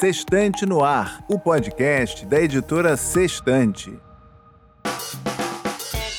Sextante 0.00 0.64
no 0.64 0.84
Ar, 0.84 1.24
o 1.28 1.40
podcast 1.40 2.24
da 2.24 2.40
editora 2.40 2.96
Sextante. 2.96 3.92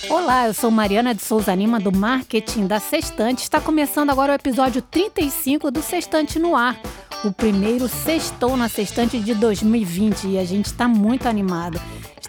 Olá, 0.09 0.48
eu 0.48 0.54
sou 0.54 0.70
Mariana 0.70 1.16
de 1.16 1.21
Souza 1.21 1.55
Lima 1.55 1.79
do 1.79 1.89
Marketing 1.89 2.68
da 2.68 2.78
Sextante. 2.78 3.42
Está 3.42 3.62
começando 3.62 4.10
agora 4.10 4.34
o 4.34 4.36
episódio 4.36 4.81
35 4.81 5.71
do 5.71 5.81
Sextante 5.81 6.38
no 6.38 6.57
Ar. 6.57 6.78
O 7.23 7.31
primeiro 7.31 7.88
sextou 7.88 8.57
na 8.57 8.68
Sextante 8.68 9.18
de 9.18 9.34
2020 9.34 10.27
e 10.27 10.38
a 10.38 10.43
gente 10.43 10.66
está 10.66 10.86
muito 10.86 11.30
animado. 11.30 11.80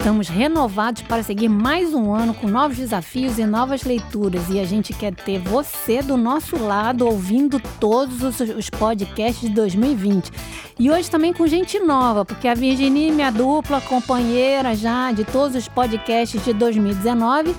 Estamos 0.00 0.30
renovados 0.30 1.02
para 1.02 1.22
seguir 1.22 1.50
mais 1.50 1.92
um 1.92 2.14
ano 2.14 2.32
com 2.32 2.48
novos 2.48 2.78
desafios 2.78 3.38
e 3.38 3.44
novas 3.44 3.82
leituras. 3.82 4.48
E 4.48 4.58
a 4.58 4.64
gente 4.64 4.94
quer 4.94 5.14
ter 5.14 5.38
você 5.38 6.00
do 6.00 6.16
nosso 6.16 6.56
lado 6.56 7.06
ouvindo 7.06 7.60
todos 7.78 8.22
os, 8.22 8.40
os 8.40 8.70
podcasts 8.70 9.46
de 9.46 9.54
2020. 9.54 10.30
E 10.78 10.90
hoje 10.90 11.10
também 11.10 11.34
com 11.34 11.46
gente 11.46 11.78
nova, 11.78 12.24
porque 12.24 12.48
a 12.48 12.54
Virginia, 12.54 13.12
minha 13.12 13.30
dupla 13.30 13.78
companheira 13.82 14.74
já 14.74 15.12
de 15.12 15.22
todos 15.22 15.54
os 15.54 15.68
podcasts 15.68 16.42
de 16.42 16.54
2019, 16.54 17.54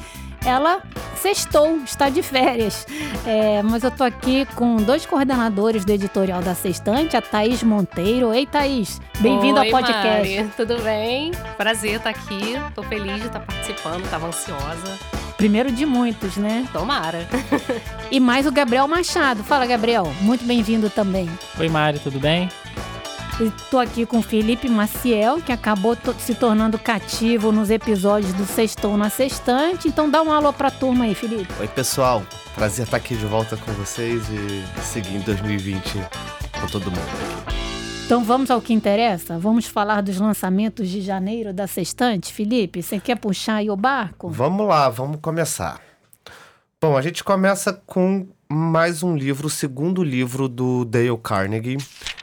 ela 0.45 0.81
sextou, 1.15 1.77
está 1.85 2.09
de 2.09 2.21
férias. 2.23 2.85
É, 3.25 3.61
mas 3.61 3.83
eu 3.83 3.91
tô 3.91 4.03
aqui 4.03 4.45
com 4.55 4.77
dois 4.77 5.05
coordenadores 5.05 5.85
do 5.85 5.91
editorial 5.91 6.41
da 6.41 6.55
Sextante, 6.55 7.15
a 7.15 7.21
Thaís 7.21 7.61
Monteiro. 7.61 8.33
Ei, 8.33 8.45
Thaís, 8.45 8.99
bem-vindo 9.19 9.59
ao 9.59 9.65
podcast. 9.67 10.35
Mari, 10.35 10.51
tudo 10.57 10.81
bem? 10.81 11.31
Prazer 11.57 11.97
estar 11.97 12.09
aqui. 12.09 12.59
Tô 12.73 12.81
feliz 12.83 13.21
de 13.21 13.27
estar 13.27 13.39
participando, 13.39 14.09
tava 14.09 14.27
ansiosa. 14.27 14.97
Primeiro 15.37 15.71
de 15.71 15.85
muitos, 15.85 16.37
né? 16.37 16.67
Tomara. 16.71 17.27
e 18.11 18.19
mais 18.19 18.45
o 18.45 18.51
Gabriel 18.51 18.87
Machado. 18.87 19.43
Fala, 19.43 19.65
Gabriel. 19.65 20.11
Muito 20.21 20.45
bem-vindo 20.45 20.89
também. 20.89 21.29
Oi, 21.59 21.69
Mari, 21.69 21.99
tudo 21.99 22.19
bem? 22.19 22.47
Estou 23.41 23.79
aqui 23.79 24.05
com 24.05 24.21
Felipe 24.21 24.69
Maciel, 24.69 25.41
que 25.41 25.51
acabou 25.51 25.97
se 26.19 26.35
tornando 26.35 26.77
cativo 26.77 27.51
nos 27.51 27.71
episódios 27.71 28.31
do 28.33 28.45
Sextou 28.45 28.95
na 28.95 29.09
Sextante. 29.09 29.87
Então 29.87 30.07
dá 30.07 30.21
um 30.21 30.31
alô 30.31 30.53
para 30.53 30.67
a 30.67 30.71
turma 30.71 31.05
aí, 31.05 31.15
Felipe. 31.15 31.51
Oi, 31.59 31.67
pessoal. 31.67 32.21
Prazer 32.53 32.85
estar 32.85 32.97
aqui 32.97 33.15
de 33.15 33.25
volta 33.25 33.57
com 33.57 33.71
vocês 33.71 34.21
e 34.29 34.81
seguir 34.83 35.15
em 35.15 35.21
2020 35.21 35.81
com 36.59 36.67
todo 36.67 36.91
mundo 36.91 36.99
aqui. 36.99 37.55
Então 38.05 38.23
vamos 38.23 38.51
ao 38.51 38.61
que 38.61 38.73
interessa? 38.73 39.39
Vamos 39.39 39.65
falar 39.65 40.01
dos 40.01 40.19
lançamentos 40.19 40.87
de 40.87 41.01
janeiro 41.01 41.51
da 41.51 41.65
Sextante. 41.65 42.31
Felipe, 42.31 42.83
você 42.83 42.99
quer 42.99 43.17
puxar 43.17 43.55
aí 43.55 43.71
o 43.71 43.75
barco? 43.75 44.29
Vamos 44.29 44.67
lá, 44.67 44.87
vamos 44.89 45.17
começar. 45.19 45.81
Bom, 46.79 46.95
a 46.95 47.01
gente 47.01 47.23
começa 47.23 47.73
com 47.87 48.27
mais 48.51 49.01
um 49.01 49.15
livro, 49.15 49.47
o 49.47 49.49
segundo 49.49 50.03
livro 50.03 50.49
do 50.49 50.83
Dale 50.83 51.17
Carnegie. 51.23 51.77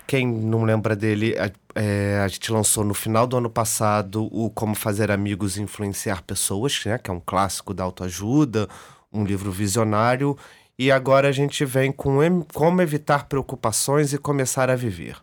Quem 0.06 0.26
não 0.26 0.62
lembra 0.62 0.94
dele, 0.94 1.34
é, 1.74 2.20
a 2.22 2.28
gente 2.28 2.52
lançou 2.52 2.84
no 2.84 2.92
final 2.92 3.26
do 3.26 3.38
ano 3.38 3.48
passado 3.48 4.28
o 4.30 4.50
Como 4.50 4.74
Fazer 4.74 5.10
Amigos 5.10 5.56
e 5.56 5.62
Influenciar 5.62 6.22
Pessoas, 6.22 6.84
né, 6.84 6.98
que 6.98 7.10
é 7.10 7.14
um 7.14 7.20
clássico 7.20 7.72
da 7.72 7.82
autoajuda, 7.82 8.68
um 9.10 9.24
livro 9.24 9.50
visionário. 9.50 10.36
E 10.78 10.92
agora 10.92 11.28
a 11.28 11.32
gente 11.32 11.64
vem 11.64 11.90
com 11.90 12.18
Como 12.52 12.82
Evitar 12.82 13.26
Preocupações 13.26 14.12
e 14.12 14.18
Começar 14.18 14.68
a 14.68 14.76
Viver. 14.76 15.16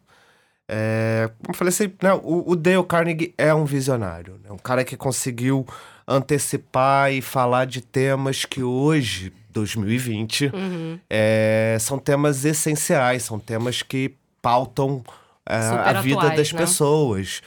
É, 0.67 1.29
como 1.37 1.53
eu 1.53 1.57
falei 1.57 1.69
assim, 1.69 1.93
né, 2.01 2.13
o, 2.15 2.51
o 2.51 2.55
Dale 2.55 2.83
Carnegie 2.83 3.33
é 3.37 3.53
um 3.53 3.65
visionário, 3.65 4.39
né, 4.43 4.51
um 4.51 4.57
cara 4.57 4.83
que 4.83 4.97
conseguiu 4.97 5.67
antecipar 6.07 7.13
e 7.13 7.21
falar 7.21 7.65
de 7.65 7.81
temas 7.81 8.43
que 8.43 8.63
hoje 8.63 9.31
2020, 9.55 10.51
uhum. 10.53 10.99
é, 11.09 11.77
são 11.79 11.97
temas 11.97 12.43
essenciais, 12.43 13.23
são 13.23 13.39
temas 13.39 13.81
que 13.81 14.13
pautam 14.41 15.01
é, 15.47 15.55
a 15.55 16.01
vida 16.01 16.19
atuais, 16.19 16.37
das 16.37 16.51
né? 16.51 16.59
pessoas, 16.59 17.41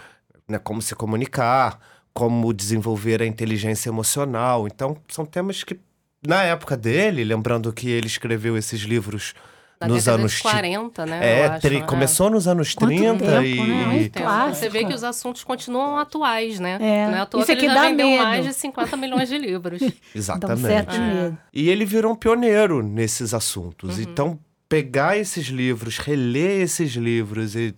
né? 0.48 0.58
Como 0.58 0.80
se 0.80 0.94
comunicar, 0.94 1.78
como 2.14 2.52
desenvolver 2.54 3.20
a 3.20 3.26
inteligência 3.26 3.90
emocional. 3.90 4.66
Então, 4.66 4.96
são 5.08 5.26
temas 5.26 5.62
que, 5.62 5.78
na 6.26 6.42
época 6.42 6.76
dele, 6.76 7.22
lembrando 7.22 7.72
que 7.72 7.91
ele 7.91 8.06
escreveu 8.06 8.56
esses 8.56 8.80
livros 8.80 9.34
da 9.81 9.87
nos 9.87 10.09
anos 10.09 10.41
40, 10.41 11.06
né? 11.06 11.41
É, 11.41 11.47
acho, 11.47 11.61
tri... 11.61 11.78
né? 11.81 11.87
começou 11.87 12.28
nos 12.28 12.49
anos 12.49 12.75
Quanto 12.75 12.97
30 12.97 13.25
tempo, 13.25 13.44
e. 13.44 13.56
Né? 13.56 14.09
Claro. 14.09 14.55
Você 14.55 14.69
vê 14.69 14.84
que 14.84 14.93
os 14.93 15.05
assuntos 15.05 15.44
continuam 15.44 15.97
atuais, 15.99 16.59
né? 16.59 16.78
É. 16.81 17.06
Não 17.06 17.16
é 17.16 17.21
à 17.21 17.27
toa 17.27 17.43
Isso 17.43 17.55
que 17.55 17.65
ele 17.65 17.72
já 17.72 17.83
vendeu 17.83 18.09
medo. 18.09 18.22
mais 18.25 18.44
de 18.44 18.53
50 18.55 18.97
milhões 18.97 19.28
de 19.28 19.39
livros. 19.39 19.81
Exatamente. 20.15 20.97
É. 20.97 21.33
E 21.53 21.69
ele 21.71 21.84
virou 21.84 22.12
um 22.12 22.16
pioneiro 22.16 22.83
nesses 22.83 23.33
assuntos. 23.33 23.99
Uhum. 23.99 24.03
Então, 24.03 24.39
pegar 24.69 25.16
esses 25.16 25.47
livros, 25.47 25.99
reler 25.99 26.62
esses 26.62 26.93
livros 26.93 27.55
e, 27.55 27.72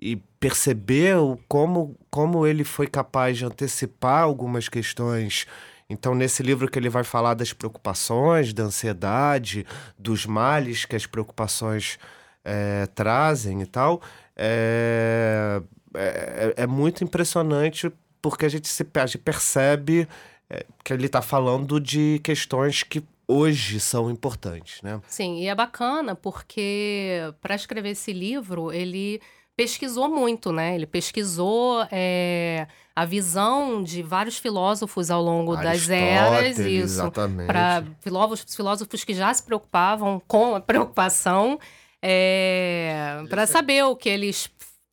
e 0.00 0.16
perceber 0.38 1.16
como, 1.48 1.96
como 2.08 2.46
ele 2.46 2.62
foi 2.62 2.86
capaz 2.86 3.36
de 3.36 3.44
antecipar 3.44 4.22
algumas 4.22 4.68
questões 4.68 5.46
então, 5.92 6.14
nesse 6.14 6.42
livro 6.42 6.70
que 6.70 6.78
ele 6.78 6.88
vai 6.88 7.04
falar 7.04 7.34
das 7.34 7.52
preocupações, 7.52 8.52
da 8.54 8.62
ansiedade, 8.62 9.66
dos 9.98 10.24
males 10.24 10.86
que 10.86 10.96
as 10.96 11.04
preocupações 11.04 11.98
é, 12.42 12.86
trazem 12.94 13.60
e 13.60 13.66
tal, 13.66 14.00
é, 14.34 15.60
é, 15.94 16.54
é, 16.56 16.66
muito 16.66 17.04
impressionante 17.04 17.92
porque 18.22 18.46
a 18.46 18.48
gente, 18.48 18.68
se, 18.68 18.86
a 18.94 19.06
gente 19.06 19.18
percebe 19.18 20.08
é, 20.48 20.64
que 20.82 20.92
ele 20.92 21.06
está 21.06 21.20
falando 21.20 21.78
de 21.78 22.20
questões 22.24 22.82
que 22.82 23.04
hoje 23.28 23.78
são 23.78 24.10
importantes, 24.10 24.80
né? 24.82 25.00
Sim, 25.06 25.40
e 25.40 25.48
é 25.48 25.54
bacana 25.54 26.14
porque 26.14 27.20
para 27.40 27.54
escrever 27.54 27.90
esse 27.90 28.12
livro 28.12 28.72
ele 28.72 29.20
pesquisou 29.56 30.08
muito, 30.08 30.52
né? 30.52 30.74
Ele 30.74 30.86
pesquisou 30.86 31.86
é, 31.90 32.66
a 32.94 33.04
visão 33.04 33.82
de 33.82 34.02
vários 34.02 34.38
filósofos 34.38 35.10
ao 35.10 35.22
longo 35.22 35.56
das 35.56 35.88
eras, 35.88 36.58
isso, 36.58 37.10
para 37.46 37.84
filósofos, 38.00 38.54
filósofos 38.54 39.04
que 39.04 39.14
já 39.14 39.32
se 39.32 39.42
preocupavam 39.42 40.20
com 40.26 40.54
a 40.54 40.60
preocupação, 40.60 41.58
é, 42.00 43.22
para 43.28 43.46
saber 43.46 43.84
o 43.84 43.94
que 43.94 44.08
eles 44.08 44.50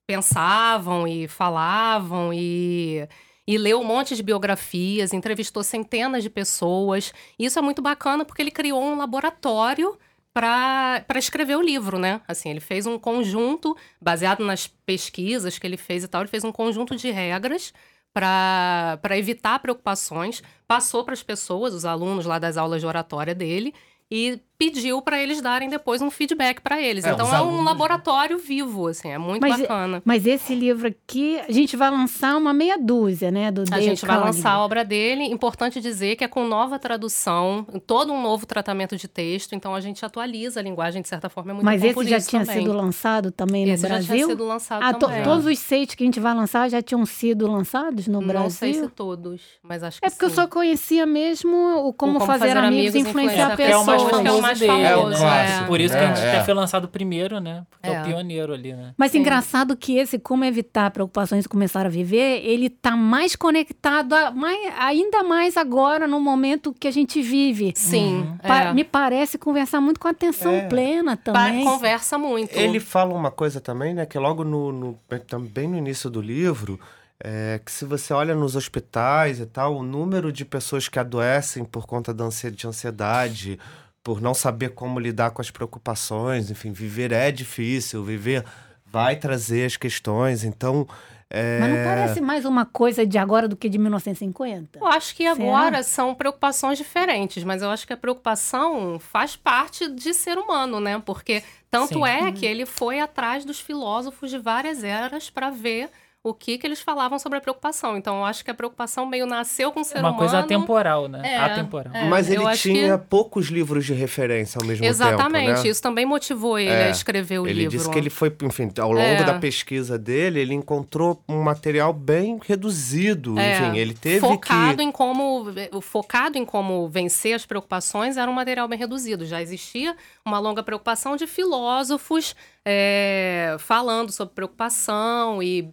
pensavam 0.07 1.07
e 1.07 1.27
falavam 1.27 2.33
e 2.33 3.07
e 3.49 3.57
leu 3.57 3.79
um 3.79 3.83
monte 3.83 4.15
de 4.15 4.21
biografias, 4.21 5.11
entrevistou 5.11 5.63
centenas 5.63 6.21
de 6.21 6.29
pessoas. 6.29 7.11
Isso 7.39 7.57
é 7.57 7.61
muito 7.63 7.81
bacana 7.81 8.23
porque 8.23 8.43
ele 8.43 8.51
criou 8.51 8.79
um 8.79 8.95
laboratório 8.95 9.97
para 10.39 11.19
escrever 11.19 11.57
o 11.57 11.61
livro, 11.61 11.99
né? 11.99 12.21
Assim, 12.25 12.49
ele 12.49 12.61
fez 12.61 12.85
um 12.85 12.97
conjunto, 12.97 13.75
baseado 14.01 14.45
nas 14.45 14.67
pesquisas 14.67 15.59
que 15.59 15.67
ele 15.67 15.75
fez 15.75 16.03
e 16.03 16.07
tal, 16.07 16.21
ele 16.21 16.29
fez 16.29 16.45
um 16.45 16.51
conjunto 16.51 16.95
de 16.95 17.11
regras 17.11 17.73
para 18.13 19.17
evitar 19.17 19.59
preocupações, 19.59 20.41
passou 20.65 21.03
para 21.03 21.13
as 21.13 21.21
pessoas, 21.21 21.73
os 21.73 21.83
alunos 21.83 22.25
lá 22.25 22.39
das 22.39 22.55
aulas 22.55 22.79
de 22.79 22.87
oratória 22.87 23.35
dele, 23.35 23.73
e 24.09 24.39
pediu 24.59 25.01
para 25.01 25.23
eles 25.23 25.41
darem 25.41 25.69
depois 25.69 26.01
um 26.01 26.11
feedback 26.11 26.59
para 26.59 26.81
eles. 26.81 27.05
É, 27.05 27.11
então 27.11 27.33
é 27.33 27.41
um 27.41 27.63
laboratório 27.63 28.37
vivo, 28.37 28.87
assim, 28.87 29.09
é 29.09 29.17
muito 29.17 29.41
mas, 29.41 29.61
bacana. 29.61 30.01
Mas 30.03 30.27
esse 30.27 30.53
livro 30.53 30.89
aqui, 30.89 31.39
a 31.39 31.51
gente 31.51 31.77
vai 31.77 31.89
lançar 31.89 32.35
uma 32.35 32.53
meia 32.53 32.77
dúzia, 32.77 33.31
né, 33.31 33.49
do 33.51 33.63
A 33.71 33.79
gente 33.79 34.05
vai 34.05 34.19
lançar 34.19 34.51
a 34.51 34.59
obra 34.59 34.83
dele. 34.83 35.23
Importante 35.23 35.79
dizer 35.79 36.17
que 36.17 36.25
é 36.25 36.27
com 36.27 36.45
nova 36.45 36.77
tradução, 36.77 37.65
todo 37.87 38.11
um 38.11 38.21
novo 38.21 38.45
tratamento 38.45 38.97
de 38.97 39.07
texto, 39.07 39.55
então 39.55 39.73
a 39.73 39.79
gente 39.79 40.05
atualiza 40.05 40.59
a 40.59 40.63
linguagem 40.63 41.01
de 41.01 41.07
certa 41.07 41.29
forma, 41.29 41.51
é 41.51 41.53
muito 41.53 41.65
Mas 41.65 41.81
esse 41.81 42.03
já 42.09 42.19
tinha 42.19 42.45
também. 42.45 42.61
sido 42.61 42.73
lançado 42.73 43.31
também 43.31 43.65
no 43.65 43.71
esse 43.71 43.87
Brasil? 43.87 44.07
já 44.07 44.13
tinha 44.13 44.27
sido 44.27 44.45
lançado 44.45 44.83
ah, 44.83 44.93
também. 44.93 45.23
todos 45.23 45.45
os 45.45 45.57
seis 45.57 45.95
que 45.95 46.03
a 46.03 46.05
gente 46.05 46.19
vai 46.19 46.33
lançar 46.33 46.69
já 46.69 46.81
tinham 46.81 47.05
sido 47.05 47.49
lançados 47.49 48.07
no 48.07 48.19
Não 48.19 48.27
Brasil? 48.27 48.43
Não 48.43 48.49
sei 48.49 48.73
se 48.73 48.89
todos, 48.89 49.41
mas 49.63 49.83
acho 49.83 50.01
que 50.01 50.05
É 50.05 50.09
porque 50.09 50.25
sim. 50.25 50.31
eu 50.31 50.35
só 50.35 50.47
conhecia 50.47 51.05
mesmo 51.05 51.55
o 51.87 51.93
Como, 51.93 52.17
o 52.17 52.19
como 52.19 52.19
fazer, 52.19 52.49
fazer, 52.49 52.57
Amigos 52.57 52.95
e 52.95 52.99
Influenciar 52.99 53.55
Pessoas. 53.55 53.71
É 53.71 53.77
o 53.77 53.85
mais 53.85 54.03
famoso, 54.03 54.48
é 54.51 54.95
o 54.95 55.03
mais 55.03 55.19
famoso. 55.19 55.23
É 55.23 55.59
É. 55.59 55.63
Por 55.65 55.79
isso 55.79 55.93
que 55.93 55.99
a 55.99 56.13
gente 56.13 56.25
é. 56.25 56.43
foi 56.43 56.53
lançado 56.53 56.87
primeiro, 56.87 57.39
né? 57.39 57.65
Porque 57.69 57.87
é. 57.87 57.93
é, 57.93 58.01
o 58.01 58.05
pioneiro 58.05 58.53
ali, 58.53 58.73
né? 58.73 58.93
Mas 58.97 59.11
Sim. 59.11 59.19
engraçado 59.19 59.75
que 59.75 59.97
esse 59.97 60.19
Como 60.19 60.43
Evitar 60.45 60.91
Preocupações 60.91 61.45
e 61.45 61.49
Começar 61.49 61.85
a 61.85 61.89
Viver, 61.89 62.41
ele 62.45 62.69
tá 62.69 62.95
mais 62.95 63.35
conectado, 63.35 64.13
a, 64.13 64.31
mais, 64.31 64.57
ainda 64.77 65.23
mais 65.23 65.57
agora, 65.57 66.07
no 66.07 66.19
momento 66.19 66.73
que 66.73 66.87
a 66.87 66.91
gente 66.91 67.21
vive. 67.21 67.73
Sim. 67.75 68.17
Uhum. 68.17 68.37
Pa 68.37 68.73
me 68.73 68.83
parece 68.83 69.37
conversar 69.37 69.81
muito 69.81 69.99
com 69.99 70.07
atenção 70.07 70.53
é. 70.53 70.67
plena 70.67 71.17
também. 71.17 71.63
Pa 71.63 71.71
conversa 71.71 72.17
muito. 72.17 72.55
Ele 72.55 72.79
fala 72.79 73.13
uma 73.13 73.31
coisa 73.31 73.59
também, 73.59 73.93
né? 73.93 74.05
Que 74.05 74.17
logo 74.17 74.43
no, 74.43 74.71
no 74.71 74.99
também 75.27 75.67
no 75.67 75.77
início 75.77 76.09
do 76.09 76.21
livro... 76.21 76.79
É, 77.21 77.59
que 77.65 77.69
se 77.69 77.83
você 77.83 78.13
olha 78.13 78.33
nos 78.33 78.55
hospitais 78.55 79.41
e 79.41 79.45
tal, 79.45 79.75
o 79.75 79.83
número 79.83 80.31
de 80.31 80.45
pessoas 80.45 80.87
que 80.87 80.97
adoecem 80.97 81.65
por 81.65 81.85
conta 81.85 82.13
de 82.13 82.65
ansiedade, 82.65 83.59
por 84.09 84.21
não 84.21 84.33
saber 84.33 84.69
como 84.69 84.99
lidar 84.99 85.29
com 85.29 85.39
as 85.39 85.51
preocupações, 85.51 86.49
enfim, 86.49 86.71
viver 86.71 87.11
é 87.11 87.31
difícil, 87.31 88.03
viver 88.03 88.43
vai 88.83 89.15
trazer 89.15 89.67
as 89.67 89.77
questões. 89.77 90.43
Então, 90.43 90.87
é... 91.29 91.59
Mas 91.59 91.69
não 91.69 91.83
parece 91.83 92.21
mais 92.21 92.43
uma 92.43 92.65
coisa 92.65 93.05
de 93.05 93.19
agora 93.19 93.47
do 93.47 93.55
que 93.55 93.69
de 93.69 93.77
1950? 93.77 94.79
Eu 94.79 94.87
acho 94.87 95.15
que 95.15 95.27
agora 95.27 95.83
Será? 95.83 95.83
são 95.83 96.15
preocupações 96.15 96.79
diferentes, 96.79 97.43
mas 97.43 97.61
eu 97.61 97.69
acho 97.69 97.85
que 97.85 97.93
a 97.93 97.97
preocupação 97.97 98.97
faz 98.97 99.35
parte 99.35 99.87
de 99.87 100.11
ser 100.11 100.39
humano, 100.39 100.79
né? 100.79 100.99
Porque 101.05 101.43
tanto 101.69 101.99
Sim. 101.99 102.07
é 102.07 102.31
que 102.31 102.47
ele 102.47 102.65
foi 102.65 102.99
atrás 102.99 103.45
dos 103.45 103.59
filósofos 103.59 104.31
de 104.31 104.39
várias 104.39 104.83
eras 104.83 105.29
para 105.29 105.51
ver 105.51 105.91
o 106.21 106.33
que, 106.33 106.57
que 106.57 106.67
eles 106.67 106.81
falavam 106.81 107.17
sobre 107.17 107.37
a 107.37 107.41
preocupação. 107.41 107.95
Então, 107.95 108.17
eu 108.17 108.25
acho 108.25 108.43
que 108.43 108.51
a 108.51 108.53
preocupação 108.53 109.05
meio 109.05 109.25
nasceu 109.25 109.71
com 109.71 109.79
o 109.79 109.83
ser 109.85 109.99
Uma 109.99 110.09
humano. 110.09 110.15
Uma 110.15 110.19
coisa 110.19 110.39
atemporal, 110.39 111.07
né? 111.07 111.21
É, 111.23 111.37
atemporal. 111.37 111.95
É, 111.95 112.09
Mas 112.09 112.29
ele 112.29 112.45
tinha 112.57 112.97
que... 112.97 113.05
poucos 113.05 113.47
livros 113.47 113.85
de 113.85 113.93
referência 113.93 114.59
ao 114.59 114.67
mesmo 114.67 114.85
Exatamente, 114.85 115.17
tempo, 115.17 115.37
Exatamente, 115.37 115.63
né? 115.63 115.69
isso 115.69 115.81
também 115.81 116.05
motivou 116.05 116.59
ele 116.59 116.69
é, 116.69 116.87
a 116.87 116.89
escrever 116.89 117.39
o 117.39 117.47
ele 117.47 117.61
livro. 117.61 117.71
Ele 117.71 117.77
disse 117.77 117.89
que 117.89 117.97
ele 117.97 118.09
foi, 118.09 118.35
enfim, 118.43 118.69
ao 118.79 118.91
longo 118.91 119.01
é. 119.01 119.23
da 119.23 119.39
pesquisa 119.39 119.97
dele, 119.97 120.41
ele 120.41 120.53
encontrou 120.53 121.23
um 121.27 121.41
material 121.41 121.93
bem 121.93 122.37
reduzido. 122.45 123.39
É. 123.39 123.53
Enfim, 123.53 123.77
ele 123.77 123.93
teve 123.93 124.19
focado 124.19 124.77
que... 124.77 124.83
em 124.83 124.91
como 124.91 125.45
focado 125.81 126.37
em 126.37 126.43
como 126.43 126.89
vencer 126.89 127.33
as 127.33 127.45
preocupações 127.45 128.17
era 128.17 128.29
um 128.29 128.33
material 128.33 128.67
bem 128.67 128.77
reduzido. 128.77 129.25
Já 129.25 129.41
existia 129.41 129.95
uma 130.25 130.37
longa 130.37 130.61
preocupação 130.63 131.15
de 131.15 131.25
filósofos 131.25 132.35
é, 132.65 133.55
falando 133.57 134.11
sobre 134.11 134.33
preocupação 134.33 135.41
e 135.41 135.71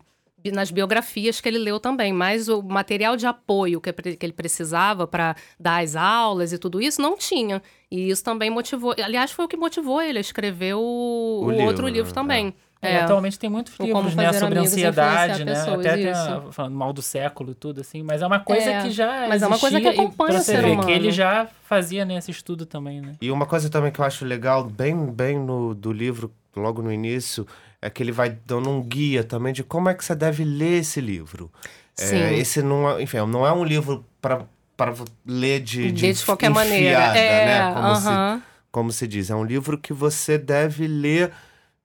nas 0.50 0.70
biografias 0.70 1.40
que 1.40 1.48
ele 1.48 1.58
leu 1.58 1.78
também, 1.80 2.12
mas 2.12 2.48
o 2.48 2.62
material 2.62 3.16
de 3.16 3.26
apoio 3.26 3.80
que, 3.80 3.92
que 3.92 4.26
ele 4.26 4.32
precisava 4.32 5.06
para 5.06 5.36
dar 5.58 5.82
as 5.82 5.96
aulas 5.96 6.52
e 6.52 6.58
tudo 6.58 6.80
isso 6.80 7.00
não 7.00 7.16
tinha. 7.16 7.62
E 7.90 8.10
isso 8.10 8.22
também 8.24 8.50
motivou. 8.50 8.94
Aliás, 9.02 9.30
foi 9.30 9.44
o 9.44 9.48
que 9.48 9.56
motivou 9.56 10.02
ele 10.02 10.18
a 10.18 10.20
escrever 10.20 10.74
o, 10.74 10.80
o, 10.80 11.44
o 11.44 11.50
livro, 11.50 11.66
outro 11.66 11.88
livro 11.88 12.12
também. 12.12 12.48
É. 12.48 12.66
É, 12.82 13.00
atualmente 13.00 13.38
tem 13.38 13.48
muitos 13.48 13.76
livros 13.78 14.14
né, 14.14 14.32
sobre 14.34 14.58
ansiedade, 14.58 15.44
né? 15.44 15.54
Pessoas, 15.54 15.80
Até 15.80 15.96
tem, 15.96 16.52
falando 16.52 16.74
mal 16.74 16.92
do 16.92 17.02
século 17.02 17.52
e 17.52 17.54
tudo, 17.54 17.80
assim. 17.80 18.02
Mas 18.02 18.22
é 18.22 18.26
uma 18.26 18.38
coisa 18.38 18.70
é, 18.70 18.82
que 18.82 18.90
já. 18.90 19.26
Mas 19.28 19.42
é 19.42 19.46
uma 19.46 19.58
coisa 19.58 19.80
que 19.80 19.88
acompanha 19.88 20.38
o 20.38 20.42
ser 20.42 20.62
ver, 20.62 20.72
humano. 20.72 20.86
que 20.86 20.92
ele 20.92 21.10
já 21.10 21.48
fazia 21.64 22.04
nesse 22.04 22.30
estudo 22.30 22.66
também, 22.66 23.00
né? 23.00 23.14
E 23.20 23.30
uma 23.30 23.46
coisa 23.46 23.70
também 23.70 23.90
que 23.90 24.00
eu 24.00 24.04
acho 24.04 24.24
legal, 24.24 24.64
bem, 24.64 25.06
bem 25.06 25.38
no, 25.38 25.74
do 25.74 25.92
livro, 25.92 26.30
logo 26.54 26.82
no 26.82 26.92
início, 26.92 27.46
é 27.80 27.90
que 27.90 28.02
ele 28.02 28.12
vai 28.12 28.30
dando 28.30 28.70
um 28.70 28.82
guia 28.82 29.22
também 29.22 29.52
de 29.52 29.62
como 29.62 29.88
é 29.88 29.94
que 29.94 30.04
você 30.04 30.14
deve 30.14 30.44
ler 30.44 30.80
esse 30.80 31.00
livro. 31.00 31.50
É, 31.98 32.04
Sim. 32.04 32.16
É, 32.16 32.38
esse 32.38 32.62
não 32.62 32.90
é, 32.90 33.02
enfim, 33.02 33.18
não 33.26 33.46
é 33.46 33.52
um 33.52 33.64
livro 33.64 34.04
para 34.20 34.46
para 34.76 34.92
ler 35.24 35.60
de, 35.60 35.90
de, 35.90 36.12
de 36.12 36.24
qualquer 36.24 36.50
enfiada, 36.50 36.68
maneira, 36.68 37.18
é, 37.18 37.46
né? 37.46 37.74
Como, 37.74 37.88
uh 37.88 37.92
-huh. 37.92 38.36
se, 38.36 38.42
como 38.70 38.92
se 38.92 39.08
diz, 39.08 39.30
é 39.30 39.34
um 39.34 39.44
livro 39.44 39.78
que 39.78 39.94
você 39.94 40.36
deve 40.36 40.86
ler 40.86 41.32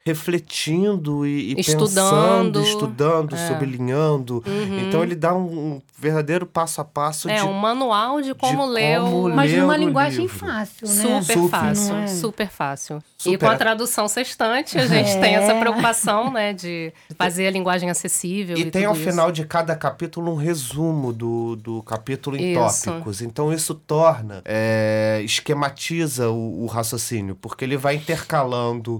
refletindo 0.04 1.28
e, 1.28 1.54
e 1.54 1.60
estudando, 1.60 2.60
pensando, 2.60 2.62
estudando, 2.62 3.36
é. 3.36 3.48
sublinhando. 3.48 4.44
Uhum. 4.48 4.80
Então 4.80 5.04
ele 5.04 5.14
dá 5.14 5.34
um, 5.34 5.44
um, 5.44 5.82
verdadeiro 5.96 6.48
passo 6.48 6.82
a 6.82 6.84
passo 6.84 7.30
é, 7.30 7.36
de, 7.36 7.44
um 7.44 7.54
manual 7.54 8.20
de 8.20 8.34
como 8.34 8.66
de 8.66 8.72
ler, 8.72 9.00
como 9.00 9.30
mas 9.30 9.52
ler 9.52 9.64
uma 9.64 9.78
linguagem 9.78 10.26
livro. 10.26 10.40
fácil, 10.40 10.88
né? 10.88 10.94
Super, 10.94 11.22
super 11.22 11.50
fácil, 11.50 11.96
é? 11.96 12.08
super 12.08 12.50
fácil. 12.50 13.04
Super. 13.16 13.36
E 13.36 13.38
com 13.38 13.48
a 13.48 13.56
tradução 13.56 14.08
sextante, 14.08 14.76
a 14.80 14.88
gente 14.88 15.20
tem 15.20 15.36
essa 15.36 15.52
é. 15.52 15.60
preocupação, 15.60 16.32
né, 16.32 16.54
de 16.54 16.92
fazer 17.16 17.46
a 17.46 17.52
linguagem 17.52 17.88
acessível. 17.88 18.58
E, 18.58 18.62
e 18.62 18.72
tem 18.72 18.86
ao 18.86 18.96
isso. 18.96 19.04
final 19.04 19.32
de 19.32 19.46
cada 19.46 19.76
capítulo 19.76 20.32
um 20.32 20.36
resumo 20.36 21.14
do, 21.14 21.56
do 21.58 21.84
capítulo 21.84 22.36
em 22.36 22.54
isso. 22.54 22.86
tópicos. 22.86 23.22
Então 23.22 23.54
isso 23.54 23.76
torna, 23.76 24.42
é, 24.46 25.22
esquematiza 25.24 26.32
o, 26.32 26.64
o 26.64 26.66
raciocínio, 26.66 27.36
porque 27.36 27.64
ele 27.64 27.78
vai 27.78 27.98
intercalando 27.98 29.00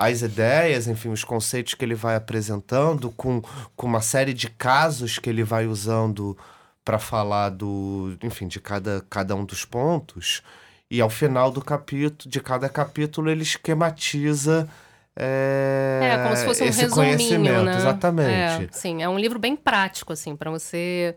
as 0.00 0.22
ideias, 0.22 0.88
enfim, 0.88 1.10
os 1.10 1.22
conceitos 1.22 1.74
que 1.74 1.84
ele 1.84 1.94
vai 1.94 2.16
apresentando, 2.16 3.10
com, 3.10 3.42
com 3.76 3.86
uma 3.86 4.00
série 4.00 4.32
de 4.32 4.48
casos 4.48 5.18
que 5.18 5.28
ele 5.28 5.44
vai 5.44 5.66
usando 5.66 6.36
para 6.82 6.98
falar 6.98 7.50
do, 7.50 8.16
enfim, 8.22 8.48
de 8.48 8.58
cada, 8.58 9.04
cada 9.10 9.36
um 9.36 9.44
dos 9.44 9.66
pontos. 9.66 10.42
E 10.90 11.02
ao 11.02 11.10
final 11.10 11.50
do 11.50 11.62
capítulo, 11.62 12.30
de 12.30 12.40
cada 12.40 12.66
capítulo, 12.68 13.30
ele 13.30 13.42
esquematiza 13.42 14.66
é, 15.14 16.00
é 16.14 16.22
como 16.22 16.36
se 16.36 16.44
fosse 16.46 16.62
um 16.62 16.70
resuminho, 16.70 17.62
né? 17.62 17.76
Exatamente. 17.76 18.64
É, 18.64 18.68
sim, 18.72 19.02
é 19.02 19.08
um 19.08 19.18
livro 19.18 19.38
bem 19.38 19.54
prático, 19.54 20.14
assim, 20.14 20.34
para 20.34 20.50
você 20.50 21.14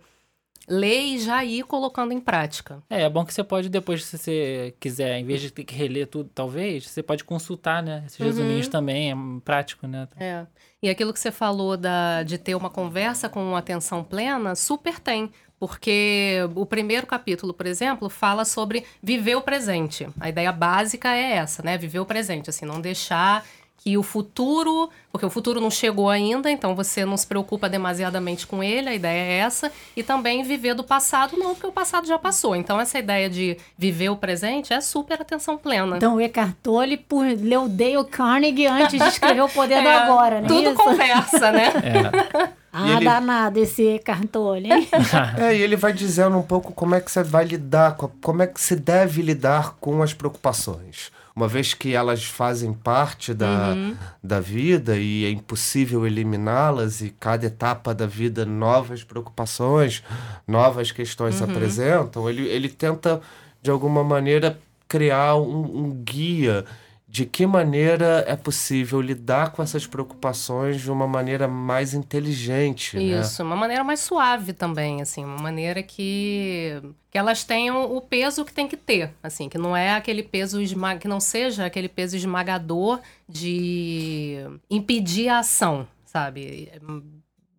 ler 0.68 1.02
e 1.02 1.20
já 1.20 1.44
ir 1.44 1.64
colocando 1.64 2.14
em 2.14 2.20
prática. 2.20 2.82
É, 2.90 3.04
é 3.04 3.10
bom 3.10 3.26
que 3.26 3.34
você 3.34 3.44
pode 3.44 3.70
depois, 3.70 4.06
se 4.06 4.18
você 4.18 4.74
quiser, 4.80 5.18
em 5.20 5.26
vez 5.26 5.42
de 5.42 5.52
ter 5.52 5.64
que 5.64 5.76
reler 5.76 6.08
tudo, 6.08 6.30
talvez, 6.34 6.88
você 6.88 7.04
pode 7.04 7.24
consultar, 7.24 7.84
né? 7.84 8.04
Esses 8.06 8.20
uhum. 8.20 8.26
resuminhos 8.26 8.68
também, 8.68 9.12
é 9.12 9.16
prático, 9.44 9.88
né? 9.88 10.08
É. 10.18 10.46
E 10.82 10.90
aquilo 10.90 11.14
que 11.14 11.20
você 11.20 11.32
falou 11.32 11.78
da, 11.78 12.24
de 12.24 12.38
ter 12.38 12.56
uma 12.56 12.70
conversa 12.70 13.30
com 13.30 13.56
atenção 13.56 14.04
plena, 14.04 14.56
super 14.56 15.00
tem. 15.00 15.32
Porque 15.60 16.40
o 16.56 16.66
primeiro 16.66 17.08
capítulo, 17.08 17.54
por 17.54 17.66
exemplo, 17.66 18.10
fala 18.10 18.44
sobre 18.44 18.84
viver 19.02 19.36
o 19.36 19.42
presente. 19.42 20.06
A 20.20 20.28
ideia 20.28 20.52
básica 20.52 21.16
é 21.16 21.38
essa, 21.38 21.64
né? 21.64 21.78
Viver 21.78 22.00
o 22.00 22.06
presente, 22.06 22.50
assim, 22.50 22.66
não 22.66 22.82
deixar 22.82 23.46
que 23.84 23.98
o 23.98 24.04
futuro, 24.04 24.90
porque 25.12 25.26
o 25.26 25.30
futuro 25.30 25.60
não 25.60 25.70
chegou 25.70 26.10
ainda, 26.10 26.50
então 26.50 26.74
você 26.74 27.04
não 27.04 27.18
se 27.18 27.28
preocupa 27.28 27.68
demasiadamente 27.68 28.48
com 28.48 28.64
ele, 28.64 28.88
a 28.88 28.96
ideia 28.96 29.20
é 29.20 29.38
essa, 29.40 29.70
e 29.96 30.02
também 30.02 30.42
viver 30.42 30.74
do 30.74 30.86
passado, 30.86 31.36
não, 31.36 31.54
porque 31.54 31.68
o 31.68 31.72
passado 31.72 32.08
já 32.08 32.18
passou. 32.18 32.56
Então 32.56 32.80
essa 32.80 32.98
ideia 32.98 33.30
de 33.30 33.58
viver 33.78 34.08
o 34.08 34.16
presente 34.16 34.72
é 34.72 34.80
super 34.80 35.22
atenção 35.22 35.58
plena. 35.58 35.98
Então 35.98 36.16
o 36.16 36.22
Eckhart 36.22 36.56
Tolle 36.64 36.96
por 36.96 37.26
leu 37.26 37.68
Dale 37.68 38.06
Carnegie 38.10 38.68
antes 38.68 38.98
de 38.98 39.08
escrever 39.08 39.42
O 39.42 39.50
Poder 39.50 39.76
é, 39.76 39.82
do 39.82 39.90
Agora, 39.90 40.40
né? 40.40 40.48
Tudo 40.48 40.70
isso? 40.70 40.76
conversa, 40.76 41.52
né? 41.52 41.74
É. 41.84 42.64
Ah, 42.76 42.96
ele... 42.96 43.06
danado 43.06 43.60
esse 43.60 43.86
Eckhart 43.86 44.26
Tolle, 44.32 44.72
hein? 44.72 44.88
é, 45.38 45.56
e 45.56 45.62
ele 45.62 45.76
vai 45.76 45.94
dizendo 45.94 46.36
um 46.36 46.42
pouco 46.42 46.74
como 46.74 46.96
é 46.96 47.00
que 47.00 47.12
você 47.12 47.22
vai 47.22 47.46
lidar, 47.46 47.96
com, 47.96 48.08
como 48.20 48.42
é 48.42 48.48
que 48.48 48.60
se 48.60 48.76
deve 48.76 49.22
lidar 49.22 49.76
com 49.80 50.02
as 50.02 50.12
preocupações 50.12 51.12
uma 51.36 51.48
vez 51.48 51.74
que 51.74 51.96
elas 51.96 52.24
fazem 52.24 52.74
parte 52.74 53.34
da, 53.34 53.74
uhum. 53.74 53.96
da 54.24 54.40
vida 54.40 54.98
e 54.98 55.26
é 55.26 55.30
impossível 55.30 56.06
eliminá-las, 56.06 57.02
e 57.02 57.10
cada 57.10 57.48
etapa 57.48 57.94
da 57.94 58.06
vida 58.06 58.46
novas 58.46 59.04
preocupações, 59.04 60.04
novas 60.48 60.92
questões 60.92 61.40
uhum. 61.40 61.48
se 61.48 61.52
apresentam, 61.52 62.30
ele, 62.30 62.48
ele 62.48 62.70
tenta, 62.70 63.20
de 63.62 63.72
alguma 63.72 64.04
maneira, 64.04 64.60
criar 64.88 65.36
um, 65.36 65.86
um 65.86 65.90
guia 66.04 66.66
de 67.14 67.28
que 67.28 67.46
maneira 67.46 68.26
é 68.28 68.36
possível 68.36 69.00
lidar 69.00 69.52
com 69.52 69.62
essas 69.62 69.86
preocupações 69.86 70.82
de 70.82 70.90
uma 70.90 71.08
maneira 71.08 71.48
mais 71.48 71.94
inteligente. 71.94 72.98
Né? 72.98 73.04
Isso, 73.04 73.44
né? 73.44 73.50
uma 73.50 73.56
maneira 73.56 73.84
mais 73.84 74.00
suave 74.00 74.52
também, 74.52 75.00
assim, 75.00 75.24
uma 75.24 75.38
maneira 75.38 75.84
que, 75.84 76.82
que 77.12 77.18
elas 77.20 77.44
tenham 77.44 77.96
o 77.96 78.02
peso 78.02 78.44
que 78.44 78.52
tem 78.52 78.68
que 78.68 78.76
ter, 78.76 79.14
assim, 79.22 79.48
que 79.48 79.60
não 79.60 79.78
é 79.78 79.94
aquele 79.94 80.24
peso 80.24 80.58
que 81.00 81.08
não 81.08 81.20
seja 81.20 81.68
aquele 81.68 81.88
peso 81.88 82.18
esmagador 82.18 83.00
de 83.30 84.40
impedir 84.68 85.30
a 85.30 85.38
ação, 85.38 85.88
sabe? 86.04 86.72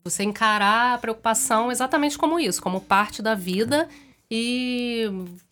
Você 0.03 0.25
encarar 0.25 0.95
a 0.95 0.99
preocupação 0.99 1.71
exatamente 1.71 2.19
como 2.19 2.41
isso, 2.41 2.61
como 2.61 2.81
parte 2.81 3.23
da 3.23 3.37
vida 3.37 3.89
e 4.29 5.09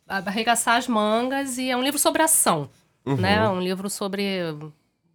arregaçar 0.08 0.76
as 0.76 0.88
mangas 0.88 1.56
e 1.56 1.70
é 1.70 1.76
um 1.76 1.84
livro 1.84 2.00
sobre 2.00 2.20
ação 2.20 2.68
uhum. 3.04 3.16
né? 3.16 3.48
Um 3.48 3.60
livro 3.60 3.88
sobre 3.88 4.54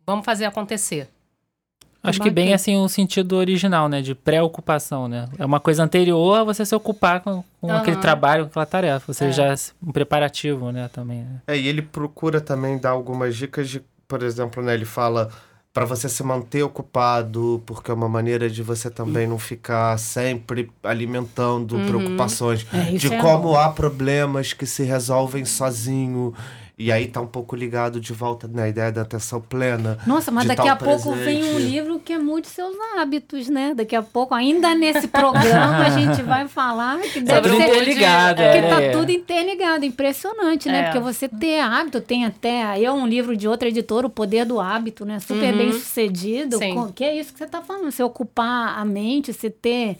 vamos 0.05 0.25
fazer 0.25 0.45
acontecer. 0.45 1.09
Acho 2.03 2.21
que 2.21 2.29
bem 2.29 2.53
assim 2.53 2.77
o 2.77 2.87
sentido 2.87 3.35
original, 3.35 3.89
né? 3.89 4.01
De 4.01 4.15
preocupação, 4.15 5.07
né? 5.07 5.27
É 5.37 5.45
uma 5.45 5.59
coisa 5.59 5.83
anterior 5.83 6.39
a 6.39 6.43
você 6.43 6.65
se 6.65 6.73
ocupar 6.73 7.21
com, 7.21 7.43
com 7.59 7.67
uhum. 7.67 7.75
aquele 7.75 7.97
trabalho, 7.97 8.45
com 8.45 8.49
aquela 8.49 8.65
tarefa. 8.65 9.13
Você 9.13 9.25
é. 9.25 9.31
já 9.31 9.55
um 9.85 9.91
preparativo, 9.91 10.71
né? 10.71 10.89
Também. 10.93 11.19
Né? 11.19 11.41
É, 11.47 11.57
e 11.57 11.67
ele 11.67 11.81
procura 11.81 12.39
também 12.39 12.77
dar 12.77 12.91
algumas 12.91 13.35
dicas 13.35 13.69
de, 13.69 13.81
por 14.07 14.23
exemplo, 14.23 14.63
né? 14.63 14.73
Ele 14.73 14.85
fala 14.85 15.29
para 15.73 15.85
você 15.85 16.09
se 16.09 16.23
manter 16.23 16.63
ocupado, 16.63 17.61
porque 17.65 17.91
é 17.91 17.93
uma 17.93 18.09
maneira 18.09 18.49
de 18.49 18.63
você 18.63 18.89
também 18.89 19.27
não 19.27 19.37
ficar 19.37 19.99
sempre 19.99 20.71
alimentando 20.81 21.75
uhum. 21.75 21.85
preocupações, 21.85 22.65
é, 22.73 22.93
de 22.93 23.13
é 23.13 23.21
como 23.21 23.55
há 23.55 23.69
problemas 23.69 24.53
que 24.53 24.65
se 24.65 24.81
resolvem 24.81 25.45
sozinho 25.45 26.33
e 26.79 26.91
aí 26.91 27.07
tá 27.07 27.19
um 27.19 27.27
pouco 27.27 27.55
ligado 27.55 27.99
de 27.99 28.13
volta 28.13 28.47
na 28.47 28.69
ideia 28.69 28.91
da 28.91 29.01
atenção 29.01 29.41
plena. 29.41 29.97
Nossa, 30.05 30.29
mas 30.29 30.45
daqui 30.45 30.67
a 30.67 30.75
pouco 30.75 31.11
vem 31.13 31.43
um 31.43 31.57
livro 31.57 31.99
que 31.99 32.13
é 32.13 32.19
muito 32.19 32.47
seus 32.47 32.75
hábitos, 32.95 33.49
né? 33.49 33.73
Daqui 33.73 33.95
a 33.95 34.03
pouco, 34.03 34.35
ainda 34.35 34.75
nesse 34.75 35.07
programa, 35.07 35.87
a 35.87 35.89
gente 35.89 36.21
vai 36.21 36.47
falar 36.47 36.99
que 36.99 37.19
deve 37.19 37.49
ser 37.49 37.55
interligado, 37.55 38.41
é, 38.43 38.61
que 38.61 38.67
tá 38.67 38.81
é. 38.81 38.91
tudo 38.91 39.11
interligado, 39.11 39.85
impressionante, 39.85 40.69
né? 40.69 40.81
É. 40.81 40.83
Porque 40.83 40.99
você 40.99 41.27
ter 41.27 41.61
hábito, 41.61 41.99
tem 41.99 42.25
até 42.25 42.79
eu 42.79 42.93
um 42.93 43.07
livro 43.07 43.35
de 43.35 43.47
outra 43.47 43.69
editora, 43.69 44.05
O 44.05 44.09
Poder 44.09 44.45
do 44.45 44.59
Hábito, 44.59 45.03
né? 45.03 45.19
Super 45.19 45.53
uhum. 45.53 45.57
bem 45.57 45.73
sucedido. 45.73 46.59
Sim. 46.59 46.91
Que 46.93 47.03
é 47.03 47.19
isso 47.19 47.33
que 47.33 47.39
você 47.39 47.47
tá 47.47 47.63
falando, 47.63 47.91
você 47.91 48.03
ocupar 48.03 48.77
a 48.77 48.85
mente, 48.85 49.33
você 49.33 49.49
ter 49.49 49.97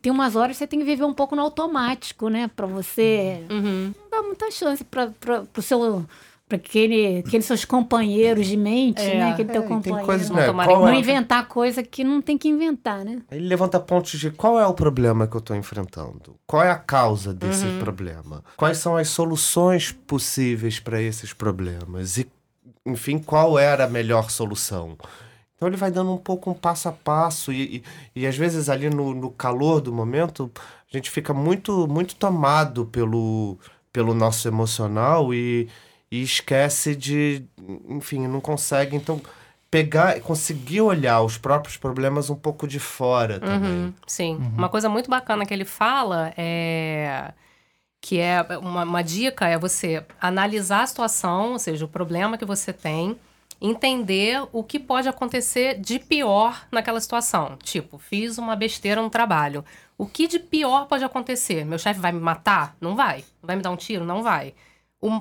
tem 0.00 0.10
umas 0.12 0.36
horas 0.36 0.52
que 0.56 0.58
você 0.58 0.66
tem 0.66 0.78
que 0.78 0.84
viver 0.84 1.04
um 1.04 1.14
pouco 1.14 1.34
no 1.36 1.42
automático, 1.42 2.28
né? 2.28 2.50
Para 2.54 2.66
você 2.66 3.44
uhum. 3.50 3.92
não 3.98 4.10
dar 4.10 4.22
muita 4.22 4.50
chance 4.50 4.82
para 4.84 5.12
o 5.56 5.62
seu 5.62 6.04
para 6.46 6.56
aquele, 6.58 7.18
aqueles 7.26 7.46
seus 7.46 7.64
companheiros 7.64 8.46
de 8.46 8.56
mente, 8.56 9.00
É. 9.00 9.18
né? 9.18 9.32
Aquele 9.32 9.50
teu 9.50 9.62
É, 9.62 9.66
tem 9.66 9.76
companheiro. 9.76 10.04
coisas, 10.04 10.28
Não 10.28 10.36
né? 10.36 10.46
Não 10.52 10.88
é, 10.88 10.98
inventar 10.98 11.48
coisa 11.48 11.82
que 11.82 12.04
não 12.04 12.20
tem 12.20 12.36
que 12.36 12.48
inventar, 12.48 13.02
né? 13.02 13.22
Ele 13.30 13.48
levanta 13.48 13.80
pontos 13.80 14.20
de 14.20 14.30
qual 14.30 14.60
é 14.60 14.66
o 14.66 14.74
problema 14.74 15.26
que 15.26 15.34
eu 15.34 15.38
estou 15.38 15.56
enfrentando? 15.56 16.36
Qual 16.46 16.62
é 16.62 16.70
a 16.70 16.76
causa 16.78 17.32
desse 17.32 17.64
Uhum. 17.64 17.78
problema? 17.78 18.44
Quais 18.58 18.76
são 18.76 18.94
as 18.94 19.08
soluções 19.08 19.90
possíveis 20.06 20.78
para 20.78 21.00
esses 21.00 21.32
problemas? 21.32 22.18
E, 22.18 22.26
enfim, 22.84 23.18
qual 23.18 23.58
era 23.58 23.84
a 23.84 23.88
melhor 23.88 24.30
solução? 24.30 24.98
Então 25.56 25.68
ele 25.68 25.76
vai 25.76 25.90
dando 25.90 26.12
um 26.12 26.18
pouco 26.18 26.50
um 26.50 26.54
passo 26.54 26.88
a 26.88 26.92
passo 26.92 27.52
e, 27.52 27.82
e, 28.14 28.22
e 28.22 28.26
às 28.26 28.36
vezes 28.36 28.68
ali 28.68 28.90
no, 28.90 29.14
no 29.14 29.30
calor 29.30 29.80
do 29.80 29.92
momento 29.92 30.50
a 30.92 30.96
gente 30.96 31.10
fica 31.10 31.32
muito 31.32 31.86
muito 31.86 32.16
tomado 32.16 32.86
pelo, 32.86 33.58
pelo 33.92 34.14
nosso 34.14 34.48
emocional 34.48 35.32
e, 35.32 35.68
e 36.10 36.22
esquece 36.22 36.94
de, 36.96 37.44
enfim, 37.88 38.26
não 38.26 38.40
consegue 38.40 38.96
então 38.96 39.20
pegar, 39.70 40.20
conseguir 40.20 40.80
olhar 40.82 41.20
os 41.22 41.36
próprios 41.36 41.76
problemas 41.76 42.30
um 42.30 42.36
pouco 42.36 42.68
de 42.68 42.78
fora 42.78 43.40
também. 43.40 43.70
Uhum, 43.70 43.94
sim. 44.06 44.36
Uma 44.56 44.68
coisa 44.68 44.88
muito 44.88 45.10
bacana 45.10 45.44
que 45.44 45.52
ele 45.52 45.64
fala 45.64 46.32
é 46.36 47.32
que 48.00 48.20
é 48.20 48.42
uma, 48.60 48.84
uma 48.84 49.02
dica 49.02 49.48
é 49.48 49.58
você 49.58 50.04
analisar 50.20 50.82
a 50.82 50.86
situação, 50.86 51.52
ou 51.52 51.58
seja, 51.58 51.86
o 51.86 51.88
problema 51.88 52.36
que 52.36 52.44
você 52.44 52.70
tem, 52.70 53.16
entender 53.60 54.46
o 54.52 54.62
que 54.62 54.78
pode 54.78 55.08
acontecer 55.08 55.78
de 55.80 55.98
pior 55.98 56.66
naquela 56.70 57.00
situação. 57.00 57.56
Tipo, 57.62 57.98
fiz 57.98 58.38
uma 58.38 58.56
besteira 58.56 59.00
no 59.00 59.10
trabalho. 59.10 59.64
O 59.96 60.06
que 60.06 60.26
de 60.26 60.38
pior 60.38 60.86
pode 60.86 61.04
acontecer? 61.04 61.64
Meu 61.64 61.78
chefe 61.78 62.00
vai 62.00 62.12
me 62.12 62.20
matar? 62.20 62.76
Não 62.80 62.94
vai. 62.96 63.24
Vai 63.42 63.56
me 63.56 63.62
dar 63.62 63.70
um 63.70 63.76
tiro? 63.76 64.04
Não 64.04 64.22
vai. 64.22 64.54
O 65.00 65.20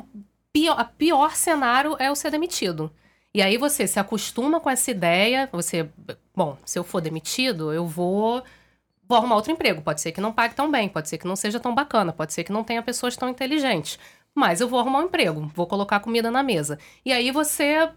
pior, 0.52 0.92
pior 0.98 1.36
cenário 1.36 1.96
é 2.00 2.12
o 2.12 2.16
ser 2.16 2.32
demitido. 2.32 2.92
E 3.34 3.42
aí 3.42 3.58
você 3.58 3.88
se 3.88 4.00
acostuma 4.00 4.60
com 4.60 4.70
essa 4.70 4.92
ideia, 4.92 5.50
você, 5.52 5.90
bom, 6.36 6.58
se 6.64 6.78
eu 6.78 6.84
for 6.84 7.02
demitido, 7.02 7.74
eu 7.74 7.88
vou 7.88 8.44
vou 9.08 9.18
arrumar 9.18 9.36
outro 9.36 9.52
emprego. 9.52 9.82
Pode 9.82 10.02
ser 10.02 10.12
que 10.12 10.22
não 10.22 10.32
pague 10.32 10.56
tão 10.56 10.72
bem, 10.72 10.90
pode 10.90 11.10
ser 11.10 11.18
que 11.18 11.28
não 11.28 11.36
seja 11.36 11.60
tão 11.60 11.74
bacana, 11.76 12.14
pode 12.14 12.34
ser 12.34 12.44
que 12.44 12.52
não 12.52 12.64
tenha 12.64 12.82
pessoas 12.82 13.16
tão 13.18 13.30
inteligentes. 13.30 14.00
Mas 14.36 14.62
eu 14.62 14.68
vou 14.68 14.80
arrumar 14.80 15.00
um 15.00 15.04
emprego, 15.04 15.52
vou 15.54 15.68
colocar 15.68 16.00
comida 16.00 16.32
na 16.32 16.42
mesa. 16.42 16.80
E 17.06 17.12
aí 17.12 17.32
você 17.32 17.90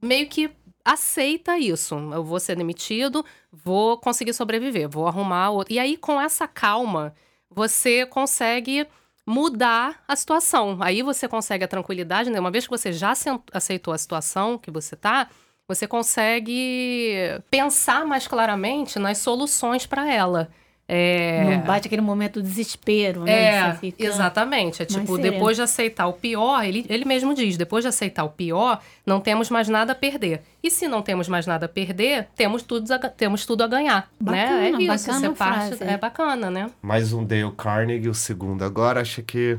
meio 0.00 0.28
que 0.28 0.50
aceita 0.84 1.58
isso. 1.58 1.94
Eu 2.12 2.24
vou 2.24 2.40
ser 2.40 2.56
demitido, 2.56 3.24
vou 3.52 3.98
conseguir 3.98 4.32
sobreviver, 4.32 4.88
vou 4.88 5.06
arrumar 5.06 5.50
outro. 5.50 5.72
E 5.72 5.78
aí, 5.78 5.96
com 5.96 6.20
essa 6.20 6.48
calma, 6.48 7.14
você 7.50 8.06
consegue 8.06 8.86
mudar 9.26 10.02
a 10.08 10.16
situação. 10.16 10.78
Aí 10.80 11.02
você 11.02 11.28
consegue 11.28 11.64
a 11.64 11.68
tranquilidade, 11.68 12.30
né? 12.30 12.40
Uma 12.40 12.50
vez 12.50 12.64
que 12.64 12.70
você 12.70 12.92
já 12.92 13.12
aceitou 13.52 13.94
a 13.94 13.98
situação 13.98 14.58
que 14.58 14.70
você 14.70 14.96
tá, 14.96 15.28
você 15.68 15.86
consegue 15.86 17.40
pensar 17.48 18.04
mais 18.04 18.26
claramente 18.26 18.98
nas 18.98 19.18
soluções 19.18 19.86
para 19.86 20.12
ela. 20.12 20.50
É... 20.92 21.44
Não 21.44 21.60
bate 21.60 21.86
aquele 21.86 22.02
momento 22.02 22.42
de 22.42 22.48
desespero, 22.48 23.20
né? 23.22 23.32
É, 23.68 23.72
fica- 23.74 24.04
exatamente. 24.04 24.82
É 24.82 24.84
tipo, 24.84 25.16
depois 25.18 25.56
de 25.56 25.62
aceitar 25.62 26.08
o 26.08 26.12
pior, 26.12 26.64
ele, 26.64 26.84
ele 26.88 27.04
mesmo 27.04 27.32
diz, 27.32 27.56
depois 27.56 27.84
de 27.84 27.88
aceitar 27.88 28.24
o 28.24 28.28
pior, 28.30 28.80
não 29.06 29.20
temos 29.20 29.48
mais 29.50 29.68
nada 29.68 29.92
a 29.92 29.94
perder. 29.94 30.42
E 30.62 30.70
se 30.70 30.88
não 30.88 31.00
temos 31.00 31.28
mais 31.28 31.46
nada 31.46 31.66
a 31.66 31.68
perder, 31.68 32.28
temos 32.36 32.62
tudo 32.62 32.92
a, 32.92 32.98
temos 32.98 33.46
tudo 33.46 33.62
a 33.62 33.66
ganhar, 33.66 34.10
Bacana, 34.20 34.50
né? 34.60 34.66
É 34.66 34.70
isso, 34.70 34.86
bacana 35.06 35.20
você 35.20 35.30
parte, 35.30 35.76
frase. 35.76 35.92
é 35.92 35.96
bacana, 35.96 36.50
né? 36.50 36.70
Mais 36.82 37.12
um 37.12 37.24
Dale 37.24 37.50
Carnegie, 37.56 38.08
o 38.08 38.14
segundo 38.14 38.62
agora, 38.62 39.00
acho 39.00 39.22
que 39.22 39.56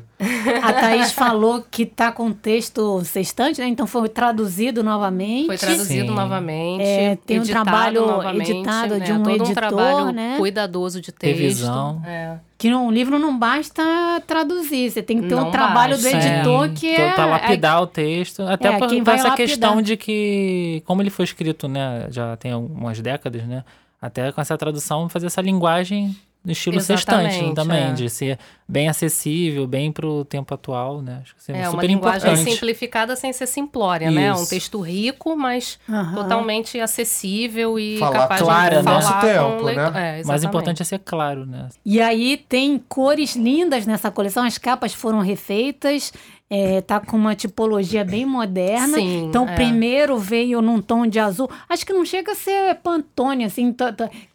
A 0.62 0.74
Thaís 0.74 1.12
falou 1.12 1.66
que 1.72 1.86
tá 1.88 2.12
com 2.12 2.32
texto 2.32 3.04
sextante, 3.04 3.60
né? 3.62 3.68
Então 3.68 3.88
foi 3.88 4.08
traduzido 4.10 4.84
novamente. 4.84 5.48
Foi 5.48 5.58
traduzido 5.58 6.10
Sim. 6.10 6.14
novamente, 6.14 6.84
É, 6.84 7.16
tem 7.26 7.40
um 7.40 7.44
trabalho 7.44 8.06
novamente, 8.06 8.52
editado 8.52 9.00
de 9.00 9.12
né? 9.12 9.18
um 9.18 9.24
Todo 9.24 9.30
editor, 9.36 9.52
um 9.52 9.54
trabalho 9.56 10.12
né? 10.12 10.36
cuidadoso 10.38 11.02
de 11.02 11.12
texto. 11.22 11.40
Revisão. 11.40 12.01
É. 12.06 12.38
Que 12.58 12.74
um 12.74 12.92
livro 12.92 13.18
não 13.18 13.38
basta 13.38 13.82
traduzir, 14.28 14.92
você 14.92 15.01
tem 15.01 15.22
que 15.22 15.28
ter 15.28 15.36
um 15.36 15.42
Não 15.46 15.51
trabalho 15.51 15.98
do 15.98 16.04
basta. 16.04 16.18
editor 16.18 16.66
É, 16.66 16.70
que 16.70 16.96
é. 16.96 17.16
Lapidar 17.25 17.82
o 17.82 17.88
texto. 17.88 18.44
Até 18.44 18.68
É, 18.68 18.78
por, 18.78 18.86
essa 18.94 19.01
lapidar. 19.30 19.36
questão 19.36 19.82
de 19.82 19.98
que, 19.98 20.84
como 20.86 21.01
ele 21.01 21.10
foi 21.10 21.25
escrito, 21.25 21.68
né, 21.68 22.08
já 22.10 22.36
tem 22.38 22.54
umas 22.54 23.00
décadas, 23.00 23.44
né? 23.44 23.63
Até 24.01 24.32
com 24.32 24.42
essa 24.42 24.58
tradução, 24.58 25.08
fazer 25.10 25.28
essa 25.28 25.42
linguagem 25.42 26.16
no 26.43 26.51
estilo 26.51 26.77
Exatamente, 26.77 27.33
sextante 27.33 27.55
também, 27.55 27.83
é. 27.89 27.91
de 27.93 28.10
ser 28.10 28.39
bem 28.67 28.89
acessível, 28.89 29.67
bem 29.67 29.91
pro 29.91 30.25
tempo 30.25 30.53
atual, 30.53 31.01
né? 31.01 31.19
Acho 31.21 31.36
que 31.36 31.41
isso 31.41 31.51
é, 31.51 31.55
É 31.55 31.62
uma 31.63 31.71
super 31.71 31.88
linguagem 31.88 32.31
importante. 32.31 32.51
simplificada 32.53 33.15
sem 33.15 33.31
ser 33.31 33.45
simplória, 33.48 34.10
né? 34.10 34.31
Um 34.31 34.36
Isso. 34.36 34.50
texto 34.50 34.79
rico, 34.81 35.36
mas 35.38 35.77
Aham. 35.88 36.15
totalmente 36.15 36.79
acessível 36.79 37.77
e 37.77 37.98
Falar 38.00 38.19
capaz 38.21 38.41
clara, 38.41 38.69
de 38.69 38.75
né? 38.77 38.83
falar 38.83 38.95
Nosso 39.01 39.13
com 39.13 39.19
tempo, 39.21 39.62
o 39.62 39.65
leitor. 39.65 39.91
né? 39.93 40.19
É, 40.19 40.24
O 40.24 40.27
mais 40.27 40.43
importante 40.43 40.81
é 40.81 40.86
ser 40.86 41.00
claro, 41.00 41.45
né? 41.45 41.69
E 41.86 42.01
aí 42.01 42.38
tem 42.50 42.79
cores 42.89 43.36
lindas 43.36 43.86
nessa 43.86 44.10
coleção, 44.10 44.43
as 44.43 44.57
capas 44.57 44.93
foram 44.93 45.19
refeitas, 45.19 46.12
é, 46.53 46.81
tá 46.81 47.00
com 47.00 47.15
uma 47.15 47.34
tipologia 47.34 48.03
bem 48.03 48.25
moderna. 48.25 48.98
Sim, 48.98 49.27
então, 49.27 49.48
é. 49.48 49.55
primeiro 49.55 50.17
veio 50.17 50.62
num 50.62 50.81
tom 50.81 51.08
de 51.08 51.17
azul. 51.17 51.50
Acho 51.70 51.86
que 51.86 51.93
não 51.93 52.03
chega 52.03 52.34
a 52.34 52.36
ser 52.36 52.75
Pantone, 52.84 53.46
assim, 53.46 53.74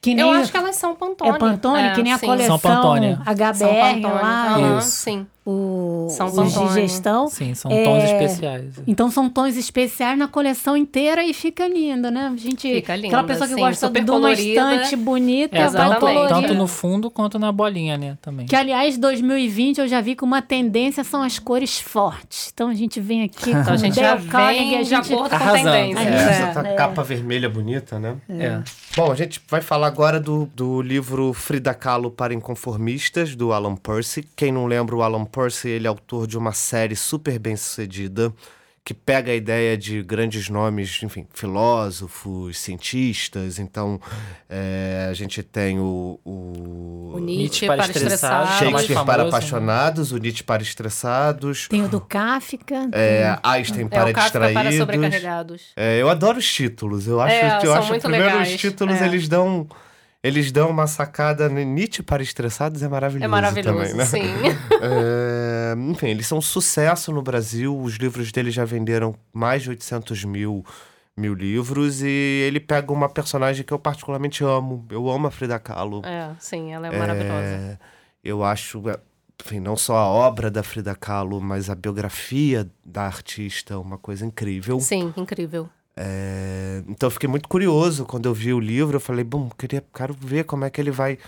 que 0.00 0.14
nem. 0.14 0.24
Eu 0.24 0.30
acho 0.30 0.50
que 0.50 0.56
elas 0.56 0.76
são 0.76 0.94
Pantone. 0.94 1.30
É 1.30 1.38
Pantone, 1.38 1.92
que 1.92 2.02
nem 2.02 2.14
a 2.14 2.18
sim. 2.18 2.26
coleção 2.26 2.58
São 2.58 2.70
Pantone. 2.70 3.18
HBR 3.22 3.54
São 3.54 3.68
Pantone. 3.68 4.02
lá, 4.02 4.78
Isso. 4.78 4.88
sim. 4.88 5.26
O, 5.46 6.08
São 6.10 6.26
os 6.26 6.52
de 6.52 6.74
gestão. 6.74 7.28
Sim, 7.28 7.54
são 7.54 7.70
É, 7.70 7.84
tons 7.84 8.02
especiais. 8.04 8.64
Então 8.86 9.10
são 9.10 9.30
tons 9.30 9.56
especiais 9.56 10.18
na 10.18 10.26
coleção 10.26 10.76
inteira 10.76 11.24
e 11.24 11.32
fica 11.32 11.68
lindo, 11.68 12.10
né? 12.10 12.32
A 12.34 12.36
gente, 12.36 12.68
Fica 12.74 12.96
lindo, 12.96 13.06
aquela 13.08 13.22
pessoa 13.24 13.46
que 13.46 13.54
sim, 13.54 13.60
gosta 13.60 13.88
de 13.88 14.00
uma 14.00 14.06
colorida. 14.06 14.74
estante 14.74 14.96
bonita, 14.96 15.56
É, 15.56 15.68
vai 15.68 15.98
colorir. 16.00 16.28
tanto 16.28 16.52
no 16.54 16.66
fundo 16.66 17.10
quanto 17.10 17.38
na 17.38 17.52
bolinha, 17.52 17.96
né? 17.96 18.18
Também. 18.20 18.46
Que, 18.46 18.56
aliás, 18.56 18.98
2020 18.98 19.78
eu 19.78 19.86
já 19.88 20.00
vi 20.00 20.16
que 20.16 20.24
uma 20.24 20.42
tendência 20.42 21.04
são 21.04 21.22
as 21.22 21.38
cores 21.38 21.78
fortes. 21.78 22.50
Então 22.52 22.68
a 22.68 22.74
gente 22.74 22.98
vem 23.00 23.22
aqui 23.22 23.52
com 23.52 23.58
Então 23.60 23.74
a 23.74 23.76
gente 23.76 23.94
já 23.94 24.16
Carnegie, 24.20 24.64
vem 24.70 24.78
a 24.78 24.82
de 24.82 24.88
gente... 24.88 25.12
acordo 25.14 25.30
com 25.30 25.36
Arrasando. 25.36 25.70
tendência. 25.70 26.00
É, 26.00 26.06
É, 26.06 26.16
É. 26.16 26.48
essa 26.50 26.62
tá 26.62 26.74
capa 26.74 27.02
vermelha 27.04 27.48
bonita, 27.48 27.98
né? 28.00 28.16
É. 28.28 28.60
Bom, 28.96 29.12
a 29.12 29.14
gente 29.14 29.40
vai 29.48 29.60
falar 29.60 29.86
agora 29.86 30.18
do, 30.18 30.46
do 30.56 30.82
livro 30.82 31.32
Frida 31.32 31.72
Kahlo 31.72 32.10
para 32.10 32.34
Inconformistas, 32.34 33.34
do 33.36 33.52
Alan 33.52 33.76
Percy. 33.76 34.26
Quem 34.34 34.50
não 34.50 34.66
lembra, 34.66 34.96
o 34.96 35.02
Alan 35.02 35.24
Percy 35.36 35.68
ele 35.68 35.86
é 35.86 35.88
autor 35.88 36.26
de 36.26 36.38
uma 36.38 36.52
série 36.52 36.96
super 36.96 37.38
bem 37.38 37.56
sucedida 37.56 38.32
que 38.84 38.94
pega 38.94 39.32
a 39.32 39.34
ideia 39.34 39.76
de 39.76 40.00
grandes 40.00 40.48
nomes, 40.48 41.00
enfim, 41.02 41.26
filósofos, 41.34 42.56
cientistas. 42.58 43.58
Então, 43.58 44.00
é, 44.48 45.08
a 45.10 45.12
gente 45.12 45.42
tem 45.42 45.80
o, 45.80 46.20
o, 46.24 47.12
O 47.14 47.18
Nietzsche 47.18 47.36
Nietzsche 47.42 47.66
para 47.66 47.82
para 47.82 47.86
estressados. 47.92 48.48
Shakespeare 48.50 48.72
mais 48.72 48.86
para 48.86 48.94
famoso, 49.04 49.22
né? 49.24 49.28
apaixonados, 49.28 50.12
o 50.12 50.18
Nietzsche 50.18 50.44
para 50.44 50.62
estressados, 50.62 51.66
Tem 51.68 51.82
o 51.84 51.88
do 51.88 52.00
Kafka. 52.00 52.88
é, 52.92 53.36
Einstein 53.42 53.86
É 53.86 53.88
para 53.88 54.10
o 54.10 54.12
Kafka 54.14 54.38
para 54.38 54.46
distraídos. 54.52 54.76
sobrecarregados. 54.78 55.62
É, 55.76 56.00
eu 56.00 56.08
adoro 56.08 56.38
os 56.38 56.46
títulos. 56.52 57.08
Eu 57.08 57.20
acho, 57.20 57.34
É, 57.34 57.56
eu 57.56 57.60
são 57.62 57.74
acho 57.74 57.88
muito 57.88 58.02
primeiro 58.02 58.26
legais. 58.26 58.50
os 58.54 58.60
títulos 58.60 59.00
É. 59.00 59.04
eles 59.06 59.26
dão 59.28 59.66
eles 60.26 60.50
dão 60.50 60.70
uma 60.70 60.86
sacada. 60.86 61.48
né? 61.48 61.64
Nietzsche 61.64 62.02
para 62.02 62.22
estressados 62.22 62.82
é 62.82 62.88
maravilhoso. 62.88 63.24
É 63.24 63.28
maravilhoso, 63.28 63.78
também, 63.78 63.94
né? 63.94 64.04
sim. 64.04 64.22
É, 64.82 65.74
enfim, 65.90 66.08
eles 66.08 66.26
são 66.26 66.38
um 66.38 66.42
sucesso 66.42 67.12
no 67.12 67.22
Brasil. 67.22 67.76
Os 67.76 67.94
livros 67.94 68.30
dele 68.30 68.50
já 68.50 68.64
venderam 68.64 69.14
mais 69.32 69.62
de 69.62 69.70
800 69.70 70.24
mil, 70.24 70.64
mil 71.16 71.34
livros. 71.34 72.02
E 72.02 72.44
ele 72.46 72.60
pega 72.60 72.92
uma 72.92 73.08
personagem 73.08 73.64
que 73.64 73.72
eu 73.72 73.78
particularmente 73.78 74.44
amo. 74.44 74.84
Eu 74.90 75.08
amo 75.08 75.26
a 75.26 75.30
Frida 75.30 75.58
Kahlo. 75.58 76.02
É, 76.04 76.30
sim, 76.38 76.72
ela 76.72 76.88
é 76.88 76.98
maravilhosa. 76.98 77.34
É, 77.34 77.78
eu 78.22 78.44
acho, 78.44 78.88
é, 78.88 78.98
enfim, 79.44 79.60
não 79.60 79.76
só 79.76 79.96
a 79.96 80.06
obra 80.06 80.50
da 80.50 80.62
Frida 80.62 80.94
Kahlo, 80.94 81.40
mas 81.40 81.70
a 81.70 81.74
biografia 81.74 82.68
da 82.84 83.02
artista, 83.02 83.78
uma 83.78 83.98
coisa 83.98 84.24
incrível. 84.26 84.80
Sim, 84.80 85.12
incrível. 85.16 85.68
É, 85.98 86.82
então 86.88 87.06
eu 87.06 87.10
fiquei 87.10 87.28
muito 87.28 87.48
curioso 87.48 88.04
quando 88.04 88.26
eu 88.26 88.34
vi 88.34 88.52
o 88.52 88.60
livro. 88.60 88.96
Eu 88.96 89.00
falei, 89.00 89.24
bom, 89.24 89.48
queria, 89.56 89.82
quero 89.94 90.14
ver 90.14 90.44
como 90.44 90.64
é 90.64 90.70
que 90.70 90.80
ele 90.80 90.90
vai 90.90 91.18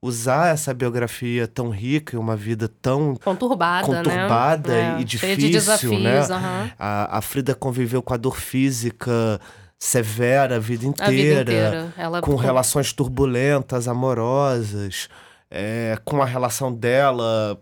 usar 0.00 0.48
essa 0.52 0.72
biografia 0.72 1.48
tão 1.48 1.70
rica 1.70 2.14
e 2.14 2.18
uma 2.18 2.36
vida 2.36 2.68
tão 2.80 3.16
Conturbada, 3.16 3.84
conturbada 3.84 4.70
né? 4.72 4.96
e 4.98 5.02
É, 5.02 5.04
difícil, 5.04 5.36
de 5.36 5.50
desafios, 5.50 6.00
né? 6.02 6.20
aham. 6.20 6.70
A, 6.78 7.18
a 7.18 7.20
Frida 7.22 7.54
conviveu 7.54 8.00
com 8.00 8.14
a 8.14 8.16
dor 8.16 8.36
física 8.36 9.40
severa 9.76 10.56
a 10.56 10.58
vida 10.58 10.84
A 10.84 10.88
inteira, 10.88 11.12
vida 11.38 11.40
inteira. 11.52 11.92
Ela 11.96 12.20
com 12.20 12.36
relações 12.36 12.92
turbulentas, 12.92 13.88
amorosas, 13.88 15.08
é, 15.50 15.98
com 16.04 16.22
a 16.22 16.26
relação 16.26 16.72
dela, 16.72 17.60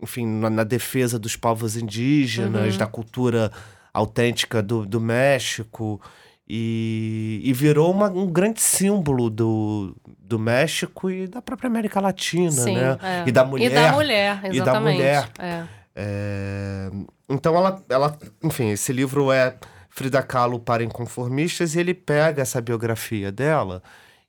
enfim, 0.00 0.26
na, 0.26 0.50
na 0.50 0.64
defesa 0.64 1.18
dos 1.18 1.34
povos 1.36 1.76
indígenas, 1.76 2.72
Uhum. 2.74 2.78
da 2.78 2.86
cultura 2.86 3.50
autêntica 3.92 4.62
do, 4.62 4.84
do 4.86 5.00
México. 5.00 6.00
E, 6.54 7.40
e 7.44 7.52
virou 7.52 7.90
uma- 7.90 8.10
um 8.10 8.26
grande 8.26 8.60
símbolo 8.60 9.30
do, 9.30 9.96
do 10.18 10.38
México 10.38 11.08
e 11.10 11.26
da 11.26 11.40
própria 11.40 11.68
América 11.68 11.98
Latina, 12.00 12.50
Sim, 12.50 12.74
né? 12.74 12.98
é. 13.02 13.24
E 13.28 13.32
da 13.32 13.44
mulher. 13.44 13.70
E 13.70 13.74
da 13.74 13.92
mulher, 13.92 14.38
e 14.38 14.40
da 14.42 14.48
exatamente. 14.48 14.94
mulher. 14.96 15.28
É. 15.38 15.64
É, 15.94 16.90
então 17.28 17.54
ela, 17.56 17.82
ela, 17.88 18.18
enfim, 18.42 18.70
esse 18.70 18.92
livro 18.92 19.30
é 19.30 19.56
Frida 19.88 20.22
Kahlo 20.22 20.58
para 20.58 20.82
inconformistas 20.82 21.74
e 21.74 21.80
ele 21.80 21.94
pega 21.94 22.42
essa 22.42 22.60
biografia 22.60 23.30
dela 23.30 23.82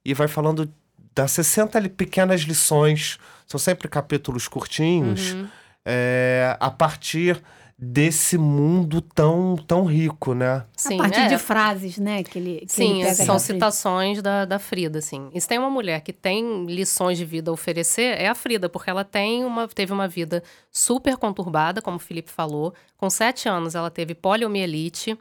e 0.06 0.14
vai 0.14 0.28
falando 0.28 0.70
das 1.16 1.32
60 1.32 1.82
pequenas 1.90 2.42
lições, 2.42 3.18
são 3.48 3.60
sempre 3.60 3.88
capítulos 3.88 4.48
curtinhos, 4.48 5.34
Uhum. 5.34 5.48
é, 5.86 6.56
a 6.60 6.70
partir 6.72 7.42
desse 7.84 8.38
mundo 8.38 9.02
tão, 9.02 9.56
tão 9.56 9.84
rico, 9.86 10.34
né? 10.34 10.66
Sim, 10.76 10.96
a 10.96 10.98
partir 10.98 11.20
é. 11.22 11.28
de 11.28 11.38
frases, 11.38 11.98
né? 11.98 12.24
Que 12.24 12.40
ele, 12.40 12.60
que 12.62 12.72
Sim, 12.72 13.02
ele 13.02 13.04
pega 13.04 13.16
são 13.16 13.36
da 13.36 13.40
Frida. 13.40 13.54
citações 13.54 14.22
da, 14.22 14.46
da 14.46 14.58
Frida, 14.58 15.00
assim. 15.00 15.30
E 15.34 15.42
se 15.42 15.48
tem 15.48 15.60
uma 15.60 15.70
mulher 15.70 16.02
que 16.02 16.14
tem 16.14 16.66
lições 16.66 17.18
de 17.18 17.26
vida 17.26 17.52
a 17.52 17.54
oferecer, 17.54 18.20
é 18.20 18.28
a 18.28 18.36
Frida, 18.36 18.70
porque 18.70 18.90
ela 18.90 19.04
tem 19.04 19.44
uma, 19.44 19.68
teve 19.68 19.92
uma 19.92 20.08
vida 20.08 20.42
super 20.72 21.18
conturbada, 21.18 21.82
como 21.82 21.98
o 21.98 22.00
Felipe 22.00 22.32
falou. 22.32 22.74
Com 22.98 23.10
sete 23.10 23.50
anos, 23.50 23.76
ela 23.76 23.92
teve 23.92 24.16
poliomielite. 24.16 25.18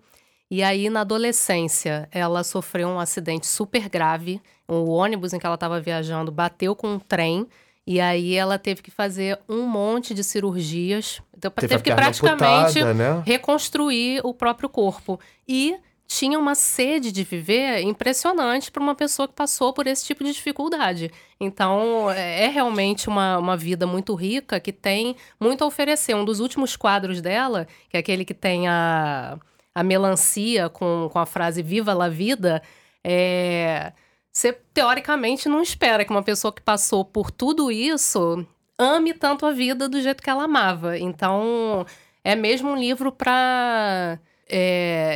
E 0.50 0.62
aí, 0.62 0.88
na 0.88 1.00
adolescência, 1.00 2.08
ela 2.12 2.44
sofreu 2.44 2.86
um 2.88 3.00
acidente 3.00 3.46
super 3.46 3.88
grave. 3.88 4.40
O 4.68 4.90
ônibus 4.90 5.32
em 5.32 5.38
que 5.38 5.46
ela 5.46 5.56
estava 5.56 5.80
viajando 5.80 6.30
bateu 6.30 6.76
com 6.76 6.94
um 6.94 6.98
trem. 6.98 7.48
E 7.86 8.00
aí, 8.00 8.34
ela 8.34 8.58
teve 8.58 8.80
que 8.80 8.90
fazer 8.90 9.38
um 9.48 9.66
monte 9.66 10.14
de 10.14 10.22
cirurgias. 10.22 11.20
Então, 11.36 11.50
teve, 11.50 11.74
a 11.74 11.80
que 11.80 11.94
praticamente 11.94 12.78
amputada, 12.78 12.94
né? 12.94 13.22
reconstruir 13.26 14.20
o 14.24 14.32
próprio 14.32 14.68
corpo. 14.68 15.18
E 15.48 15.76
tinha 16.06 16.38
uma 16.38 16.54
sede 16.54 17.10
de 17.10 17.24
viver 17.24 17.80
impressionante 17.80 18.70
para 18.70 18.82
uma 18.82 18.94
pessoa 18.94 19.26
que 19.26 19.34
passou 19.34 19.72
por 19.72 19.86
esse 19.86 20.04
tipo 20.04 20.22
de 20.22 20.32
dificuldade. 20.32 21.10
Então, 21.40 22.10
é 22.10 22.44
é 22.44 22.48
realmente 22.48 23.08
uma, 23.08 23.38
uma 23.38 23.56
vida 23.56 23.86
muito 23.86 24.14
rica 24.14 24.60
que 24.60 24.72
tem 24.72 25.16
muito 25.40 25.64
a 25.64 25.66
oferecer. 25.66 26.14
Um 26.14 26.24
dos 26.24 26.38
últimos 26.38 26.76
quadros 26.76 27.20
dela, 27.20 27.66
que 27.88 27.96
é 27.96 28.00
aquele 28.00 28.24
que 28.24 28.34
tem 28.34 28.68
a, 28.68 29.38
a 29.74 29.82
melancia 29.82 30.68
com, 30.68 31.08
com 31.10 31.18
a 31.18 31.26
frase 31.26 31.62
Viva 31.62 31.94
la 31.94 32.08
vida, 32.08 32.62
é. 33.02 33.92
Você, 34.32 34.52
teoricamente, 34.72 35.48
não 35.48 35.60
espera 35.60 36.04
que 36.04 36.10
uma 36.10 36.22
pessoa 36.22 36.52
que 36.52 36.62
passou 36.62 37.04
por 37.04 37.30
tudo 37.30 37.70
isso 37.70 38.46
ame 38.78 39.12
tanto 39.12 39.44
a 39.44 39.52
vida 39.52 39.88
do 39.88 40.00
jeito 40.00 40.22
que 40.22 40.30
ela 40.30 40.44
amava. 40.44 40.98
Então, 40.98 41.84
é 42.24 42.34
mesmo 42.34 42.70
um 42.70 42.76
livro 42.76 43.12
para 43.12 44.18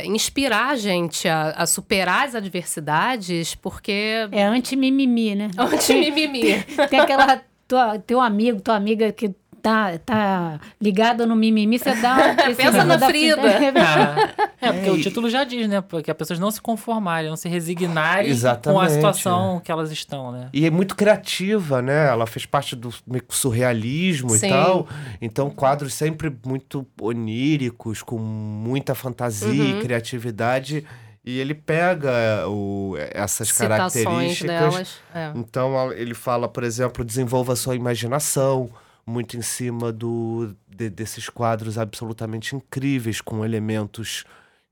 inspirar 0.05 0.69
a 0.69 0.75
gente 0.75 1.27
a, 1.27 1.49
a 1.51 1.65
superar 1.65 2.27
as 2.27 2.35
adversidades, 2.35 3.55
porque. 3.55 4.27
É 4.31 4.43
anti-mimimi, 4.43 5.35
né? 5.35 5.49
Anti-mimimi. 5.57 6.63
Tem 6.89 6.99
aquela 6.99 7.41
tua, 7.67 7.99
teu 7.99 8.21
amigo, 8.21 8.61
tua 8.61 8.75
amiga 8.75 9.11
que 9.11 9.33
tá, 9.67 9.97
tá 9.99 10.59
ligada 10.81 11.25
no 11.25 11.35
mimimi, 11.35 11.77
você 11.77 11.93
dá 11.95 12.35
Pensa 12.55 12.83
na 12.85 12.95
da 12.95 13.07
Frida. 13.07 13.41
Ah, 13.41 14.47
é, 14.61 14.71
porque 14.71 14.89
É, 14.89 14.91
o 14.91 14.97
e- 14.97 15.01
título 15.03 15.29
já 15.29 15.43
diz, 15.43 15.67
né? 15.67 15.81
Porque 15.81 16.09
as 16.09 16.15
pessoas 16.17 16.39
não 16.39 16.49
se 16.49 16.61
conformarem, 16.61 17.29
não 17.29 17.35
se 17.35 17.49
resignarem 17.49 18.33
com 18.63 18.79
a 18.79 18.89
situação 18.89 19.59
que 19.63 19.71
elas 19.71 19.91
estão, 19.91 20.31
né? 20.31 20.49
E 20.53 20.65
é 20.65 20.69
muito 20.69 20.95
criativa, 20.95 21.81
né? 21.81 22.07
Ela 22.07 22.25
fez 22.25 22.45
parte 22.45 22.75
do 22.75 22.93
surrealismo 23.29 24.29
Sim. 24.31 24.47
e 24.47 24.49
tal. 24.49 24.87
Então, 25.21 25.49
quadros 25.49 25.93
sempre 25.93 26.33
muito 26.45 26.85
oníricos, 27.01 28.01
com 28.01 28.17
muita 28.17 28.95
fantasia 28.95 29.47
Uhum. 29.47 29.79
e 29.79 29.81
criatividade. 29.81 30.85
E 31.25 31.39
ele 31.39 31.53
pega 31.53 32.47
o, 32.47 32.95
essas 32.97 33.49
Citações 33.49 34.05
características. 34.05 34.47
delas. 34.73 34.99
É. 35.13 35.31
Então, 35.35 35.91
ele 35.91 36.13
fala, 36.13 36.47
por 36.47 36.63
exemplo, 36.63 37.03
desenvolva 37.03 37.53
sua 37.55 37.75
imaginação, 37.75 38.69
muito 39.07 39.37
em 39.37 39.41
cima 39.41 39.91
do, 39.91 40.53
de- 40.67 40.89
desses 40.89 41.29
quadros 41.29 41.77
absolutamente 41.77 42.55
incríveis, 42.55 43.21
com 43.21 43.45
elementos 43.45 44.25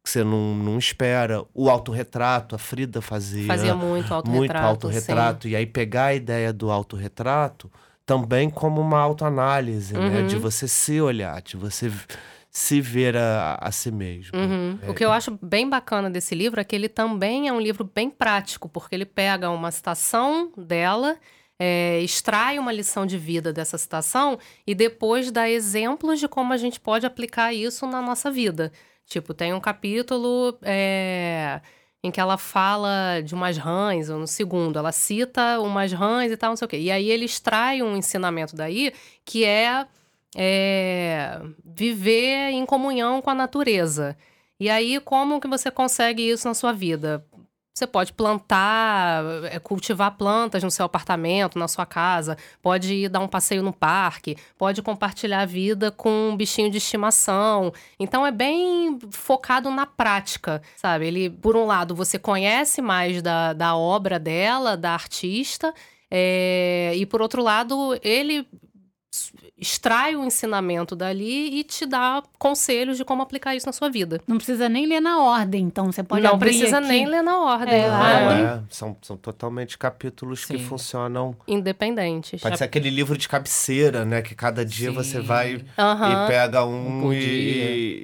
que 0.03 0.09
você 0.09 0.23
não, 0.23 0.53
não 0.53 0.77
espera. 0.77 1.43
O 1.53 1.69
autorretrato, 1.69 2.53
a 2.53 2.59
Frida 2.59 3.01
fazia. 3.01 3.47
Fazia 3.47 3.73
muito 3.73 4.13
autorretrato. 4.13 4.27
Muito 4.29 4.55
autorretrato. 4.55 5.47
E 5.47 5.55
aí 5.55 5.65
pegar 5.65 6.05
a 6.07 6.13
ideia 6.13 6.53
do 6.53 6.69
autorretrato 6.69 7.71
também 8.05 8.49
como 8.49 8.81
uma 8.81 8.99
autoanálise, 8.99 9.93
né? 9.95 10.19
Uhum. 10.21 10.27
De 10.27 10.35
você 10.35 10.67
se 10.67 11.01
olhar, 11.01 11.41
de 11.41 11.57
você 11.57 11.91
se 12.51 12.79
ver 12.79 13.17
a, 13.17 13.57
a 13.59 13.71
si 13.71 13.89
mesmo. 13.91 14.37
Uhum. 14.37 14.77
O 14.87 14.93
que 14.93 15.03
eu 15.03 15.11
acho 15.11 15.37
bem 15.41 15.67
bacana 15.67 16.09
desse 16.09 16.35
livro 16.35 16.61
é 16.61 16.63
que 16.63 16.75
ele 16.75 16.87
também 16.87 17.47
é 17.47 17.51
um 17.53 17.59
livro 17.59 17.89
bem 17.93 18.09
prático, 18.09 18.69
porque 18.69 18.93
ele 18.95 19.05
pega 19.05 19.49
uma 19.49 19.71
citação 19.71 20.51
dela, 20.55 21.17
é, 21.59 21.99
extrai 22.01 22.59
uma 22.59 22.71
lição 22.71 23.05
de 23.05 23.17
vida 23.17 23.53
dessa 23.53 23.77
citação 23.77 24.37
e 24.67 24.75
depois 24.75 25.31
dá 25.31 25.49
exemplos 25.49 26.19
de 26.19 26.27
como 26.27 26.53
a 26.53 26.57
gente 26.57 26.79
pode 26.79 27.05
aplicar 27.05 27.53
isso 27.53 27.85
na 27.87 28.01
nossa 28.01 28.29
vida. 28.29 28.71
Tipo, 29.05 29.33
tem 29.33 29.53
um 29.53 29.59
capítulo 29.59 30.57
é, 30.61 31.61
em 32.03 32.11
que 32.11 32.19
ela 32.19 32.37
fala 32.37 33.21
de 33.21 33.33
umas 33.33 33.57
rãs, 33.57 34.09
ou 34.09 34.19
no 34.19 34.27
segundo, 34.27 34.77
ela 34.77 34.91
cita 34.91 35.59
umas 35.59 35.91
rãs 35.91 36.31
e 36.31 36.37
tal, 36.37 36.51
não 36.51 36.57
sei 36.57 36.65
o 36.65 36.69
quê. 36.69 36.77
E 36.79 36.91
aí 36.91 37.09
ele 37.09 37.25
extrai 37.25 37.81
um 37.81 37.95
ensinamento 37.95 38.55
daí 38.55 38.91
que 39.23 39.45
é 39.45 39.85
é, 40.35 41.39
viver 41.63 42.51
em 42.51 42.65
comunhão 42.65 43.21
com 43.21 43.29
a 43.29 43.35
natureza. 43.35 44.17
E 44.59 44.69
aí, 44.69 44.99
como 44.99 45.39
que 45.39 45.47
você 45.47 45.71
consegue 45.71 46.29
isso 46.29 46.47
na 46.47 46.53
sua 46.53 46.73
vida? 46.73 47.25
Você 47.77 47.85
pode 47.85 48.13
plantar, 48.13 49.21
é, 49.51 49.59
cultivar 49.59 50.11
plantas 50.11 50.63
no 50.63 50.71
seu 50.71 50.85
apartamento, 50.85 51.59
na 51.59 51.67
sua 51.67 51.85
casa, 51.85 52.37
pode 52.61 52.93
ir 52.93 53.09
dar 53.09 53.19
um 53.19 53.27
passeio 53.27 53.61
no 53.61 53.73
parque, 53.73 54.37
pode 54.57 54.81
compartilhar 54.81 55.41
a 55.41 55.45
vida 55.45 55.91
com 55.91 56.29
um 56.29 56.37
bichinho 56.37 56.71
de 56.71 56.77
estimação. 56.77 57.73
Então 57.99 58.25
é 58.25 58.31
bem 58.31 58.97
focado 59.11 59.69
na 59.69 59.85
prática, 59.85 60.61
sabe? 60.77 61.07
Ele, 61.07 61.29
por 61.29 61.57
um 61.57 61.65
lado, 61.65 61.93
você 61.93 62.17
conhece 62.17 62.81
mais 62.81 63.21
da, 63.21 63.51
da 63.51 63.75
obra 63.75 64.17
dela, 64.17 64.77
da 64.77 64.93
artista, 64.93 65.73
é, 66.09 66.93
e 66.95 67.05
por 67.05 67.21
outro 67.21 67.43
lado, 67.43 67.99
ele 68.01 68.47
extrai 69.57 70.15
o 70.15 70.23
ensinamento 70.25 70.95
dali 70.95 71.59
e 71.59 71.63
te 71.63 71.85
dá 71.85 72.21
conselhos 72.37 72.97
de 72.97 73.05
como 73.05 73.21
aplicar 73.21 73.55
isso 73.55 73.65
na 73.65 73.71
sua 73.71 73.89
vida. 73.89 74.19
Não 74.27 74.35
precisa 74.37 74.67
nem 74.67 74.85
ler 74.85 74.99
na 74.99 75.21
ordem, 75.21 75.63
então 75.63 75.91
você 75.91 76.03
pode 76.03 76.23
Não 76.23 76.33
abrir 76.33 76.49
precisa 76.51 76.79
aqui. 76.79 76.87
nem 76.87 77.05
ler 77.05 77.21
na 77.23 77.39
ordem, 77.39 77.73
É, 77.73 77.85
é, 77.87 78.61
são, 78.69 78.97
são 79.01 79.15
totalmente 79.15 79.77
capítulos 79.77 80.43
que 80.45 80.57
Sim. 80.57 80.63
funcionam. 80.63 81.35
independentes. 81.47 82.41
Pode 82.41 82.57
ser 82.57 82.65
aquele 82.65 82.89
livro 82.89 83.17
de 83.17 83.27
cabeceira, 83.29 84.03
né? 84.05 84.21
Que 84.21 84.35
cada 84.35 84.65
dia 84.65 84.91
você 84.91 85.19
Sim. 85.21 85.25
vai 85.25 85.65
Aham. 85.77 86.25
e 86.25 86.27
pega 86.27 86.65
um, 86.65 87.05
Um 87.07 87.13
e, 87.13 87.19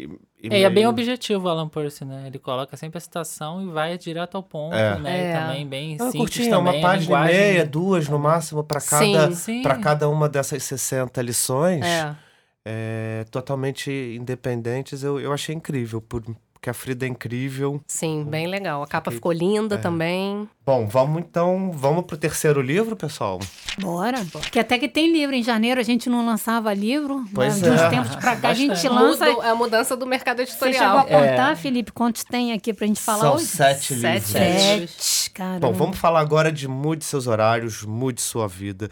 dia. 0.08 0.18
E 0.44 0.50
É, 0.54 0.62
é 0.64 0.70
bem 0.70 0.88
objetivo 0.88 1.48
o 1.48 1.50
Alan 1.50 1.68
Percy, 1.70 2.04
né? 2.06 2.24
Ele 2.28 2.40
coloca 2.40 2.76
sempre 2.78 2.98
a 2.98 3.02
citação 3.02 3.62
e 3.64 3.72
vai 3.72 3.98
direto 3.98 4.36
ao 4.36 4.44
ponto, 4.44 4.76
É. 4.76 4.98
né? 5.00 5.22
É. 5.26 5.30
E 5.36 5.40
também 5.40 5.68
bem 5.68 5.98
Ah, 6.00 6.10
simples 6.12 6.48
também. 6.48 6.54
uma 6.60 6.78
a 6.78 6.82
página 6.82 7.20
e 7.32 7.34
meia, 7.34 7.66
duas 7.66 8.08
no 8.08 8.18
máximo, 8.20 8.64
para 8.64 8.82
cada, 8.82 9.30
pra 9.64 9.76
cada 9.78 10.10
uma 10.10 10.28
dessas 10.30 10.64
60 10.64 11.22
lições. 11.22 11.86
É. 11.86 12.16
é, 12.64 13.26
totalmente 13.32 13.90
independentes. 14.20 15.02
Eu, 15.04 15.20
eu 15.20 15.34
achei 15.34 15.56
incrível, 15.56 16.00
por- 16.00 16.24
porque 16.62 16.70
a 16.70 16.74
Frida 16.76 17.08
é 17.08 17.10
incrível. 17.10 17.82
Sim, 17.88 18.24
bem 18.24 18.46
legal. 18.46 18.84
A 18.84 18.88
capa 18.88 19.10
Fiquei- 19.10 19.18
ficou 19.18 19.32
linda 19.32 19.76
é. 19.76 19.78
também. 19.80 20.48
Bom, 20.64 20.86
vamos 20.88 21.24
então, 21.24 21.72
vamos 21.74 22.06
pro 22.06 22.16
terceiro 22.16 22.62
livro, 22.62 22.96
pessoal? 22.96 23.40
Bora. 23.80 24.24
Porque 24.32 24.60
até 24.60 24.78
que 24.78 24.88
tem 24.88 25.12
livro. 25.12 25.36
Em 25.36 25.42
janeiro 25.42 25.80
a 25.82 25.84
gente 25.84 26.08
não 26.08 26.24
lançava 26.24 26.72
livro. 26.72 27.26
Pois 27.34 27.60
De 27.60 27.68
uns 27.68 27.82
é. 27.82 27.90
tempos 27.90 28.16
pra 28.16 28.36
cá 28.36 28.50
a 28.50 28.54
gente 28.54 28.88
lança. 28.88 29.26
Mudo- 29.26 29.42
é 29.42 29.50
a 29.50 29.56
mudança 29.56 29.98
do 29.98 30.06
mercado 30.06 30.38
Você 30.38 30.52
chegou 30.52 30.68
editorial. 30.68 31.00
a 31.00 31.04
contar, 31.06 31.58
Felipe, 31.58 31.92
quantos 31.92 32.24
tem 32.24 32.54
aqui 32.54 32.72
pra 32.74 32.86
gente 32.86 33.02
falar 33.02 33.22
São 33.22 33.36
hoje? 33.38 33.46
sete, 33.48 33.96
livros. 33.96 34.24
Sete. 34.26 34.88
Sete. 35.02 35.60
Bom, 35.60 35.74
vamos 35.74 35.98
falar 35.98 36.20
agora 36.20 36.52
de 36.52 36.68
mude 36.68 37.04
seus 37.04 37.26
horários, 37.26 37.84
mude 37.84 38.22
sua 38.22 38.48
vida. 38.48 38.88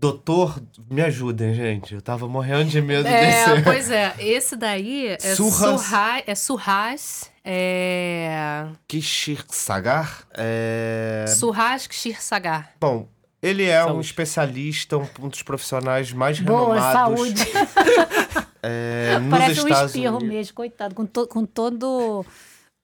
Doutor, 0.00 0.58
me 0.90 1.02
ajudem, 1.02 1.52
gente. 1.54 1.94
Eu 1.94 2.00
tava 2.00 2.26
morrendo 2.26 2.64
de 2.70 2.80
medo 2.80 3.06
É, 3.08 3.20
desse. 3.50 3.60
pois 3.64 3.90
é, 3.90 4.14
esse 4.18 4.56
daí 4.56 5.08
é 5.08 5.18
Surras. 5.34 5.80
Surras, 5.82 6.22
é 6.26 6.34
Surras, 6.34 7.30
é 7.44 8.66
Kishir 8.88 9.44
Sagar. 9.50 10.22
É... 10.34 11.26
Surras 11.28 11.86
Kshir 11.86 12.22
Sagar. 12.22 12.70
Bom, 12.80 13.08
ele 13.42 13.64
é 13.66 13.84
um 13.84 13.88
Saúde. 13.88 14.06
especialista, 14.06 14.96
um, 14.96 15.06
um 15.20 15.28
dos 15.28 15.42
profissionais 15.42 16.12
mais 16.14 16.40
Boa, 16.40 16.74
renomados 16.80 16.92
saúde. 17.20 17.44
é, 18.62 19.18
nos 19.18 19.30
Parece 19.38 19.60
um 19.60 19.68
Estados 19.68 19.94
espirro 19.94 20.16
Unidos. 20.16 20.34
mesmo, 20.34 20.54
coitado. 20.54 20.94
Com, 20.94 21.04
to- 21.04 21.26
com 21.26 21.44
todo, 21.44 22.24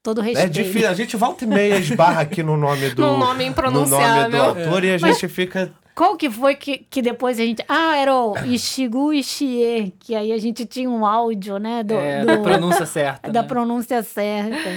todo 0.03 0.21
É 0.21 0.25
respeito. 0.25 0.51
difícil, 0.51 0.87
a 0.89 0.93
gente 0.93 1.17
volta 1.17 1.43
e 1.45 1.47
meia 1.47 1.77
esbarra 1.77 2.21
aqui 2.21 2.43
no 2.43 2.55
nome 2.57 2.89
do, 2.91 3.01
Num 3.01 3.17
nome 3.17 3.19
no 3.19 3.25
nome 3.25 3.37
do 3.37 3.43
impronunciável. 3.43 4.43
autor 4.43 4.83
e 4.83 4.91
a 4.93 4.97
gente 4.99 5.27
fica. 5.27 5.73
Qual 5.97 6.15
que 6.15 6.29
foi 6.29 6.53
que, 6.55 6.77
que 6.77 7.01
depois 7.01 7.39
a 7.39 7.43
gente... 7.43 7.63
Ah, 7.67 7.97
era 7.97 8.15
o 8.15 8.37
Ishigu 8.45 9.11
Ishie, 9.13 9.95
que 9.99 10.13
aí 10.13 10.31
a 10.31 10.37
gente 10.37 10.63
tinha 10.63 10.87
um 10.87 11.03
áudio, 11.03 11.57
né? 11.57 11.81
Do, 11.83 11.95
É, 11.95 12.19
do- 12.21 12.27
da 12.27 12.37
pronúncia 12.37 12.85
certa. 12.87 13.31
da 13.31 13.41
né? 13.41 13.47
pronúncia 13.47 14.03
certa. 14.03 14.69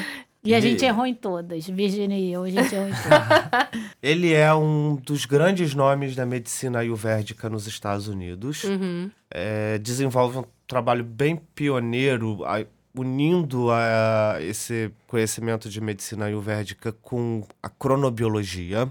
E 0.42 0.54
a 0.54 0.61
gente 0.61 0.83
errou 0.83 1.04
em 1.04 1.12
todas. 1.12 1.66
Virginia 1.66 2.16
e 2.18 2.33
eu, 2.33 2.44
a 2.44 2.48
gente 2.48 2.74
errou 2.74 2.88
em 2.88 2.92
todas. 2.92 3.68
Ele 4.02 4.33
é 4.33 4.54
um 4.54 4.96
dos 4.96 5.26
grandes 5.26 5.74
nomes 5.74 6.16
da 6.16 6.24
medicina 6.24 6.78
ayurvédica 6.78 7.50
nos 7.50 7.66
Estados 7.66 8.09
Unidos. 8.09 8.64
Uhum. 8.64 9.11
É, 9.30 9.76
desenvolve 9.76 10.38
um 10.38 10.44
trabalho 10.66 11.04
bem 11.04 11.37
pioneiro, 11.54 12.42
a, 12.46 12.64
unindo 12.96 13.70
a, 13.70 14.38
esse 14.40 14.90
conhecimento 15.06 15.68
de 15.68 15.78
medicina 15.83 16.24
ayurvédica 16.24 16.90
com 16.92 17.46
a 17.62 17.68
cronobiologia, 17.68 18.90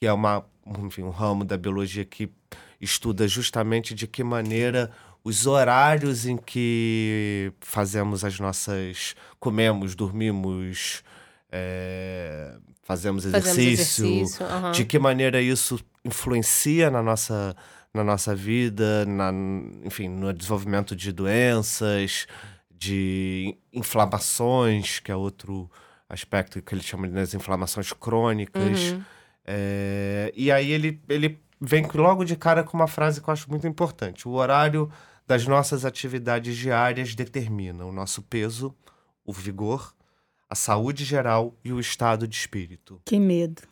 que 0.00 0.08
é 0.08 0.12
uma, 0.12 0.44
enfim, 0.66 1.02
um 1.02 1.10
ramo 1.10 1.44
da 1.44 1.56
biologia 1.56 2.04
que 2.04 2.30
estuda 2.80 3.26
justamente 3.28 3.94
de 3.94 4.06
que 4.06 4.22
maneira 4.22 4.90
os 5.22 5.46
horários 5.46 6.26
em 6.26 6.36
que 6.36 7.52
fazemos 7.60 8.24
as 8.24 8.38
nossas. 8.38 9.14
comemos, 9.40 9.94
dormimos, 9.94 11.02
é, 11.50 12.56
fazemos 12.82 13.24
exercício, 13.24 13.54
fazemos 13.54 13.80
exercício 13.80 14.46
uhum. 14.46 14.72
de 14.72 14.84
que 14.84 14.98
maneira 14.98 15.40
isso 15.40 15.80
influencia 16.04 16.90
na 16.90 17.02
nossa, 17.02 17.56
na 17.92 18.04
nossa 18.04 18.34
vida, 18.34 19.06
na, 19.06 19.32
enfim, 19.82 20.08
no 20.08 20.32
desenvolvimento 20.32 20.94
de 20.94 21.10
doenças, 21.10 22.26
de 22.70 23.56
inflamações, 23.72 24.98
que 24.98 25.10
é 25.10 25.16
outro 25.16 25.70
aspecto 26.08 26.60
que 26.60 26.74
ele 26.74 26.82
chama 26.82 27.08
de 27.08 27.36
inflamações 27.36 27.92
crônicas. 27.92 28.92
Uhum. 28.92 29.02
É, 29.46 30.32
e 30.34 30.50
aí 30.50 30.70
ele, 30.70 31.00
ele 31.08 31.38
vem 31.60 31.86
logo 31.94 32.24
de 32.24 32.36
cara 32.36 32.62
com 32.62 32.76
uma 32.76 32.86
frase 32.86 33.20
que 33.20 33.28
eu 33.28 33.32
acho 33.32 33.50
muito 33.50 33.66
importante. 33.66 34.26
O 34.28 34.32
horário 34.32 34.90
das 35.26 35.46
nossas 35.46 35.84
atividades 35.84 36.56
diárias 36.56 37.14
determina 37.14 37.84
o 37.84 37.92
nosso 37.92 38.22
peso, 38.22 38.74
o 39.24 39.32
vigor, 39.32 39.94
a 40.48 40.54
saúde 40.54 41.04
geral 41.04 41.54
e 41.64 41.72
o 41.72 41.80
estado 41.80 42.28
de 42.28 42.36
espírito. 42.36 43.00
Que 43.04 43.18
medo. 43.18 43.62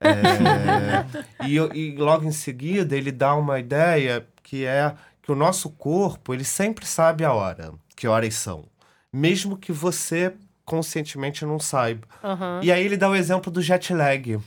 É, 0.00 1.04
e, 1.46 1.56
e, 1.56 1.96
logo 1.96 2.24
em 2.24 2.32
seguida 2.32 2.96
ele 2.96 3.10
dá 3.10 3.34
uma 3.34 3.58
ideia 3.58 4.26
que 4.42 4.64
é 4.64 4.94
que 5.20 5.32
o 5.32 5.34
nosso 5.34 5.70
corpo 5.70 6.32
ele 6.32 6.44
sempre 6.44 6.86
sabe 6.86 7.24
a 7.24 7.32
hora, 7.32 7.74
que 7.96 8.06
horas 8.06 8.34
são, 8.34 8.66
mesmo 9.12 9.56
que 9.56 9.72
você 9.72 10.34
conscientemente 10.64 11.44
não 11.44 11.58
saiba. 11.58 12.06
Uhum. 12.22 12.62
E 12.62 12.70
aí 12.70 12.84
ele 12.84 12.96
dá 12.96 13.08
o 13.08 13.16
exemplo 13.16 13.50
do 13.50 13.60
jet 13.60 13.92
lag. 13.92 14.38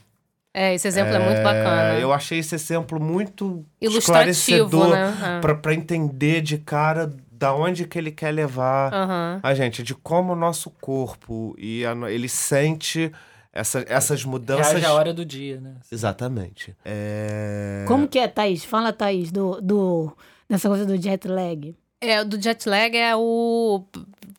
É, 0.54 0.74
esse 0.76 0.88
exemplo 0.88 1.14
é, 1.14 1.16
é 1.16 1.20
muito 1.20 1.42
bacana. 1.42 2.00
Eu 2.00 2.12
achei 2.12 2.40
esse 2.40 2.56
exemplo 2.56 3.00
muito 3.00 3.66
ilustrativo, 3.80 4.88
né? 4.90 5.14
É. 5.38 5.56
para 5.56 5.74
entender 5.74 6.42
de 6.42 6.58
cara 6.58 7.14
da 7.32 7.56
onde 7.56 7.88
que 7.88 7.98
ele 7.98 8.12
quer 8.12 8.32
levar 8.32 8.94
uhum. 8.94 9.40
a 9.42 9.54
gente, 9.56 9.82
de 9.82 9.96
como 9.96 10.34
o 10.34 10.36
nosso 10.36 10.70
corpo 10.70 11.56
e 11.58 11.84
a, 11.86 11.94
ele 12.12 12.30
sente 12.30 13.12
essa, 13.54 13.84
essas 13.88 14.24
mudanças. 14.24 14.74
Reage 14.74 14.86
a 14.86 14.94
hora 14.94 15.14
do 15.14 15.26
dia, 15.26 15.60
né? 15.60 15.76
Exatamente. 15.92 16.76
É... 16.86 17.84
Como 17.88 18.08
que 18.08 18.20
é, 18.20 18.28
Thaís? 18.28 18.64
Fala, 18.64 18.94
Thaís, 18.94 19.32
do, 19.32 19.60
do, 19.60 20.16
dessa 20.50 20.70
coisa 20.70 20.86
do 20.86 21.02
jet 21.02 21.28
lag. 21.28 21.76
É, 22.02 22.24
do 22.24 22.42
jet 22.42 22.68
lag 22.68 22.98
é 22.98 23.16
o. 23.16 23.84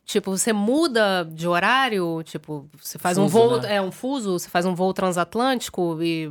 Tipo, 0.05 0.37
você 0.37 0.53
muda 0.53 1.25
de 1.31 1.47
horário, 1.47 2.23
tipo, 2.25 2.69
você 2.77 2.99
faz 2.99 3.17
fuso, 3.17 3.27
um 3.27 3.31
voo. 3.31 3.61
Né? 3.61 3.77
É 3.77 3.81
um 3.81 3.93
fuso, 3.93 4.33
você 4.33 4.49
faz 4.49 4.67
um 4.67 4.75
voo 4.75 4.93
transatlântico 4.93 6.03
e. 6.03 6.31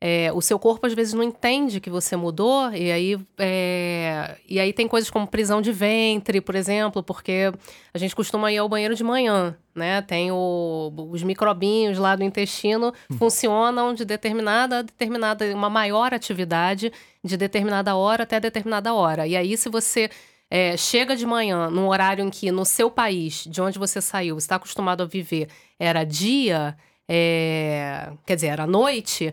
É, 0.00 0.30
o 0.32 0.40
seu 0.40 0.60
corpo 0.60 0.86
às 0.86 0.94
vezes 0.94 1.12
não 1.12 1.24
entende 1.24 1.80
que 1.80 1.90
você 1.90 2.14
mudou, 2.14 2.72
e 2.72 2.92
aí, 2.92 3.18
é, 3.36 4.36
e 4.48 4.60
aí 4.60 4.72
tem 4.72 4.86
coisas 4.86 5.10
como 5.10 5.26
prisão 5.26 5.60
de 5.60 5.72
ventre, 5.72 6.40
por 6.40 6.54
exemplo, 6.54 7.02
porque 7.02 7.52
a 7.92 7.98
gente 7.98 8.14
costuma 8.14 8.52
ir 8.52 8.58
ao 8.58 8.68
banheiro 8.68 8.94
de 8.94 9.02
manhã, 9.02 9.56
né? 9.74 10.00
Tem 10.02 10.30
o, 10.30 10.92
os 11.10 11.24
microbinhos 11.24 11.98
lá 11.98 12.14
do 12.14 12.22
intestino 12.22 12.94
hum. 13.10 13.18
funcionam 13.18 13.92
de 13.92 14.04
determinada 14.04 14.84
determinada 14.84 15.44
uma 15.52 15.68
maior 15.68 16.14
atividade 16.14 16.92
de 17.24 17.36
determinada 17.36 17.96
hora 17.96 18.22
até 18.22 18.38
determinada 18.38 18.94
hora. 18.94 19.26
E 19.26 19.36
aí, 19.36 19.56
se 19.56 19.68
você 19.68 20.08
é, 20.50 20.76
chega 20.76 21.14
de 21.14 21.26
manhã 21.26 21.70
num 21.70 21.88
horário 21.88 22.24
em 22.24 22.30
que 22.30 22.50
no 22.50 22.64
seu 22.64 22.90
país, 22.90 23.44
de 23.44 23.60
onde 23.60 23.78
você 23.78 24.00
saiu, 24.00 24.36
está 24.38 24.56
acostumado 24.56 25.02
a 25.02 25.06
viver, 25.06 25.48
era 25.78 26.04
dia, 26.04 26.76
é, 27.08 28.10
quer 28.24 28.34
dizer, 28.34 28.48
era 28.48 28.66
noite, 28.66 29.32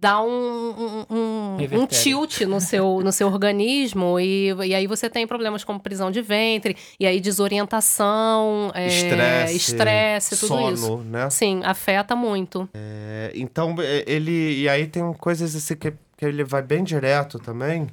dá 0.00 0.22
um, 0.22 0.28
um, 0.28 1.06
um, 1.10 1.80
um, 1.82 1.86
tilt 1.86 2.40
no 2.42 2.58
seu, 2.58 3.00
no 3.02 3.12
seu 3.12 3.28
organismo 3.28 4.18
e, 4.18 4.48
e 4.66 4.74
aí 4.74 4.86
você 4.86 5.10
tem 5.10 5.26
problemas 5.26 5.62
como 5.62 5.78
prisão 5.78 6.10
de 6.10 6.22
ventre, 6.22 6.76
e 6.98 7.06
aí 7.06 7.20
desorientação, 7.20 8.70
é, 8.74 8.86
estresse, 8.86 9.56
estresse 9.56 10.36
tudo 10.36 10.48
sono, 10.48 10.72
isso. 10.72 10.96
né? 10.98 11.30
Sim, 11.30 11.60
afeta 11.64 12.14
muito. 12.16 12.68
É, 12.74 13.32
então, 13.34 13.74
é, 13.78 14.04
ele... 14.06 14.60
E 14.60 14.68
aí 14.68 14.86
tem 14.86 15.12
coisas 15.14 15.54
assim 15.54 15.76
que, 15.76 15.92
que 16.16 16.24
ele 16.24 16.44
vai 16.44 16.62
bem 16.62 16.82
direto 16.82 17.38
também 17.38 17.86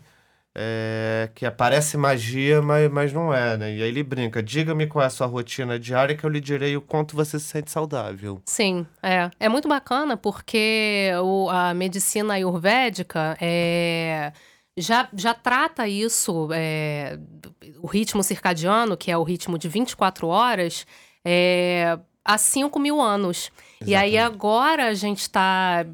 é, 0.60 1.30
que 1.36 1.46
aparece 1.46 1.96
magia, 1.98 2.64
mas, 2.64 2.92
mas 2.92 3.14
não 3.14 3.32
é, 3.32 3.56
né? 3.56 3.76
E 3.76 3.84
aí 3.84 3.90
ele 3.90 4.02
brinca: 4.02 4.42
diga-me 4.42 4.88
qual 4.88 5.04
é 5.04 5.06
a 5.06 5.10
sua 5.10 5.28
rotina 5.28 5.78
diária 5.78 6.18
que 6.18 6.24
eu 6.24 6.30
lhe 6.30 6.42
direi 6.42 6.76
o 6.76 6.82
quanto 6.82 7.16
você 7.16 7.38
se 7.38 7.46
sente 7.46 7.70
saudável. 7.70 8.42
Sim, 8.46 8.88
é. 9.04 9.30
É 9.40 9.48
muito 9.48 9.68
bacana 9.68 10.18
porque 10.18 11.12
o, 11.22 11.48
a 11.50 11.76
medicina 11.76 12.34
ayurvédica 12.34 13.38
é, 13.40 14.34
já, 14.76 15.08
já 15.14 15.36
trata 15.36 15.88
isso, 15.88 16.50
é, 16.52 17.20
o 17.80 17.86
ritmo 17.86 18.24
circadiano, 18.24 18.98
que 18.98 19.12
é 19.12 19.18
o 19.18 19.24
ritmo 19.24 19.60
de 19.60 19.70
24 19.70 20.28
horas, 20.28 20.88
é, 21.24 22.00
há 22.28 22.38
5 22.38 22.78
mil 22.78 23.02
anos. 23.02 23.50
Exatamente. 23.80 23.92
E 23.92 23.96
aí 23.96 24.18
agora 24.18 24.88
a 24.88 24.94
gente 24.94 25.22
está, 25.22 25.86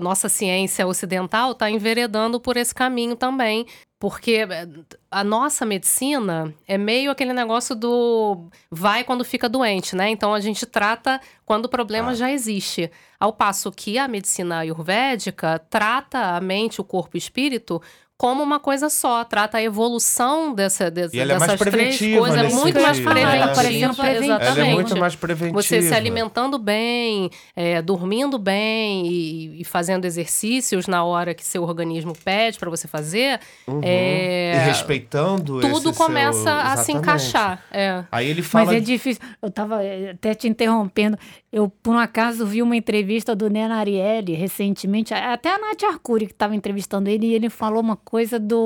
nossa 0.00 0.28
ciência 0.28 0.86
ocidental 0.86 1.52
está 1.52 1.70
enveredando 1.70 2.40
por 2.40 2.56
esse 2.56 2.74
caminho 2.74 3.14
também, 3.14 3.66
porque 3.98 4.46
eh, 4.48 4.68
a 5.10 5.22
nossa 5.22 5.66
medicina 5.66 6.54
é 6.66 6.78
meio 6.78 7.10
aquele 7.10 7.32
negócio 7.32 7.74
do 7.74 8.48
vai 8.70 9.04
quando 9.04 9.24
fica 9.24 9.48
doente, 9.48 9.94
né? 9.94 10.08
Então 10.08 10.32
a 10.32 10.40
gente 10.40 10.64
trata 10.64 11.20
quando 11.44 11.66
o 11.66 11.68
problema 11.68 12.12
ah. 12.12 12.14
já 12.14 12.30
existe. 12.30 12.90
Ao 13.18 13.32
passo 13.32 13.70
que 13.70 13.98
a 13.98 14.08
medicina 14.08 14.58
ayurvédica 14.58 15.58
trata 15.68 16.36
a 16.36 16.40
mente, 16.40 16.80
o 16.80 16.84
corpo 16.84 17.16
e 17.16 17.18
o 17.18 17.18
espírito 17.18 17.82
como 18.22 18.40
uma 18.40 18.60
coisa 18.60 18.88
só, 18.88 19.24
trata 19.24 19.58
a 19.58 19.62
evolução 19.64 20.54
dessa, 20.54 20.88
dessa, 20.88 21.16
é 21.16 21.26
dessas 21.26 21.58
três 21.58 21.98
coisas 21.98 22.52
é 22.52 22.54
muito 22.54 22.80
mais 22.80 23.00
preventiva. 23.00 24.10
Exatamente. 24.12 24.60
Ela 24.60 24.68
é 24.68 24.74
muito 24.74 24.96
mais 24.96 25.16
preventiva. 25.16 25.60
Você 25.60 25.82
se 25.82 25.92
alimentando 25.92 26.56
bem, 26.56 27.28
é, 27.56 27.82
dormindo 27.82 28.38
bem 28.38 29.08
e, 29.08 29.62
e, 29.62 29.64
fazendo 29.64 30.04
exercícios 30.04 30.86
na 30.86 31.02
hora 31.02 31.34
que 31.34 31.44
seu 31.44 31.64
organismo 31.64 32.12
pede 32.24 32.60
para 32.60 32.70
você 32.70 32.86
fazer. 32.86 33.40
Uhum. 33.66 33.80
É, 33.82 34.54
e 34.54 34.68
respeitando 34.68 35.60
Tudo 35.60 35.92
começa 35.92 36.44
seu... 36.44 36.52
a 36.52 36.76
se 36.76 36.92
encaixar. 36.92 37.64
É. 37.72 38.04
Aí 38.12 38.30
ele 38.30 38.42
fala... 38.42 38.66
Mas 38.66 38.76
é 38.76 38.78
difícil. 38.78 39.20
Eu 39.42 39.48
estava 39.48 39.82
eh, 39.82 40.10
até 40.10 40.32
te 40.32 40.46
interrompendo. 40.46 41.18
Eu, 41.52 41.68
por 41.68 41.94
um 41.94 41.98
acaso, 41.98 42.46
vi 42.46 42.62
uma 42.62 42.74
entrevista 42.74 43.36
do 43.36 43.50
Nena 43.50 43.76
Ariely 43.76 44.32
recentemente, 44.32 45.12
até 45.12 45.54
a 45.54 45.58
Nath 45.58 45.82
Arcuri 45.84 46.26
que 46.26 46.32
estava 46.32 46.56
entrevistando 46.56 47.10
ele, 47.10 47.26
e 47.26 47.34
ele 47.34 47.50
falou 47.50 47.82
uma 47.82 47.94
coisa 47.94 48.38
do 48.38 48.56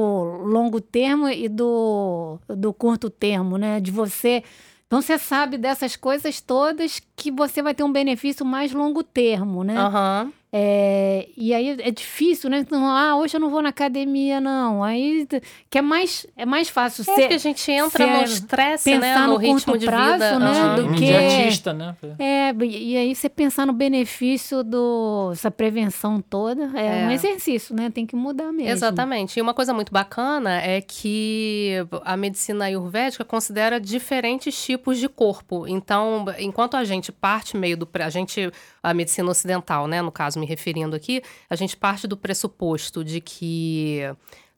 longo 0.44 0.80
termo 0.80 1.28
e 1.28 1.48
do, 1.48 2.38
do 2.48 2.72
curto 2.72 3.10
termo, 3.10 3.56
né? 3.56 3.80
De 3.80 3.90
você. 3.90 4.44
Então 4.86 5.02
você 5.02 5.18
sabe 5.18 5.58
dessas 5.58 5.96
coisas 5.96 6.40
todas 6.40 7.02
que 7.16 7.32
você 7.32 7.60
vai 7.60 7.74
ter 7.74 7.82
um 7.82 7.90
benefício 7.90 8.46
mais 8.46 8.72
longo 8.72 9.02
termo, 9.02 9.64
né? 9.64 9.74
Uhum. 9.82 10.32
É, 10.58 11.28
e 11.36 11.52
aí 11.52 11.76
é 11.82 11.90
difícil, 11.90 12.48
né? 12.48 12.60
Então, 12.60 12.86
ah, 12.86 13.14
hoje 13.14 13.36
eu 13.36 13.40
não 13.40 13.50
vou 13.50 13.60
na 13.60 13.68
academia, 13.68 14.40
não. 14.40 14.82
Aí 14.82 15.28
que 15.68 15.76
é 15.76 15.82
mais, 15.82 16.26
é 16.34 16.46
mais 16.46 16.70
fácil 16.70 17.02
é 17.02 17.14
ser. 17.14 17.28
que 17.28 17.34
a 17.34 17.38
gente 17.38 17.70
entra 17.70 18.06
no 18.06 18.22
estresse, 18.22 18.96
né? 18.96 19.18
No, 19.18 19.34
no 19.34 19.36
ritmo 19.36 19.76
de 19.76 19.84
prazo, 19.84 20.12
vida. 20.14 20.38
né? 20.38 20.64
Uhum. 20.64 20.76
Do 20.76 20.94
que. 20.94 21.04
Imediatista, 21.04 21.74
né? 21.74 21.94
É, 22.18 22.54
e 22.64 22.96
aí 22.96 23.14
você 23.14 23.28
pensar 23.28 23.66
no 23.66 23.74
benefício 23.74 24.64
dessa 24.64 25.50
prevenção 25.50 26.22
toda 26.22 26.70
é, 26.74 27.02
é, 27.02 27.06
um 27.06 27.10
exercício, 27.10 27.76
né? 27.76 27.90
Tem 27.90 28.06
que 28.06 28.16
mudar 28.16 28.50
mesmo. 28.50 28.70
Exatamente. 28.70 29.38
E 29.38 29.42
uma 29.42 29.52
coisa 29.52 29.74
muito 29.74 29.92
bacana 29.92 30.62
é 30.62 30.80
que 30.80 31.86
a 32.02 32.16
medicina 32.16 32.64
ayurvédica 32.64 33.26
considera 33.26 33.78
diferentes 33.78 34.64
tipos 34.64 34.96
de 34.96 35.06
corpo. 35.06 35.66
Então, 35.68 36.24
enquanto 36.38 36.78
a 36.78 36.84
gente 36.84 37.12
parte 37.12 37.58
meio 37.58 37.76
do. 37.76 37.86
A 38.00 38.08
gente, 38.08 38.50
a 38.82 38.94
medicina 38.94 39.30
ocidental, 39.30 39.86
né? 39.86 40.00
No 40.00 40.10
caso, 40.10 40.40
me 40.40 40.45
referindo 40.46 40.96
aqui, 40.96 41.22
a 41.50 41.56
gente 41.56 41.76
parte 41.76 42.06
do 42.06 42.16
pressuposto 42.16 43.04
de 43.04 43.20
que 43.20 44.00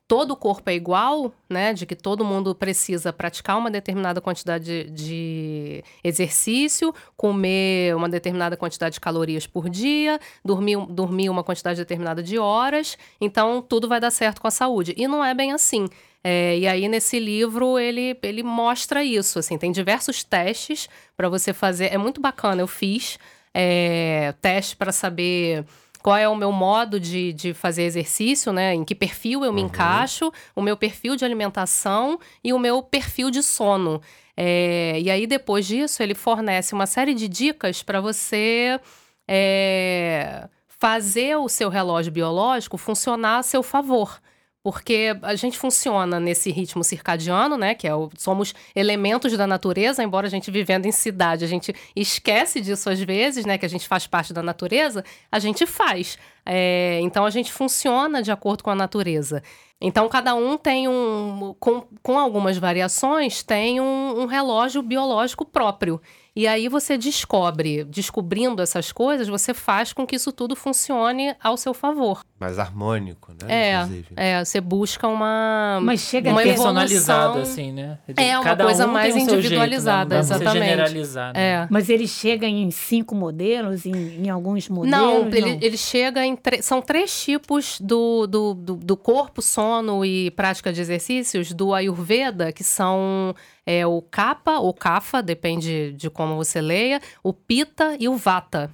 todo 0.09 0.31
o 0.31 0.37
corpo 0.37 0.70
é 0.70 0.74
igual, 0.74 1.33
né? 1.48 1.74
De 1.74 1.85
que 1.85 1.94
todo 1.94 2.24
mundo 2.24 2.55
precisa 2.55 3.12
praticar 3.12 3.59
uma 3.59 3.70
determinada 3.70 4.22
quantidade 4.22 4.85
de 4.90 5.85
exercício, 6.03 6.94
comer 7.14 7.94
uma 7.94 8.09
determinada 8.09 8.57
quantidade 8.57 8.94
de 8.94 9.01
calorias 9.01 9.46
por 9.46 9.68
dia, 9.68 10.18
dormir, 10.42 10.79
dormir 10.88 11.29
uma 11.29 11.44
quantidade 11.44 11.79
determinada 11.79 12.22
de 12.22 12.38
horas, 12.38 12.96
então 13.20 13.61
tudo 13.61 13.87
vai 13.87 14.01
dar 14.01 14.11
certo 14.11 14.40
com 14.40 14.48
a 14.48 14.51
saúde. 14.51 14.94
E 14.96 15.07
não 15.07 15.22
é 15.22 15.35
bem 15.35 15.53
assim. 15.53 15.87
É, 16.24 16.59
e 16.59 16.66
aí, 16.66 16.88
nesse 16.88 17.20
livro, 17.20 17.79
ele, 17.79 18.18
ele 18.22 18.42
mostra 18.42 19.05
isso. 19.05 19.38
Assim, 19.38 19.57
tem 19.57 19.70
diversos 19.70 20.24
testes 20.24 20.88
para 21.16 21.29
você 21.29 21.53
fazer. 21.53 21.92
É 21.92 21.98
muito 21.98 22.20
bacana, 22.20 22.61
eu 22.62 22.66
fiz. 22.66 23.18
É, 23.61 24.33
teste 24.40 24.77
para 24.77 24.92
saber 24.92 25.64
qual 26.01 26.16
é 26.16 26.29
o 26.29 26.37
meu 26.37 26.53
modo 26.53 27.01
de, 27.01 27.33
de 27.33 27.53
fazer 27.53 27.83
exercício, 27.83 28.53
né? 28.53 28.73
Em 28.73 28.85
que 28.85 28.94
perfil 28.94 29.44
eu 29.44 29.53
me 29.53 29.62
uhum. 29.62 29.66
encaixo, 29.66 30.33
o 30.55 30.62
meu 30.62 30.77
perfil 30.77 31.16
de 31.16 31.25
alimentação 31.25 32.21
e 32.44 32.53
o 32.53 32.59
meu 32.59 32.81
perfil 32.85 33.33
de 33.33 33.42
sono. 33.42 34.01
É, 34.37 35.01
e 35.01 35.11
aí, 35.11 35.27
depois 35.27 35.66
disso, 35.66 36.01
ele 36.01 36.14
fornece 36.14 36.73
uma 36.73 36.87
série 36.87 37.14
de 37.14 37.27
dicas 37.27 37.83
para 37.83 38.01
você 38.01 38.79
é, 39.27 40.49
fazer 40.68 41.37
o 41.37 41.49
seu 41.49 41.68
relógio 41.68 42.12
biológico 42.12 42.79
funcionar 42.79 43.38
a 43.38 43.42
seu 43.42 43.64
favor 43.64 44.21
porque 44.62 45.16
a 45.23 45.35
gente 45.35 45.57
funciona 45.57 46.18
nesse 46.18 46.51
ritmo 46.51 46.83
circadiano, 46.83 47.57
né? 47.57 47.75
Que 47.75 47.87
é 47.87 47.94
o, 47.94 48.11
somos 48.18 48.55
elementos 48.75 49.37
da 49.37 49.47
natureza, 49.47 50.03
embora 50.03 50.27
a 50.27 50.31
gente 50.31 50.51
vivendo 50.51 50.87
em 50.87 50.92
cidade, 50.92 51.44
a 51.44 51.49
gente 51.49 51.75
esquece 51.94 52.61
disso 52.61 52.90
às 52.90 53.01
vezes, 53.01 53.47
né? 53.47 53.57
Que 53.57 53.66
a 53.66 53.68
gente 53.68 53.87
faz 53.87 54.07
parte 54.07 54.33
da 54.33 54.42
natureza, 54.42 55.05
a 55.31 55.38
gente 55.38 55.64
faz. 55.66 56.18
É, 56.44 56.99
então 57.03 57.25
a 57.25 57.31
gente 57.31 57.53
funciona 57.53 58.23
de 58.23 58.33
acordo 58.33 58.64
com 58.64 58.71
a 58.71 58.75
natureza. 58.75 59.42
Então 59.81 60.09
cada 60.09 60.35
um 60.35 60.57
tem 60.57 60.88
um, 60.88 61.55
com, 61.61 61.87
com 62.03 62.18
algumas 62.18 62.59
variações, 62.59 63.42
tem 63.42 63.81
um, 63.81 64.23
um 64.23 64.27
relógio 64.27 64.83
biológico 64.83 65.44
próprio. 65.44 66.01
E 66.38 66.46
aí 66.46 66.68
você 66.68 66.96
descobre, 66.96 67.83
descobrindo 67.83 68.62
essas 68.62 68.92
coisas, 68.92 69.27
você 69.27 69.53
faz 69.53 69.92
com 69.92 70.07
que 70.07 70.14
isso 70.14 70.31
tudo 70.31 70.55
funcione 70.55 71.35
ao 71.42 71.57
seu 71.57 71.74
favor. 71.74 72.20
Mais 72.38 72.61
harmônico, 72.61 73.33
né? 73.33 73.48
É, 73.48 73.83
Inclusive. 73.83 74.07
é 74.14 74.44
você 74.44 74.61
busca 74.61 75.09
uma 75.09 75.81
Mas 75.83 76.01
chega 76.03 76.31
uma 76.31 76.40
personalizado 76.40 77.40
assim, 77.40 77.72
né? 77.72 77.98
É 78.16 78.38
uma 78.38 78.57
coisa 78.57 78.87
um 78.87 78.92
mais 78.92 79.16
individualizada, 79.16 80.22
jeito, 80.22 80.29
né? 80.29 80.37
exatamente. 80.37 80.68
Generalizar, 80.68 81.35
né? 81.35 81.40
é. 81.42 81.66
Mas 81.68 81.88
ele 81.88 82.07
chega 82.07 82.46
em 82.46 82.70
cinco 82.70 83.16
modelos, 83.16 83.85
em, 83.85 84.24
em 84.24 84.31
alguns 84.31 84.68
modelos? 84.68 84.96
Não, 84.96 85.27
ele, 85.27 85.55
não. 85.55 85.59
ele 85.61 85.77
chega 85.77 86.24
em 86.24 86.38
são 86.62 86.81
três 86.81 87.20
tipos 87.20 87.81
do, 87.81 88.29
do, 88.29 88.55
do, 88.55 88.77
do 88.77 88.96
corpo, 88.96 89.42
sono 89.42 90.05
e 90.05 90.31
prática 90.31 90.72
de 90.72 90.81
exercícios 90.81 91.53
do 91.53 91.74
Ayurveda, 91.74 92.53
que 92.53 92.62
são 92.62 93.35
é 93.70 93.87
o 93.87 94.00
Kapha 94.00 94.59
ou 94.61 94.72
Kapha, 94.72 95.22
depende 95.22 95.92
de 95.92 96.09
como 96.09 96.35
você 96.37 96.59
leia, 96.59 97.02
o 97.22 97.35
Pita 97.35 97.98
e 98.00 98.09
o 98.09 98.16
Vata. 98.16 98.70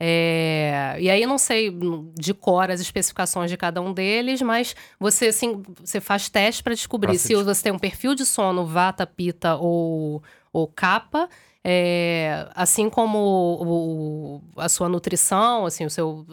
É, 0.00 0.96
e 0.98 1.10
aí 1.10 1.26
não 1.26 1.36
sei 1.36 1.70
de 2.14 2.32
cor 2.32 2.70
as 2.70 2.80
especificações 2.80 3.50
de 3.50 3.58
cada 3.58 3.82
um 3.82 3.92
deles, 3.92 4.40
mas 4.40 4.74
você 4.98 5.26
assim, 5.26 5.62
você 5.84 6.00
faz 6.00 6.30
teste 6.30 6.62
para 6.62 6.72
descobrir 6.72 7.18
se 7.18 7.34
você 7.34 7.64
tem 7.64 7.72
um 7.72 7.78
perfil 7.78 8.14
de 8.14 8.24
sono 8.24 8.64
Vata, 8.64 9.06
Pita 9.06 9.56
ou, 9.56 10.22
ou 10.50 10.66
Kapha. 10.66 11.28
É, 11.62 12.48
assim 12.54 12.88
como 12.88 13.18
o, 13.18 13.66
o, 13.66 14.42
a 14.56 14.70
sua 14.70 14.88
nutrição, 14.88 15.66
assim, 15.66 15.84
o 15.84 15.90
seu 15.90 16.24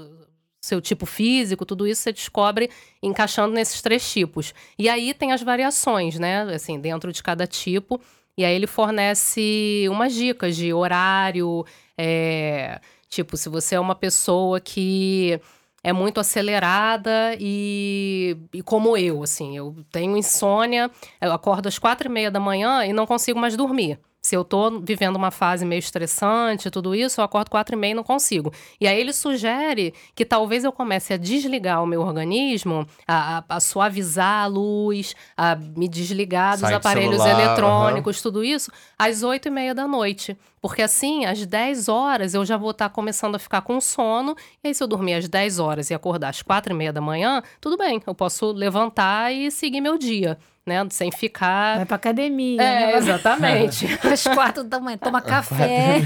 seu 0.66 0.82
tipo 0.82 1.06
físico, 1.06 1.66
tudo 1.66 1.88
isso 1.88 2.02
você 2.02 2.12
descobre 2.12 2.70
encaixando 3.02 3.54
nesses 3.54 3.82
três 3.82 4.10
tipos. 4.12 4.54
E 4.78 4.90
aí 4.90 5.14
tem 5.14 5.32
as 5.32 5.42
variações, 5.42 6.18
né? 6.20 6.42
Assim, 6.54 6.80
dentro 6.80 7.12
de 7.12 7.22
cada 7.22 7.46
tipo. 7.46 8.02
E 8.38 8.44
aí 8.44 8.54
ele 8.54 8.68
fornece 8.68 9.88
umas 9.90 10.14
dicas 10.14 10.58
de 10.58 10.74
horário, 10.74 11.66
é, 11.98 12.82
tipo, 13.08 13.38
se 13.38 13.48
você 13.48 13.76
é 13.76 13.80
uma 13.80 13.96
pessoa 13.96 14.60
que 14.60 15.40
é 15.82 15.94
muito 15.94 16.20
acelerada 16.20 17.38
e, 17.40 18.36
e 18.52 18.62
como 18.62 18.98
eu, 18.98 19.24
assim, 19.24 19.56
eu 19.56 19.76
tenho 19.92 20.18
insônia, 20.18 20.92
eu 21.22 21.32
acordo 21.32 21.68
às 21.68 21.80
quatro 21.80 22.10
e 22.10 22.12
meia 22.12 22.32
da 22.32 22.40
manhã 22.40 22.84
e 22.84 22.92
não 22.92 23.06
consigo 23.06 23.40
mais 23.40 23.56
dormir. 23.56 24.00
Se 24.26 24.34
eu 24.34 24.44
tô 24.44 24.80
vivendo 24.80 25.18
uma 25.18 25.30
fase 25.30 25.64
meio 25.64 25.78
estressante, 25.78 26.72
tudo 26.72 26.96
isso, 26.96 27.22
eu 27.22 27.26
acordo 27.26 27.52
quatro 27.52 27.76
e 27.76 27.78
meia 27.78 27.92
e 27.92 27.94
não 27.94 28.04
consigo. 28.04 28.52
E 28.82 28.88
aí 28.88 29.00
ele 29.00 29.14
sugere 29.14 29.94
que 30.16 30.26
talvez 30.26 30.64
eu 30.64 30.72
comece 30.72 31.14
a 31.14 31.18
desligar 31.18 31.84
o 31.84 31.86
meu 31.86 32.02
organismo, 32.02 32.88
a, 33.08 33.38
a, 33.38 33.44
a 33.48 33.60
suavizar 33.60 34.46
a 34.46 34.48
luz, 34.48 35.16
a 35.38 35.56
me 35.56 35.88
desligar 35.88 36.58
dos 36.58 36.72
aparelhos 36.72 37.22
celular, 37.22 37.40
eletrônicos, 37.40 38.20
tudo 38.20 38.44
isso, 38.44 38.72
às 38.98 39.22
oito 39.22 39.48
e 39.48 39.52
meia 39.52 39.76
da 39.76 39.88
noite. 39.88 40.36
Porque 40.68 40.82
assim, 40.82 41.26
às 41.26 41.46
10 41.46 41.88
horas 41.90 42.34
eu 42.34 42.44
já 42.44 42.58
vou 42.58 42.72
estar 42.72 42.90
tá 42.90 42.96
começando 42.96 43.36
a 43.36 43.40
ficar 43.40 43.62
com 43.62 43.80
sono. 43.80 44.36
E 44.64 44.68
aí, 44.68 44.74
se 44.74 44.84
eu 44.84 44.88
dormir 44.88 45.14
às 45.14 45.30
10 45.30 45.60
horas 45.60 45.92
e 45.92 45.94
acordar 45.94 46.30
às 46.30 46.42
quatro 46.42 46.74
e 46.74 46.76
meia 46.76 46.92
da 46.92 47.00
manhã, 47.00 47.44
tudo 47.62 47.78
bem, 47.78 48.02
eu 48.08 48.16
posso 48.16 48.52
levantar 48.52 49.32
e 49.32 49.52
seguir 49.52 49.80
meu 49.80 49.96
dia 49.96 50.40
né? 50.66 50.84
Sem 50.90 51.12
ficar. 51.12 51.76
Vai 51.76 51.86
pra 51.86 51.98
academia. 51.98 52.60
É, 52.60 52.88
né? 52.88 52.98
exatamente. 52.98 53.86
Às 54.12 54.24
quatro 54.24 54.64
da 54.64 54.80
manhã, 54.80 54.98
toma 54.98 55.22
café. 55.22 56.02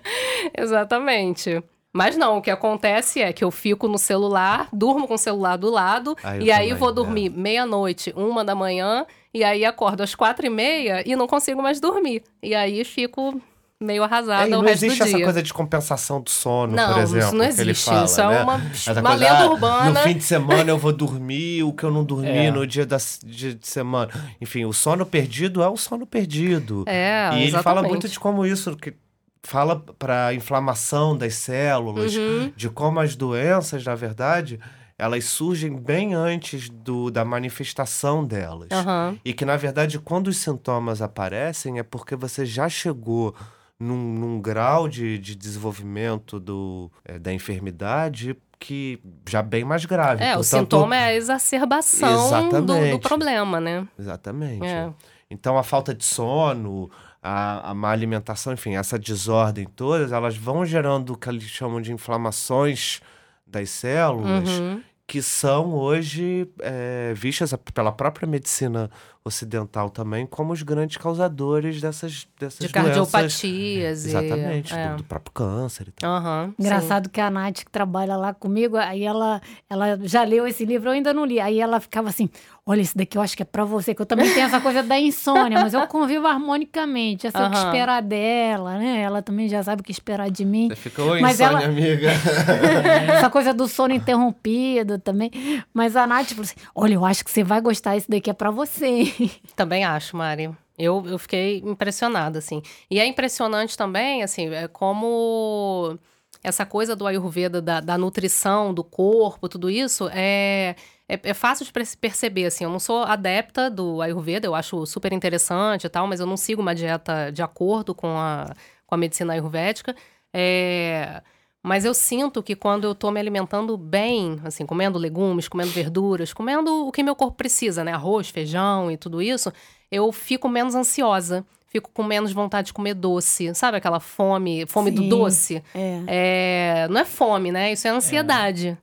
exatamente. 0.56 1.62
Mas 1.92 2.16
não, 2.16 2.38
o 2.38 2.40
que 2.40 2.50
acontece 2.50 3.20
é 3.20 3.30
que 3.30 3.44
eu 3.44 3.50
fico 3.50 3.86
no 3.86 3.98
celular, 3.98 4.70
durmo 4.72 5.06
com 5.06 5.12
o 5.12 5.18
celular 5.18 5.58
do 5.58 5.68
lado, 5.68 6.16
ah, 6.24 6.38
e 6.38 6.50
aí 6.50 6.72
vou 6.72 6.90
dormir 6.90 7.26
é. 7.26 7.38
meia-noite, 7.38 8.10
uma 8.16 8.42
da 8.42 8.54
manhã, 8.54 9.04
e 9.34 9.44
aí 9.44 9.66
acordo 9.66 10.02
às 10.02 10.14
quatro 10.14 10.46
e 10.46 10.48
meia 10.48 11.02
e 11.06 11.14
não 11.14 11.26
consigo 11.26 11.60
mais 11.60 11.78
dormir. 11.78 12.22
E 12.42 12.54
aí 12.54 12.82
fico 12.84 13.38
meio 13.80 14.02
arrasada 14.02 14.50
é, 14.50 14.56
o 14.56 14.60
resto 14.60 14.86
do 14.86 14.88
dia. 14.88 14.88
Não 14.88 14.96
existe 14.96 15.02
essa 15.02 15.24
coisa 15.24 15.42
de 15.42 15.54
compensação 15.54 16.20
do 16.20 16.30
sono, 16.30 16.74
não, 16.74 16.94
por 16.94 17.02
exemplo. 17.02 17.26
Isso 17.26 17.36
não 17.36 17.44
existe. 17.44 17.84
Fala, 17.84 18.04
isso 18.04 18.20
é 18.20 18.28
né? 18.28 18.42
uma, 18.42 18.56
uma 19.00 19.14
lenda 19.14 19.38
ah, 19.38 19.50
urbana. 19.50 19.90
No 19.90 19.96
fim 20.00 20.16
de 20.16 20.24
semana 20.24 20.70
eu 20.70 20.78
vou 20.78 20.92
dormir 20.92 21.62
o 21.62 21.72
que 21.72 21.84
eu 21.84 21.90
não 21.90 22.04
dormi 22.04 22.28
é. 22.28 22.50
no 22.50 22.66
dia, 22.66 22.84
da, 22.84 22.98
dia 23.24 23.54
de 23.54 23.66
semana. 23.66 24.10
Enfim, 24.40 24.64
o 24.64 24.72
sono 24.72 25.06
perdido 25.06 25.62
é 25.62 25.68
o 25.68 25.76
sono 25.76 26.06
perdido. 26.06 26.84
É, 26.86 26.92
e 26.92 27.46
exatamente. 27.46 27.54
ele 27.54 27.62
fala 27.62 27.82
muito 27.82 28.08
de 28.08 28.18
como 28.18 28.44
isso. 28.44 28.76
Que, 28.76 28.94
fala 29.42 29.76
para 29.98 30.34
inflamação 30.34 31.16
das 31.16 31.34
células, 31.34 32.14
uhum. 32.14 32.52
de 32.54 32.68
como 32.68 33.00
as 33.00 33.16
doenças, 33.16 33.84
na 33.84 33.94
verdade, 33.94 34.60
elas 34.98 35.24
surgem 35.24 35.74
bem 35.74 36.12
antes 36.12 36.68
do, 36.68 37.10
da 37.10 37.24
manifestação 37.24 38.24
delas. 38.24 38.68
Uhum. 38.70 39.18
E 39.24 39.32
que, 39.32 39.44
na 39.44 39.56
verdade, 39.56 39.98
quando 39.98 40.26
os 40.26 40.36
sintomas 40.36 41.00
aparecem, 41.00 41.78
é 41.78 41.82
porque 41.82 42.16
você 42.16 42.44
já 42.44 42.68
chegou 42.68 43.34
num, 43.78 43.96
num 43.96 44.40
grau 44.40 44.88
de, 44.88 45.18
de 45.18 45.34
desenvolvimento 45.34 46.40
do, 46.40 46.90
é, 47.04 47.18
da 47.18 47.32
enfermidade 47.32 48.36
que 48.58 49.00
já 49.28 49.40
bem 49.40 49.64
mais 49.64 49.84
grave. 49.84 50.22
É, 50.22 50.34
Portanto, 50.34 50.40
o 50.40 50.44
sintoma 50.44 50.96
é 50.96 51.04
a 51.04 51.14
exacerbação 51.14 52.48
do, 52.48 52.90
do, 52.90 52.98
problema, 52.98 53.60
né? 53.60 53.86
Exatamente. 53.98 54.66
É. 54.66 54.92
Então, 55.30 55.56
a 55.56 55.62
falta 55.62 55.94
de 55.94 56.04
sono, 56.04 56.90
a, 57.22 57.70
a 57.70 57.74
má 57.74 57.90
alimentação, 57.90 58.52
enfim, 58.52 58.74
essa 58.74 58.98
desordem 58.98 59.66
todas, 59.66 60.10
elas 60.10 60.36
vão 60.36 60.64
gerando 60.64 61.12
o 61.12 61.16
que 61.16 61.28
eles 61.28 61.44
chamam 61.44 61.80
de 61.80 61.92
inflamações 61.92 63.00
das 63.46 63.70
células, 63.70 64.48
uhum. 64.48 64.82
que 65.06 65.22
são 65.22 65.72
hoje 65.74 66.50
é, 66.60 67.12
vistas 67.14 67.54
pela 67.72 67.92
própria 67.92 68.26
medicina 68.26 68.90
ocidental 69.28 69.88
também 69.90 70.26
como 70.26 70.52
os 70.52 70.62
grandes 70.62 70.96
causadores 70.96 71.80
dessas, 71.80 72.26
dessas 72.38 72.58
de 72.58 72.68
cardiopatias. 72.68 74.04
E, 74.04 74.08
exatamente, 74.08 74.74
é. 74.74 74.90
do, 74.90 74.96
do, 74.96 75.04
próprio 75.04 75.32
câncer 75.32 75.88
e 75.88 75.92
tal. 75.92 76.20
Uhum, 76.20 76.54
Engraçado 76.58 77.06
sim. 77.06 77.10
que 77.12 77.20
a 77.20 77.30
Nath, 77.30 77.64
que 77.64 77.70
trabalha 77.70 78.16
lá 78.16 78.34
comigo, 78.34 78.76
aí 78.76 79.04
ela, 79.04 79.40
ela 79.68 79.98
já 80.02 80.24
leu 80.24 80.46
esse 80.46 80.64
livro, 80.64 80.88
eu 80.88 80.92
ainda 80.92 81.12
não 81.14 81.24
li. 81.24 81.40
Aí 81.40 81.60
ela 81.60 81.80
ficava 81.80 82.08
assim, 82.08 82.28
olha, 82.68 82.82
esse 82.82 82.96
daqui 82.96 83.16
eu 83.16 83.22
acho 83.22 83.36
que 83.36 83.42
é 83.42 83.46
pra 83.46 83.64
você, 83.64 83.94
que 83.94 84.02
eu 84.02 84.06
também 84.06 84.32
tenho 84.34 84.46
essa 84.46 84.60
coisa 84.60 84.82
da 84.82 84.98
insônia, 85.00 85.58
mas 85.60 85.72
eu 85.72 85.86
convivo 85.86 86.26
harmonicamente, 86.26 87.26
eu 87.26 87.32
sei 87.32 87.40
uhum. 87.40 87.46
o 87.46 87.50
que 87.50 87.56
esperar 87.56 88.02
dela, 88.02 88.78
né? 88.78 89.00
Ela 89.00 89.22
também 89.22 89.48
já 89.48 89.62
sabe 89.62 89.80
o 89.80 89.84
que 89.84 89.90
esperar 89.90 90.30
de 90.30 90.44
mim. 90.44 90.68
Você 90.68 90.76
ficou 90.76 91.18
mas 91.20 91.40
insônia, 91.40 91.64
ela... 91.64 91.64
amiga. 91.64 92.10
essa 93.16 93.30
coisa 93.30 93.54
do 93.54 93.66
sono 93.66 93.94
interrompido 93.94 94.98
também. 94.98 95.30
Mas 95.72 95.96
a 95.96 96.06
Nath 96.06 96.28
falou 96.28 96.42
assim, 96.42 96.56
olha, 96.74 96.94
eu 96.94 97.04
acho 97.04 97.24
que 97.24 97.30
você 97.30 97.42
vai 97.42 97.60
gostar, 97.60 97.96
esse 97.96 98.10
daqui 98.10 98.28
é 98.28 98.34
pra 98.34 98.50
você. 98.50 99.14
Também 99.56 99.84
acho, 99.84 100.16
Mari. 100.16 100.50
Eu, 100.78 101.04
eu 101.06 101.18
fiquei 101.18 101.58
impressionada, 101.58 102.38
assim. 102.38 102.62
E 102.90 103.00
é 103.00 103.06
impressionante 103.06 103.76
também, 103.76 104.22
assim, 104.22 104.48
é 104.54 104.68
como 104.68 105.98
essa 106.42 106.64
coisa 106.64 106.94
do 106.94 107.06
Ayurveda, 107.06 107.60
da, 107.60 107.80
da 107.80 107.98
nutrição, 107.98 108.72
do 108.72 108.84
corpo, 108.84 109.48
tudo 109.48 109.68
isso, 109.68 110.08
é, 110.12 110.76
é, 111.08 111.20
é, 111.22 111.34
fácil 111.34 111.66
de 111.66 111.72
perceber, 111.96 112.46
assim. 112.46 112.62
Eu 112.64 112.70
não 112.70 112.78
sou 112.78 113.02
adepta 113.02 113.68
do 113.68 114.00
Ayurveda, 114.00 114.46
eu 114.46 114.54
acho 114.54 114.86
super 114.86 115.12
interessante 115.12 115.84
e 115.84 115.88
tal, 115.88 116.06
mas 116.06 116.20
eu 116.20 116.26
não 116.26 116.36
sigo 116.36 116.62
uma 116.62 116.74
dieta 116.74 117.32
de 117.32 117.42
acordo 117.42 117.94
com 117.94 118.16
a, 118.16 118.54
com 118.86 118.94
a 118.94 118.98
medicina 118.98 119.32
ayurvédica. 119.32 119.96
É... 120.32 121.22
Mas 121.62 121.84
eu 121.84 121.92
sinto 121.92 122.42
que 122.42 122.54
quando 122.54 122.84
eu 122.84 122.94
tô 122.94 123.10
me 123.10 123.18
alimentando 123.18 123.76
bem, 123.76 124.40
assim, 124.44 124.64
comendo 124.64 124.98
legumes, 124.98 125.48
comendo 125.48 125.70
verduras, 125.70 126.32
comendo 126.32 126.86
o 126.86 126.92
que 126.92 127.02
meu 127.02 127.16
corpo 127.16 127.36
precisa, 127.36 127.82
né? 127.82 127.92
Arroz, 127.92 128.28
feijão 128.28 128.90
e 128.90 128.96
tudo 128.96 129.20
isso, 129.20 129.52
eu 129.90 130.10
fico 130.12 130.48
menos 130.48 130.74
ansiosa. 130.74 131.44
Fico 131.70 131.90
com 131.92 132.02
menos 132.02 132.32
vontade 132.32 132.68
de 132.68 132.72
comer 132.72 132.94
doce. 132.94 133.54
Sabe 133.54 133.76
aquela 133.76 134.00
fome, 134.00 134.64
fome 134.66 134.90
Sim, 134.90 134.96
do 134.96 135.08
doce? 135.08 135.62
É. 135.74 136.02
é. 136.06 136.88
Não 136.88 137.02
é 137.02 137.04
fome, 137.04 137.52
né? 137.52 137.72
Isso 137.72 137.86
é 137.86 137.90
ansiedade. 137.90 138.78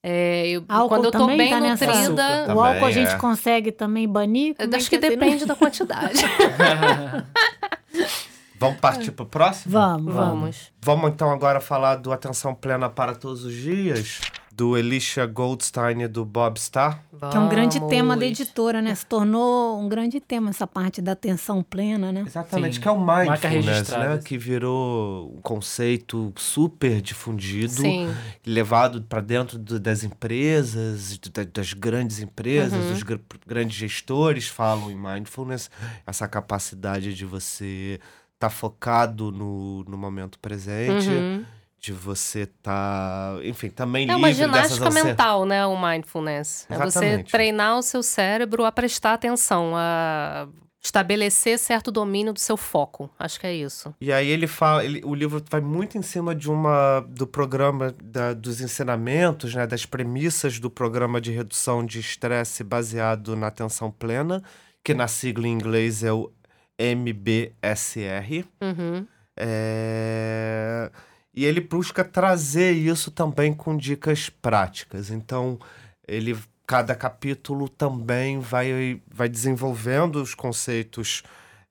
É, 0.00 0.48
eu, 0.48 0.62
quando 0.88 1.06
eu 1.06 1.10
tô 1.10 1.26
bem 1.26 1.50
tá 1.50 1.60
nutrida. 1.60 2.54
O 2.54 2.60
álcool 2.60 2.86
a 2.86 2.92
gente 2.92 3.10
é. 3.10 3.18
consegue 3.18 3.72
também 3.72 4.08
banir? 4.08 4.54
Como 4.54 4.76
Acho 4.76 4.86
é 4.86 4.90
que, 4.90 4.98
que 4.98 5.08
depende 5.08 5.44
da 5.44 5.54
quantidade. 5.56 6.22
Vamos 8.58 8.80
partir 8.80 9.12
pro 9.12 9.26
próximo? 9.26 9.72
Vamos, 9.72 10.12
vamos. 10.14 10.30
Vamos. 10.40 10.72
Vamos 10.82 11.10
então 11.12 11.30
agora 11.30 11.60
falar 11.60 11.96
do 11.96 12.12
Atenção 12.12 12.54
Plena 12.54 12.88
para 12.88 13.14
Todos 13.14 13.44
os 13.44 13.54
Dias, 13.54 14.20
do 14.52 14.76
Elisha 14.76 15.24
Goldstein 15.26 16.02
e 16.02 16.08
do 16.08 16.24
Bob 16.24 16.56
Starr. 16.58 17.00
Que 17.30 17.36
é 17.36 17.40
um 17.40 17.48
grande 17.48 17.78
Vamos. 17.78 17.94
tema 17.94 18.16
da 18.16 18.26
editora, 18.26 18.82
né? 18.82 18.92
Se 18.94 19.06
tornou 19.06 19.80
um 19.80 19.88
grande 19.88 20.18
tema 20.20 20.50
essa 20.50 20.66
parte 20.66 21.00
da 21.00 21.12
atenção 21.12 21.62
plena, 21.62 22.10
né? 22.10 22.24
Exatamente, 22.26 22.76
Sim. 22.76 22.80
que 22.80 22.88
é 22.88 22.90
o 22.90 22.98
mindfulness, 22.98 23.90
né? 23.90 24.18
Que 24.24 24.36
virou 24.38 25.32
um 25.36 25.40
conceito 25.40 26.32
super 26.36 27.00
difundido, 27.00 27.72
Sim. 27.74 28.12
levado 28.44 29.02
para 29.02 29.20
dentro 29.20 29.58
do- 29.58 29.78
das 29.78 30.02
empresas, 30.02 31.16
do- 31.18 31.30
da- 31.30 31.44
das 31.44 31.72
grandes 31.72 32.18
empresas, 32.20 32.72
Uhum. 32.84 32.92
os 32.92 33.02
gr- 33.04 33.18
grandes 33.46 33.76
gestores 33.76 34.48
falam 34.48 34.90
em 34.90 34.96
mindfulness, 34.96 35.70
essa 36.06 36.26
capacidade 36.26 37.14
de 37.14 37.24
você 37.24 38.00
estar 38.38 38.50
focado 38.50 39.32
no, 39.32 39.82
no 39.84 39.98
momento 39.98 40.38
presente, 40.38 41.08
Uhum. 41.08 41.44
de 41.80 41.92
você 41.92 42.42
estar, 42.42 43.44
enfim, 43.44 43.68
também 43.68 44.08
É 44.08 44.14
uma 44.16 44.28
livre 44.28 44.44
ginástica 44.44 44.90
mental, 44.90 45.44
né? 45.44 45.66
O 45.66 45.76
mindfulness. 45.80 46.64
É 46.70 46.76
você 46.76 46.86
Exatamente. 46.86 47.30
treinar 47.32 47.76
o 47.78 47.82
seu 47.82 48.02
cérebro 48.02 48.64
a 48.64 48.70
prestar 48.72 49.14
atenção, 49.14 49.72
a 49.76 50.46
estabelecer 50.80 51.58
certo 51.58 51.90
domínio 51.90 52.32
do 52.32 52.38
seu 52.38 52.56
foco. 52.56 53.10
Acho 53.18 53.40
que 53.40 53.46
é 53.46 53.54
isso. 53.54 53.92
E 54.00 54.12
aí 54.12 54.28
ele 54.28 54.46
fala, 54.46 54.84
ele- 54.84 55.02
o 55.04 55.12
livro 55.14 55.42
vai 55.50 55.60
muito 55.60 55.98
em 55.98 56.02
cima 56.02 56.34
de 56.34 56.48
uma 56.48 57.00
do 57.08 57.26
programa 57.26 57.92
da- 58.02 58.32
dos 58.34 58.60
ensinamentos, 58.60 59.52
né, 59.54 59.66
das 59.66 59.84
premissas 59.84 60.60
do 60.60 60.70
programa 60.70 61.20
de 61.20 61.32
redução 61.32 61.84
de 61.84 61.98
estresse 61.98 62.62
baseado 62.62 63.34
na 63.36 63.48
atenção 63.48 63.90
plena, 63.90 64.40
que 64.84 64.94
na 64.94 65.08
sigla 65.08 65.46
em 65.48 65.52
inglês 65.52 66.04
é 66.04 66.12
o 66.12 66.30
MBSR. 66.78 68.44
Uhum. 68.60 69.06
É, 69.36 70.90
E 71.34 71.44
ele 71.44 71.60
busca 71.60 72.02
trazer 72.04 72.72
isso 72.72 73.10
também 73.10 73.52
com 73.54 73.76
dicas 73.76 74.28
práticas. 74.28 75.10
Então, 75.10 75.58
ele 76.06 76.36
cada 76.66 76.94
capítulo 76.94 77.68
também 77.68 78.40
vai, 78.40 79.00
vai 79.10 79.28
desenvolvendo 79.28 80.16
os 80.16 80.34
conceitos 80.34 81.22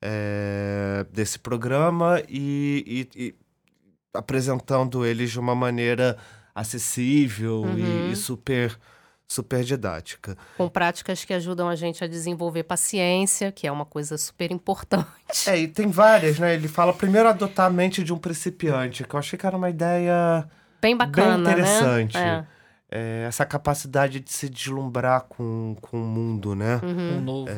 é, 0.01 1.05
desse 1.11 1.37
programa 1.39 2.21
e, 2.29 3.07
e- 3.15 3.23
e 3.27 3.35
apresentando 4.13 5.05
eles 5.05 5.31
de 5.31 5.39
uma 5.39 5.53
maneira 5.55 6.17
acessível 6.55 7.63
e- 7.77 7.81
Uhum. 7.81 8.11
e, 8.11 8.15
super 8.15 8.77
super 9.27 9.63
didática. 9.63 10.37
Com 10.57 10.69
práticas 10.69 11.25
que 11.25 11.33
ajudam 11.33 11.67
a 11.67 11.75
gente 11.75 12.03
a 12.03 12.07
desenvolver 12.07 12.63
paciência, 12.63 13.51
que 13.51 13.67
é 13.67 13.71
uma 13.71 13.85
coisa 13.85 14.17
super 14.17 14.51
importante. 14.51 15.05
É, 15.47 15.57
e 15.59 15.67
tem 15.67 15.87
várias, 15.89 16.39
né? 16.39 16.53
Ele 16.55 16.67
fala 16.67 16.93
primeiro 16.93 17.27
adotar 17.27 17.65
a 17.67 17.69
mente 17.69 18.03
de 18.03 18.13
um 18.13 18.17
principiante, 18.17 19.03
que 19.03 19.13
eu 19.13 19.19
achei 19.19 19.37
que 19.37 19.45
era 19.45 19.57
uma 19.57 19.69
ideia 19.69 20.47
Bem 20.81 20.95
bacana, 20.95 21.33
bem 21.35 21.59
interessante. 21.59 22.15
né? 22.17 22.47
É, 22.89 23.25
essa 23.27 23.45
capacidade 23.45 24.21
de 24.21 24.31
se 24.31 24.47
deslumbrar 24.49 25.23
com, 25.27 25.75
com 25.81 25.97
o 26.01 26.05
mundo, 26.05 26.55
né? 26.55 26.79
É. 26.81 26.85
Uhum. 26.85 27.17
Um 27.17 27.21
novo. 27.21 27.49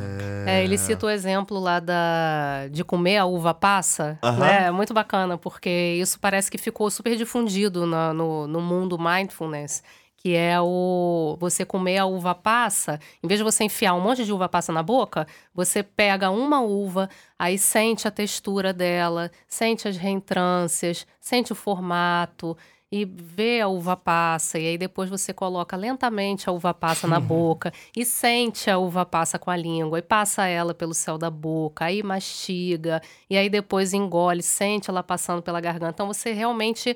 É, 0.47 0.63
ele 0.63 0.75
cita 0.75 1.05
o 1.05 1.09
exemplo 1.09 1.59
lá 1.59 1.79
da, 1.79 2.67
de 2.71 2.83
comer 2.83 3.17
a 3.17 3.25
uva 3.25 3.53
passa, 3.53 4.17
Aham. 4.23 4.39
né? 4.39 4.63
É 4.65 4.71
muito 4.71 4.91
bacana, 4.91 5.37
porque 5.37 5.69
isso 6.01 6.19
parece 6.19 6.49
que 6.49 6.57
ficou 6.57 6.89
super 6.89 7.15
difundido 7.15 7.85
na- 7.85 8.11
no, 8.11 8.47
no 8.47 8.59
mundo 8.59 8.97
mindfulness, 8.97 9.83
que 10.21 10.35
é 10.35 10.59
o 10.59 11.37
você 11.39 11.63
comer 11.63 11.97
a 11.97 12.05
uva 12.05 12.35
passa, 12.35 12.99
em 13.23 13.27
vez 13.27 13.39
de 13.39 13.43
você 13.43 13.63
enfiar 13.63 13.93
um 13.93 14.01
monte 14.01 14.25
de 14.25 14.33
uva 14.33 14.49
passa 14.49 14.73
na 14.73 14.83
boca, 14.83 15.25
você 15.53 15.81
pega 15.81 16.29
uma 16.29 16.59
uva, 16.61 17.09
aí 17.37 17.57
sente 17.57 18.05
a 18.05 18.11
textura 18.11 18.73
dela, 18.73 19.31
sente 19.47 19.87
as 19.87 19.95
reentrâncias, 19.95 21.07
sente 21.21 21.53
o 21.53 21.55
formato, 21.55 22.57
e 22.91 23.05
vê 23.05 23.61
a 23.61 23.67
uva 23.67 23.95
passa, 23.95 24.59
e 24.59 24.67
aí 24.67 24.77
depois 24.77 25.09
você 25.09 25.31
coloca 25.31 25.77
lentamente 25.77 26.49
a 26.49 26.51
uva 26.51 26.73
passa 26.73 27.07
na 27.07 27.19
boca 27.21 27.71
e 27.95 28.03
sente 28.03 28.69
a 28.69 28.77
uva 28.77 29.05
passa 29.05 29.39
com 29.39 29.49
a 29.49 29.55
língua 29.55 29.99
e 29.99 30.01
passa 30.01 30.47
ela 30.47 30.73
pelo 30.73 30.93
céu 30.93 31.17
da 31.17 31.29
boca, 31.29 31.85
aí 31.85 32.03
mastiga, 32.03 33.01
e 33.29 33.37
aí 33.37 33.49
depois 33.49 33.93
engole, 33.93 34.41
sente 34.41 34.89
ela 34.89 35.03
passando 35.03 35.41
pela 35.41 35.61
garganta. 35.61 35.91
Então 35.93 36.07
você 36.07 36.33
realmente 36.33 36.93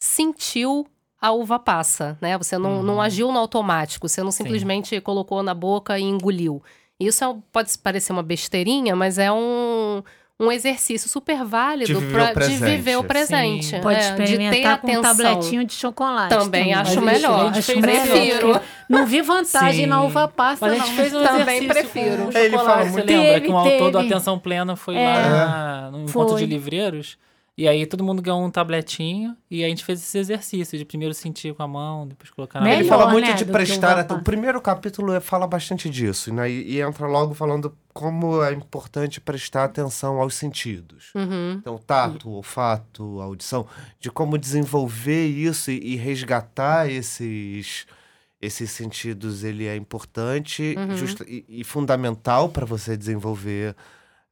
sentiu 0.00 0.86
a 1.20 1.32
uva 1.32 1.58
passa, 1.58 2.16
né? 2.20 2.36
Você 2.38 2.56
não, 2.58 2.82
não 2.82 3.00
agiu 3.00 3.32
no 3.32 3.38
automático, 3.38 4.08
você 4.08 4.22
não 4.22 4.30
simplesmente 4.30 5.00
colocou 5.00 5.42
na 5.42 5.54
boca 5.54 5.98
e 5.98 6.02
engoliu. 6.02 6.62
Isso 6.98 7.24
é 7.24 7.34
pode 7.52 7.76
parecer 7.78 8.12
uma 8.12 8.22
besteirinha, 8.22 8.94
mas 8.96 9.18
é 9.18 9.30
um, 9.30 10.02
um 10.40 10.50
exercício 10.52 11.08
super 11.08 11.44
válido 11.44 11.86
De 11.86 11.94
viver 11.94 12.20
o 12.22 12.26
de 12.26 12.32
presente. 12.34 12.64
viver 12.64 12.96
o 12.96 13.02
Sim. 13.02 13.06
presente. 13.08 13.78
Pode 13.80 13.98
é, 14.00 14.10
de 14.10 14.16
ter 14.16 14.22
experimentar 14.24 14.78
com 14.80 14.86
um 14.86 14.90
atenção. 15.00 15.16
tabletinho 15.16 15.64
de 15.64 15.72
chocolate. 15.74 16.28
Também 16.36 16.74
acho 16.74 17.00
Mas 17.00 17.14
melhor. 17.20 17.52
Acho 17.56 17.80
prefiro. 17.80 18.60
Não 18.88 19.06
vi 19.06 19.20
vantagem 19.22 19.82
Sim. 19.84 19.86
na 19.86 20.02
uva 20.02 20.26
passa, 20.28 20.66
Mas 20.66 20.74
a 20.74 20.78
não. 20.78 20.86
gente 20.86 20.96
fez 20.96 21.14
um 21.14 21.22
Também 21.24 21.40
exercício 21.58 21.68
prefiro. 21.68 22.32
com 22.32 22.38
Ele 22.38 22.50
fala 22.56 22.62
chocolate, 22.68 22.84
você 22.90 22.92
muito- 22.92 23.06
lembra? 23.10 23.26
Teve, 23.34 23.46
que 23.46 23.52
um 23.52 23.58
autor 23.58 23.90
do 23.90 23.98
teve. 23.98 24.12
Atenção 24.14 24.38
Plena 24.38 24.76
foi 24.76 24.96
É. 24.96 25.12
lá 25.14 25.88
no 25.92 25.98
encontro 26.04 26.30
Foi. 26.30 26.40
de 26.40 26.46
livreiros. 26.46 27.16
E 27.60 27.66
aí 27.66 27.84
todo 27.86 28.04
mundo 28.04 28.22
ganhou 28.22 28.40
um 28.44 28.50
tabletinho 28.52 29.36
e 29.50 29.64
a 29.64 29.68
gente 29.68 29.84
fez 29.84 30.00
esse 30.00 30.16
exercício 30.16 30.78
de 30.78 30.84
primeiro 30.84 31.12
sentir 31.12 31.52
com 31.56 31.62
a 31.64 31.66
mão, 31.66 32.06
depois 32.06 32.30
colocar 32.30 32.60
na 32.60 32.66
Melhor, 32.66 32.78
Ele 32.80 32.88
fala 32.88 33.10
muito 33.10 33.26
né, 33.26 33.32
de 33.34 33.44
prestar. 33.44 33.90
uva 33.94 34.00
aten- 34.02 34.16
O 34.18 34.22
primeiro 34.22 34.60
capítulo 34.60 35.12
é- 35.12 35.18
fala 35.18 35.44
bastante 35.44 35.90
disso, 35.90 36.32
né? 36.32 36.48
E, 36.48 36.74
e 36.76 36.80
entra 36.80 37.08
logo 37.08 37.34
falando 37.34 37.76
como 37.92 38.40
é 38.44 38.52
importante 38.52 39.20
prestar 39.20 39.64
atenção 39.64 40.20
aos 40.20 40.34
sentidos. 40.36 41.10
Uhum. 41.16 41.54
Então, 41.60 41.76
tato, 41.78 42.30
olfato, 42.30 43.20
audição, 43.20 43.66
de 43.98 44.08
como 44.08 44.38
desenvolver 44.38 45.26
isso 45.26 45.72
e, 45.72 45.94
e 45.94 45.96
resgatar 45.96 46.88
esses, 46.88 47.86
esses 48.40 48.70
sentidos, 48.70 49.42
ele 49.42 49.66
é 49.66 49.74
importante 49.74 50.76
Uhum. 50.78 50.96
justa- 50.96 51.24
e, 51.26 51.44
e 51.48 51.64
fundamental 51.64 52.48
para 52.50 52.64
você 52.64 52.96
desenvolver 52.96 53.74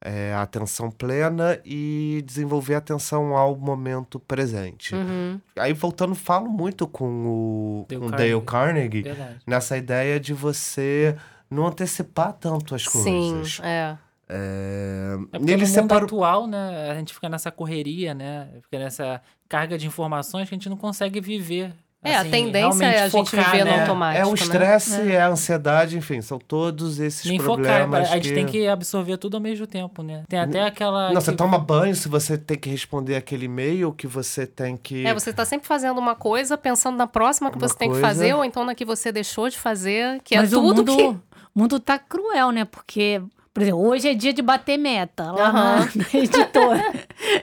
é, 0.01 0.33
a 0.33 0.41
atenção 0.43 0.91
plena 0.91 1.59
e 1.65 2.23
desenvolver 2.25 2.75
atenção 2.75 3.35
ao 3.35 3.55
momento 3.55 4.19
presente. 4.19 4.93
Uhum. 4.95 5.39
Aí, 5.57 5.73
voltando, 5.73 6.13
falo 6.15 6.49
muito 6.49 6.87
com 6.87 7.05
o, 7.25 7.85
Dale 7.89 8.01
com 8.01 8.07
o 8.07 8.11
Dale 8.11 8.41
Carnegie 8.41 9.01
Verdade. 9.03 9.39
nessa 9.45 9.77
ideia 9.77 10.19
de 10.19 10.33
você 10.33 11.15
não 11.49 11.65
antecipar 11.67 12.33
tanto 12.33 12.75
as 12.75 12.83
Sim, 12.83 13.31
coisas. 13.33 13.59
é. 13.63 13.97
É, 14.29 15.15
É 15.31 15.39
porque 15.39 15.51
ele 15.53 15.65
separou. 15.65 16.03
atual, 16.05 16.47
né, 16.47 16.91
a 16.91 16.95
gente 16.95 17.13
fica 17.13 17.29
nessa 17.29 17.49
correria, 17.49 18.13
né, 18.13 18.49
fica 18.61 18.77
nessa 18.77 19.21
carga 19.47 19.77
de 19.77 19.87
informações 19.87 20.49
que 20.49 20.53
a 20.53 20.57
gente 20.57 20.67
não 20.69 20.75
consegue 20.75 21.21
viver. 21.21 21.73
É, 22.03 22.15
a 22.15 22.21
assim, 22.21 22.29
tendência 22.29 22.85
é 22.85 23.01
a 23.01 23.09
gente 23.09 23.31
focar, 23.31 23.51
viver 23.51 23.65
no 23.65 23.71
né? 23.71 23.81
automático. 23.81 24.21
É 24.21 24.25
o 24.25 24.29
né? 24.29 24.35
estresse, 24.35 25.11
é. 25.11 25.19
a 25.21 25.27
ansiedade, 25.29 25.97
enfim, 25.97 26.21
são 26.21 26.37
todos 26.39 26.99
esses 26.99 27.25
Nem 27.25 27.39
focar, 27.39 27.55
problemas. 27.81 28.11
a 28.11 28.15
gente 28.15 28.33
tem 28.33 28.45
que 28.45 28.67
absorver 28.67 29.17
tudo 29.17 29.35
ao 29.35 29.41
mesmo 29.41 29.65
tempo, 29.65 30.03
né? 30.03 30.23
Tem 30.29 30.39
até 30.39 30.61
aquela. 30.63 31.07
Não, 31.09 31.15
que- 31.15 31.21
você 31.25 31.31
toma 31.33 31.57
banho 31.57 31.95
se 31.95 32.07
você 32.07 32.37
tem 32.37 32.57
que 32.57 32.69
responder 32.69 33.15
aquele 33.15 33.45
e-mail, 33.45 33.91
que 33.91 34.05
você 34.07 34.45
tem 34.45 34.77
que. 34.77 35.05
É, 35.05 35.13
você 35.13 35.33
tá 35.33 35.43
sempre 35.43 35.67
fazendo 35.67 35.97
uma 35.97 36.15
coisa, 36.15 36.55
pensando 36.57 36.95
na 36.97 37.07
próxima 37.07 37.49
que 37.49 37.57
Uma 37.57 37.67
você 37.67 37.75
tem 37.75 37.89
que 37.89 37.93
coisa. 37.99 38.07
fazer, 38.07 38.33
ou 38.35 38.45
então 38.45 38.63
na 38.63 38.75
que 38.75 38.85
você 38.85 39.11
deixou 39.11 39.49
de 39.49 39.57
fazer, 39.57 40.21
que 40.23 40.37
Mas 40.37 40.53
é 40.53 40.55
o 40.55 40.61
tudo 40.61 40.91
mundo, 40.91 40.95
que. 40.95 41.03
o 41.03 41.19
mundo 41.59 41.79
tá 41.79 41.97
cruel, 41.97 42.51
né? 42.51 42.63
Porque, 42.63 43.21
por 43.57 43.63
exemplo, 43.63 43.87
hoje 43.87 44.07
é 44.07 44.13
dia 44.13 44.31
de 44.31 44.43
bater 44.43 44.77
meta 44.77 45.31
lá 45.31 45.47
Aham. 45.49 45.89
na, 46.13 46.19
editora. 46.19 46.93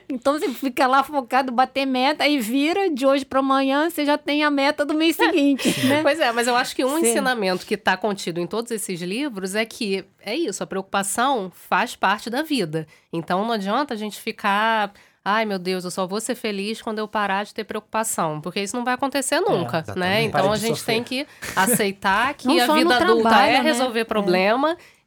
então 0.09 0.39
você 0.39 0.49
fica 0.51 0.87
lá 0.87 1.03
focado, 1.03 1.51
bater 1.51 1.85
meta, 1.85 2.23
aí 2.23 2.39
vira 2.39 2.89
de 2.89 3.05
hoje 3.05 3.25
para 3.25 3.41
amanhã, 3.41 3.91
você 3.91 4.05
já 4.07 4.17
tem 4.17 4.45
a 4.45 4.49
meta 4.49 4.85
do 4.85 4.95
mês 4.95 5.17
seguinte, 5.17 5.75
né? 5.89 6.03
Pois 6.03 6.21
é, 6.21 6.31
mas 6.31 6.47
eu 6.47 6.55
acho 6.55 6.77
que 6.77 6.85
um 6.85 7.01
Sim. 7.01 7.09
ensinamento 7.09 7.67
que 7.67 7.75
está 7.75 7.97
contido 7.97 8.39
em 8.39 8.47
todos 8.47 8.71
esses 8.71 9.03
livros 9.03 9.57
é 9.57 9.65
que 9.65 10.05
é 10.25 10.37
isso, 10.37 10.63
a 10.63 10.67
preocupação 10.69 11.51
faz 11.53 11.97
parte 11.97 12.31
da 12.31 12.43
vida. 12.43 12.87
Então 13.13 13.45
não 13.45 13.51
adianta 13.51 13.93
a 13.95 13.97
gente 13.97 14.21
ficar. 14.21 14.93
Ai, 15.27 15.47
meu 15.47 15.59
Deus, 15.59 15.85
eu 15.85 15.91
só 15.91 16.07
vou 16.07 16.21
ser 16.21 16.35
feliz 16.35 16.83
quando 16.83 16.99
eu 16.99 17.09
parar 17.09 17.45
de 17.45 17.55
ter 17.55 17.65
preocupação. 17.65 18.43
Porque 18.43 18.61
isso 18.61 18.77
não 18.77 18.85
vai 18.85 18.93
acontecer 18.93 19.41
nunca, 19.41 19.79
né? 19.79 19.83
exatamente. 19.83 20.27
Então 20.29 20.41
Para 20.43 20.53
a 20.53 20.57
gente 20.57 20.79
sofrer. 20.79 20.95
tem 20.97 21.03
que 21.03 21.27
aceitar 21.57 22.35
que 22.37 22.47
Não 22.47 22.61
a 22.61 22.75
vida 22.75 22.97
adulta 22.99 23.23
trabalho, 23.23 23.49
é 23.49 23.53
né? 23.55 23.61
resolver 23.63 24.01
É. 24.01 24.05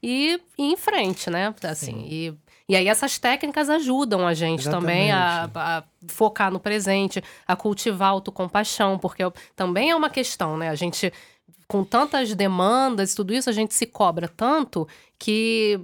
problema 0.02 0.04
e 0.04 0.34
ir 0.58 0.72
em 0.74 0.78
frente, 0.78 1.30
né? 1.30 1.54
Assim, 1.64 2.06
e, 2.10 2.34
e 2.70 2.76
aí 2.76 2.88
essas 2.88 3.18
técnicas 3.18 3.70
ajudam 3.70 4.28
a 4.28 4.34
gente 4.34 4.64
também 4.80 5.12
a, 5.12 5.50
a 5.56 5.84
focar 6.08 6.52
no 6.52 6.60
presente, 6.60 7.24
a 7.48 7.56
cultivar 7.56 8.10
a 8.10 8.12
autocompaixão, 8.12 8.98
porque 9.00 9.24
eu- 9.24 9.34
também 9.56 9.90
é 9.92 9.96
uma 9.96 10.10
questão, 10.10 10.58
né? 10.58 10.70
A 10.70 10.76
gente, 10.76 11.12
com 11.68 11.84
tantas 11.84 12.34
demandas 12.36 13.14
e 13.14 13.16
tudo 13.16 13.34
isso, 13.34 13.50
a 13.50 13.54
gente 13.54 13.74
se 13.74 13.86
cobra 13.86 14.28
tanto 14.28 14.88
que 15.18 15.80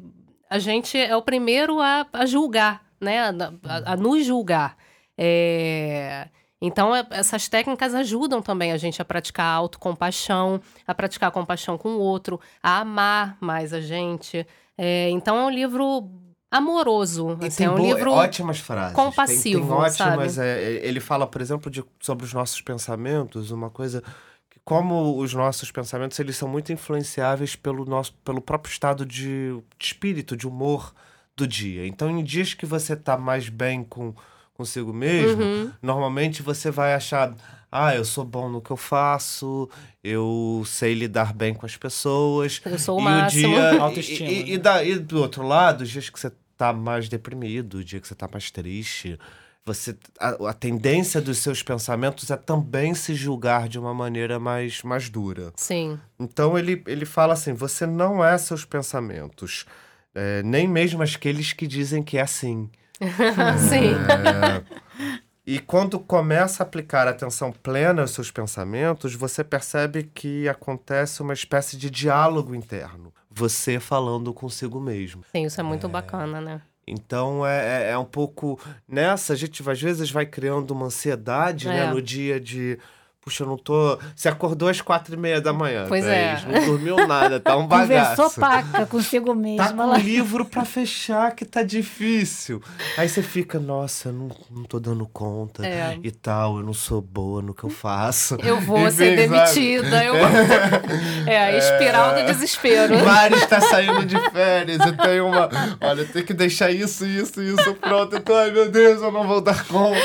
a 0.49 0.59
gente 0.59 0.97
é 0.97 1.15
o 1.15 1.21
primeiro 1.21 1.79
a, 1.79 2.05
a 2.13 2.25
julgar, 2.25 2.83
né? 3.01 3.19
A, 3.19 3.29
a- 3.29 3.93
a 3.93 3.95
nos 3.97 4.25
julgar. 4.25 4.77
É, 5.17 6.27
Então, 6.65 6.95
é- 6.95 7.05
essas 7.11 7.49
técnicas 7.49 7.93
ajudam 7.93 8.41
também 8.41 8.71
a 8.71 8.77
gente 8.77 9.01
a 9.01 9.05
praticar 9.05 9.45
a 9.45 9.53
autocompaixão, 9.55 10.61
a 10.87 10.95
praticar 10.95 11.27
a 11.27 11.31
compaixão 11.31 11.77
com 11.77 11.89
o 11.89 11.99
outro, 11.99 12.39
a 12.63 12.79
amar 12.79 13.37
mais 13.41 13.73
a 13.73 13.81
gente. 13.81 14.47
É, 14.77 15.09
então, 15.09 15.35
é 15.37 15.43
um 15.45 15.49
livro 15.49 16.09
amoroso. 16.49 17.37
E 17.41 17.47
assim, 17.47 17.57
tem 17.57 17.65
é 17.67 17.69
um 17.71 17.75
boa- 17.75 17.93
livro 17.95 18.11
ótimas 18.13 18.59
frases. 18.59 18.95
compassivo, 18.95 19.59
tem, 19.59 19.67
tem 19.67 19.77
ótimas. 19.77 20.37
é, 20.37 20.63
é, 20.63 20.87
ele 20.87 20.99
fala, 20.99 21.27
por 21.27 21.41
exemplo, 21.41 21.69
de- 21.69 21.83
sobre 21.99 22.25
os 22.25 22.33
nossos 22.33 22.61
pensamentos, 22.61 23.51
uma 23.51 23.69
coisa 23.69 24.01
que 24.49 24.59
como 24.63 25.17
os 25.17 25.33
nossos 25.33 25.71
pensamentos 25.71 26.19
eles 26.19 26.37
são 26.37 26.47
muito 26.47 26.71
influenciáveis 26.71 27.55
pelo 27.55 27.85
nosso 27.85 28.13
pelo 28.23 28.39
próprio 28.41 28.71
estado 28.71 29.05
de, 29.05 29.51
de 29.77 29.85
espírito, 29.85 30.37
de 30.37 30.47
humor 30.47 30.93
do 31.35 31.47
dia. 31.47 31.85
Então, 31.87 32.09
em 32.09 32.23
dias 32.23 32.53
que 32.53 32.65
você 32.65 32.95
tá 32.95 33.17
mais 33.17 33.49
bem 33.49 33.83
com 33.83 34.13
consigo 34.53 34.93
mesmo, 34.93 35.41
Uhum. 35.43 35.71
normalmente 35.81 36.41
você 36.41 36.69
vai 36.71 36.93
achar 36.93 37.33
ah, 37.75 37.95
eu 37.95 38.05
sou 38.05 38.23
bom 38.23 38.47
no 38.49 38.61
que 38.61 38.69
eu 38.69 38.77
faço, 38.77 39.67
eu 40.03 40.61
sei 40.65 40.93
lidar 40.93 41.33
bem 41.33 41.55
com 41.55 41.65
as 41.65 41.75
pessoas. 41.75 42.61
Eu 42.63 42.77
sou 42.77 42.97
o 42.97 43.01
e 43.01 43.03
máximo. 43.03 43.47
O 43.47 43.59
dia, 43.59 43.71
Autoestima, 43.81 44.29
E, 44.29 44.33
e, 44.33 44.43
né? 44.43 44.49
e 44.51 44.57
da- 44.59 44.83
e 44.83 44.99
do 44.99 45.19
outro 45.19 45.41
lado, 45.47 45.81
os 45.81 45.89
dias 45.89 46.07
que 46.09 46.19
você 46.19 46.31
tá 46.55 46.71
mais 46.71 47.09
deprimido, 47.09 47.79
o 47.79 47.83
dia 47.83 47.99
que 47.99 48.07
você 48.07 48.13
tá 48.13 48.29
mais 48.31 48.51
triste, 48.51 49.17
você 49.65 49.95
a, 50.19 50.49
a 50.49 50.53
tendência 50.53 51.19
dos 51.19 51.39
seus 51.39 51.63
pensamentos 51.63 52.29
é 52.29 52.37
também 52.37 52.93
se 52.93 53.15
julgar 53.15 53.67
de 53.67 53.79
uma 53.79 53.91
maneira 53.93 54.39
mais, 54.39 54.83
mais 54.83 55.09
dura. 55.09 55.51
Sim. 55.55 55.99
Então 56.19 56.55
ele, 56.59 56.83
ele 56.85 57.05
fala 57.05 57.33
assim: 57.33 57.53
você 57.53 57.87
não 57.87 58.23
é 58.23 58.37
seus 58.37 58.63
pensamentos, 58.65 59.65
é, 60.13 60.43
nem 60.43 60.67
mesmo 60.67 61.01
aqueles 61.01 61.53
que 61.53 61.65
dizem 61.65 62.03
que 62.03 62.19
é 62.19 62.21
assim. 62.21 62.69
Sim. 63.69 63.95
E 65.45 65.59
quando 65.59 65.99
começa 65.99 66.63
a 66.63 66.65
aplicar 66.65 67.07
atenção 67.07 67.51
plena 67.51 68.01
aos 68.01 68.11
seus 68.11 68.31
pensamentos, 68.31 69.13
você 69.13 69.43
percebe 69.43 70.03
que 70.03 70.47
acontece 70.47 71.21
uma 71.21 71.33
espécie 71.33 71.75
de 71.75 71.89
diálogo 71.89 72.55
interno. 72.55 73.13
Você 73.29 73.79
falando 73.79 74.33
consigo 74.33 74.79
mesmo. 74.79 75.23
Sim, 75.31 75.45
isso 75.45 75.59
é 75.59 75.63
muito 75.63 75.89
bacana, 75.89 76.39
né? 76.39 76.61
Então 76.85 77.45
é, 77.45 77.87
é, 77.87 77.91
é 77.91 77.97
um 77.97 78.05
pouco. 78.05 78.59
Nessa, 78.87 79.33
a 79.33 79.35
gente 79.35 79.67
às 79.67 79.81
vezes 79.81 80.11
vai 80.11 80.25
criando 80.25 80.71
uma 80.71 80.85
ansiedade, 80.85 81.67
né? 81.67 81.85
É. 81.85 81.89
No 81.89 82.01
dia 82.01 82.39
de. 82.39 82.77
Puxa, 83.23 83.43
eu 83.43 83.47
não 83.47 83.57
tô. 83.57 83.97
Você 84.15 84.27
acordou 84.27 84.67
às 84.67 84.81
quatro 84.81 85.13
e 85.13 85.17
meia 85.17 85.39
da 85.39 85.53
manhã. 85.53 85.85
Pois 85.87 86.03
é. 86.05 86.35
Thaís, 86.35 86.45
Não 86.45 86.65
dormiu 86.65 87.07
nada, 87.07 87.39
tá 87.39 87.55
um 87.55 87.65
bagaço. 87.67 88.15
Conversou 88.17 88.41
paca 88.41 88.85
consigo 88.85 89.33
mesma. 89.33 89.65
Tá 89.67 89.73
com 89.73 89.85
lá. 89.85 89.97
livro 89.97 90.43
pra 90.45 90.65
fechar 90.65 91.31
que 91.33 91.45
tá 91.45 91.63
difícil. 91.63 92.61
Aí 92.97 93.07
você 93.07 93.21
fica, 93.21 93.59
nossa, 93.59 94.09
eu 94.09 94.13
não, 94.13 94.29
não 94.51 94.63
tô 94.63 94.77
dando 94.79 95.07
conta 95.07 95.65
É. 95.65 95.97
e 96.03 96.11
tal, 96.11 96.57
eu 96.57 96.63
não 96.63 96.73
sou 96.73 97.01
boa 97.01 97.41
no 97.41 97.53
que 97.53 97.63
eu 97.63 97.69
faço. 97.69 98.35
Eu 98.43 98.59
vou 98.59 98.87
E 98.87 98.91
ser 98.91 99.17
sabe? 99.17 99.27
demitida. 99.29 100.03
Eu... 100.03 100.15
É 101.25 101.37
a 101.37 101.57
espiral 101.57 102.15
do 102.15 102.25
desespero. 102.25 103.05
Mari 103.05 103.35
está 103.35 103.61
saindo 103.61 104.05
de 104.05 104.19
férias, 104.31 104.79
eu 104.85 104.97
tenho 104.97 105.27
uma. 105.27 105.49
Olha, 105.81 106.01
eu 106.01 106.07
tenho 106.09 106.25
que 106.25 106.33
deixar 106.33 106.71
isso, 106.71 107.05
isso, 107.05 107.41
isso 107.41 107.73
pronto. 107.75 108.19
Tô, 108.19 108.35
ai 108.35 108.51
meu 108.51 108.69
Deus, 108.69 109.01
eu 109.01 109.11
não 109.11 109.25
vou 109.27 109.39
dar 109.39 109.65
conta. 109.65 109.97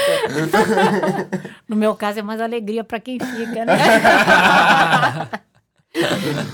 No 1.69 1.75
meu 1.77 1.95
caso, 1.95 2.19
é 2.21 2.23
mais 2.23 2.41
alegria 2.41 2.85
pra 2.85 2.99
quem 3.01 3.08
fica, 3.19 3.65
né? 3.65 3.75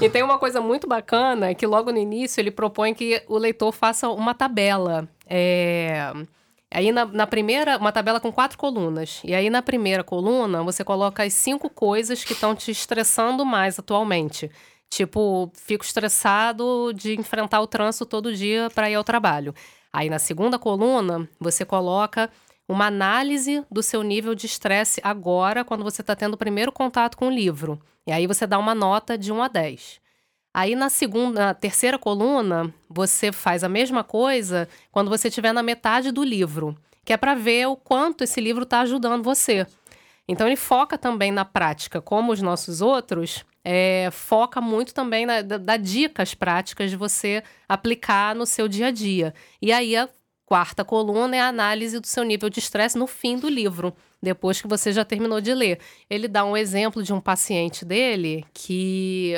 E 0.01 0.09
tem 0.09 0.23
uma 0.23 0.39
coisa 0.39 0.61
muito 0.61 0.87
bacana 0.87 1.55
que 1.55 1.67
logo 1.67 1.91
no 1.93 1.99
início 1.99 2.41
ele 2.41 2.51
propõe 2.53 2.95
que 2.95 3.23
o 3.29 3.37
leitor 3.37 3.73
faça 3.73 4.09
uma 4.09 4.33
tabela. 4.33 5.09
É, 5.29 6.13
Aí 6.75 6.91
na, 6.91 7.05
na 7.05 7.27
primeira, 7.27 7.79
uma 7.79 7.93
tabela 7.93 8.19
com 8.19 8.33
quatro 8.33 8.59
colunas. 8.59 9.21
E 9.23 9.33
aí 9.33 9.49
na 9.49 9.63
primeira 9.63 10.03
coluna 10.03 10.61
você 10.65 10.83
coloca 10.83 11.23
as 11.23 11.33
cinco 11.33 11.71
coisas 11.71 12.25
que 12.25 12.33
estão 12.33 12.53
te 12.53 12.73
estressando 12.73 13.47
mais 13.47 13.79
atualmente. 13.79 14.51
Tipo, 14.91 15.51
fico 15.55 15.85
estressado 15.85 16.93
de 16.93 17.15
enfrentar 17.19 17.61
o 17.61 17.67
trânsito 17.69 18.05
todo 18.05 18.35
dia 18.35 18.69
para 18.75 18.91
ir 18.91 18.97
ao 18.97 19.05
trabalho. 19.05 19.55
Aí 19.93 20.11
na 20.11 20.19
segunda 20.19 20.59
coluna 20.59 21.29
você 21.39 21.65
coloca 21.65 22.29
uma 22.69 22.87
análise 22.87 23.65
do 23.71 23.83
seu 23.83 24.03
nível 24.03 24.35
de 24.35 24.47
estresse 24.47 25.01
agora, 25.05 25.65
quando 25.65 25.85
você 25.85 26.01
está 26.01 26.17
tendo 26.17 26.35
o 26.35 26.39
primeiro 26.39 26.73
contato 26.73 27.17
com 27.17 27.29
o 27.29 27.31
livro. 27.31 27.81
E 28.07 28.13
aí 28.13 28.27
você 28.27 28.47
dá 28.47 28.59
uma 28.59 28.75
nota 28.75 29.17
de 29.19 29.33
1 29.33 29.43
a 29.43 29.49
10. 29.49 30.01
Aí 30.53 30.77
na 30.77 30.89
segunda, 30.89 31.47
na 31.47 31.55
terceira 31.55 31.99
coluna, 31.99 32.73
você 32.89 33.33
faz 33.33 33.65
a 33.65 33.69
mesma 33.69 34.05
coisa 34.05 34.69
quando 34.93 35.11
você 35.11 35.29
estiver 35.29 35.53
na 35.53 35.63
metade 35.63 36.13
do 36.13 36.23
livro, 36.23 36.77
que 37.05 37.13
é 37.13 37.17
para 37.17 37.35
ver 37.35 37.67
o 37.67 37.77
quanto 37.77 38.23
esse 38.23 38.41
livro 38.41 38.63
está 38.63 38.81
ajudando 38.81 39.25
você. 39.25 39.67
Então 40.29 40.47
ele 40.47 40.57
foca 40.57 40.97
também 40.97 41.33
na 41.33 41.45
prática, 41.45 42.01
como 42.01 42.33
os 42.33 42.41
nossos 42.41 42.81
outros, 42.81 43.45
é, 43.65 44.09
foca 44.13 44.61
muito 44.61 44.95
também 44.95 45.27
na 45.27 45.43
da, 45.43 45.59
dá 45.59 45.77
dicas 45.77 46.35
práticas 46.35 46.91
de 46.91 46.97
você 46.97 47.43
aplicar 47.69 48.35
no 48.35 48.47
seu 48.47 48.69
dia 48.69 48.87
a 48.87 48.91
dia. 48.91 49.35
E 49.61 49.73
aí 49.73 49.97
a 49.97 50.09
quarta 50.47 50.85
coluna 50.85 51.37
é 51.37 51.41
a 51.41 51.49
análise 51.49 51.99
do 51.99 52.07
seu 52.07 52.23
nível 52.25 52.49
de 52.51 52.59
estresse 52.59 52.99
no 52.99 53.07
fim 53.07 53.39
do 53.39 53.49
livro, 53.49 53.95
depois 54.23 54.61
que 54.61 54.69
você 54.69 54.93
já 54.93 55.05
terminou 55.05 55.41
de 55.41 55.53
ler. 55.55 55.79
Ele 56.09 56.29
dá 56.29 56.45
um 56.45 56.57
exemplo 56.57 57.03
de 57.03 57.13
um 57.13 57.21
paciente 57.21 57.85
dele 57.85 58.45
que 58.53 59.35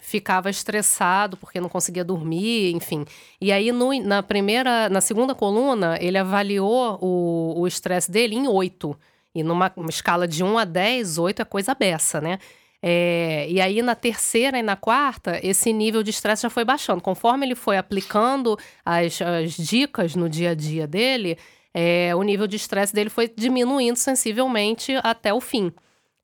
ficava 0.00 0.48
estressado 0.48 1.36
porque 1.36 1.60
não 1.60 1.68
conseguia 1.68 2.04
dormir, 2.04 2.72
enfim. 2.74 3.04
E 3.40 3.50
aí, 3.50 3.72
no- 3.72 3.98
na 4.04 4.22
primeira, 4.22 4.88
na 4.88 5.00
segunda 5.00 5.34
coluna, 5.34 5.98
ele 6.00 6.16
avaliou 6.16 6.98
o 7.02 7.66
estresse 7.66 8.10
dele 8.10 8.36
em 8.36 8.46
8. 8.46 8.96
E 9.34 9.42
numa 9.42 9.70
uma 9.76 9.90
escala 9.90 10.26
de 10.28 10.42
1 10.44 10.56
a 10.58 10.64
10, 10.64 11.18
8 11.18 11.42
é 11.42 11.44
coisa 11.44 11.74
beça, 11.74 12.20
né? 12.20 12.38
É, 12.82 13.46
e 13.48 13.60
aí, 13.60 13.82
na 13.82 13.94
terceira 13.94 14.58
e 14.58 14.62
na 14.62 14.76
quarta, 14.76 15.40
esse 15.42 15.72
nível 15.72 16.02
de 16.02 16.10
estresse 16.10 16.42
já 16.42 16.50
foi 16.50 16.64
baixando. 16.64 17.00
Conforme 17.00 17.46
ele 17.46 17.54
foi 17.54 17.78
aplicando 17.78 18.58
as, 18.84 19.20
as 19.20 19.52
dicas 19.56 20.14
no 20.14 20.28
dia 20.28 20.50
a 20.50 20.54
dia 20.54 20.86
dele, 20.86 21.38
é, 21.74 22.14
o 22.14 22.22
nível 22.22 22.46
de 22.46 22.56
estresse 22.56 22.94
dele 22.94 23.10
foi 23.10 23.28
diminuindo 23.34 23.96
sensivelmente 23.96 24.94
até 25.02 25.32
o 25.32 25.40
fim. 25.40 25.72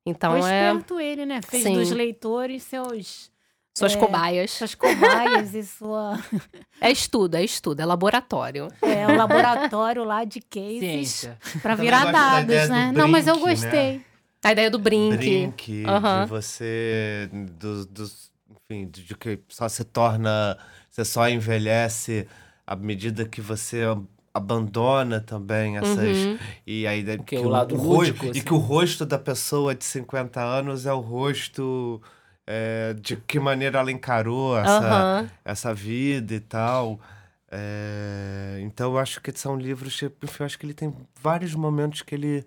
Então, 0.05 0.33
Foi 0.33 0.51
é 0.51 0.69
esperto 0.69 1.01
ele, 1.01 1.27
né? 1.27 1.41
Fez 1.47 1.63
Sim. 1.63 1.75
dos 1.75 1.91
leitores 1.91 2.65
seus, 2.65 3.31
suas 3.77 3.95
É, 3.95 3.97
cobaias. 3.97 4.51
suas 4.51 4.75
cobaias 4.75 5.55
e 5.55 5.63
sua... 5.63 6.19
É 6.81 6.91
estudo, 6.91 7.37
é 7.37 7.45
estudo, 7.45 7.81
é 7.81 7.87
laboratório. 7.87 8.67
É, 8.83 9.07
um 9.07 9.17
laboratório 9.17 10.03
lá 10.03 10.25
de 10.25 10.41
cases 10.41 11.31
Também 11.63 11.85
virar 11.85 12.07
da 12.07 12.11
dados, 12.13 12.69
do 12.69 12.73
né? 12.73 12.93
Não, 12.93 13.07
mas 13.07 13.29
eu 13.29 13.37
brinque, 13.37 13.65
né? 13.67 14.01
A 14.45 14.53
ideia 14.53 14.71
do 14.71 14.79
brinque. 14.79 15.17
Brinque, 15.17 15.85
Aham. 15.87 16.25
de 16.25 16.31
você. 16.31 17.29
Do, 17.33 17.87
dos- 17.87 18.31
enfim, 18.51 18.89
de, 18.91 19.15
que 19.17 19.39
só 19.49 19.69
se 19.69 19.85
torna. 19.85 20.59
Você 20.91 21.05
só 21.05 21.29
envelhece 21.29 22.27
à 22.67 22.75
medida 22.77 23.25
que 23.27 23.41
você 23.41 23.83
ab- 23.83 24.07
abandona 24.35 25.21
também 25.21 25.77
essas. 25.79 26.19
Uhum. 26.19 26.39
E 26.67 26.87
aí 26.87 27.03
da- 27.05 27.17
Porque 27.17 27.37
que 27.37 27.43
o 27.43 27.49
lado 27.49 27.77
ro- 27.77 27.97
lúdico, 27.99 28.27
E 28.27 28.31
assim. 28.31 28.43
que 28.43 28.53
o 28.53 28.57
rosto 28.59 29.07
da 29.07 29.19
pessoa 29.19 29.75
de 29.75 29.85
50 29.85 30.41
anos 30.43 30.87
é 30.87 30.93
o 30.93 31.01
rosto. 31.01 32.01
é, 32.45 32.95
de 33.01 33.15
que 33.17 33.39
maneira 33.39 33.79
ela 33.79 33.93
encarou 33.93 34.59
essa, 34.59 34.79
Aham. 34.79 35.31
essa 35.45 35.73
vida 35.73 36.35
e 36.35 36.41
tal. 36.41 36.99
É, 37.49 38.59
então 38.63 38.93
eu 38.93 38.99
acho 38.99 39.21
que 39.21 39.31
são 39.39 39.57
livros, 39.57 40.03
enfim, 40.03 40.13
eu 40.41 40.47
acho 40.47 40.59
que 40.59 40.67
ele 40.67 40.75
tem 40.75 40.93
vários 41.23 41.55
momentos 41.55 42.03
que 42.03 42.15
ele, 42.17 42.45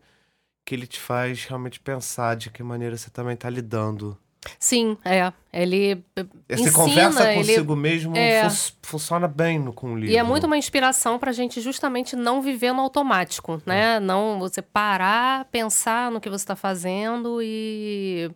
que 0.66 0.74
ele 0.76 0.88
te 0.88 1.00
faz 1.00 1.46
realmente 1.46 1.80
pensar 1.80 2.36
de 2.36 2.50
que 2.50 2.64
maneira 2.64 2.98
você 2.98 3.10
também 3.10 3.36
está 3.36 3.50
lidando. 3.50 4.18
Sim, 4.60 4.96
é. 5.04 5.34
Ele 5.52 6.04
eh, 6.16 6.24
Você 6.50 6.64
ensina, 6.66 6.72
conversa 6.74 7.32
ele... 7.32 7.40
consigo 7.40 7.76
mesmo, 7.76 8.16
é. 8.16 8.48
fun- 8.48 8.74
funciona 8.84 9.28
bem 9.28 9.58
no, 9.58 9.74
com 9.74 9.94
o 9.94 9.96
livro. 9.98 10.14
E 10.14 10.18
é 10.18 10.22
muito 10.24 10.46
uma 10.46 10.56
inspiração 10.58 11.18
pra 11.18 11.32
gente 11.32 11.60
justamente 11.62 12.16
não 12.16 12.42
viver 12.44 12.72
no 12.72 12.82
automático, 12.82 13.60
né? 13.66 14.00
Não 14.00 14.38
você 14.40 14.62
parar, 14.62 15.46
pensar 15.46 16.12
no 16.12 16.22
que 16.22 16.30
você 16.30 16.44
está 16.44 16.56
fazendo 16.56 17.40
e 17.42 18.30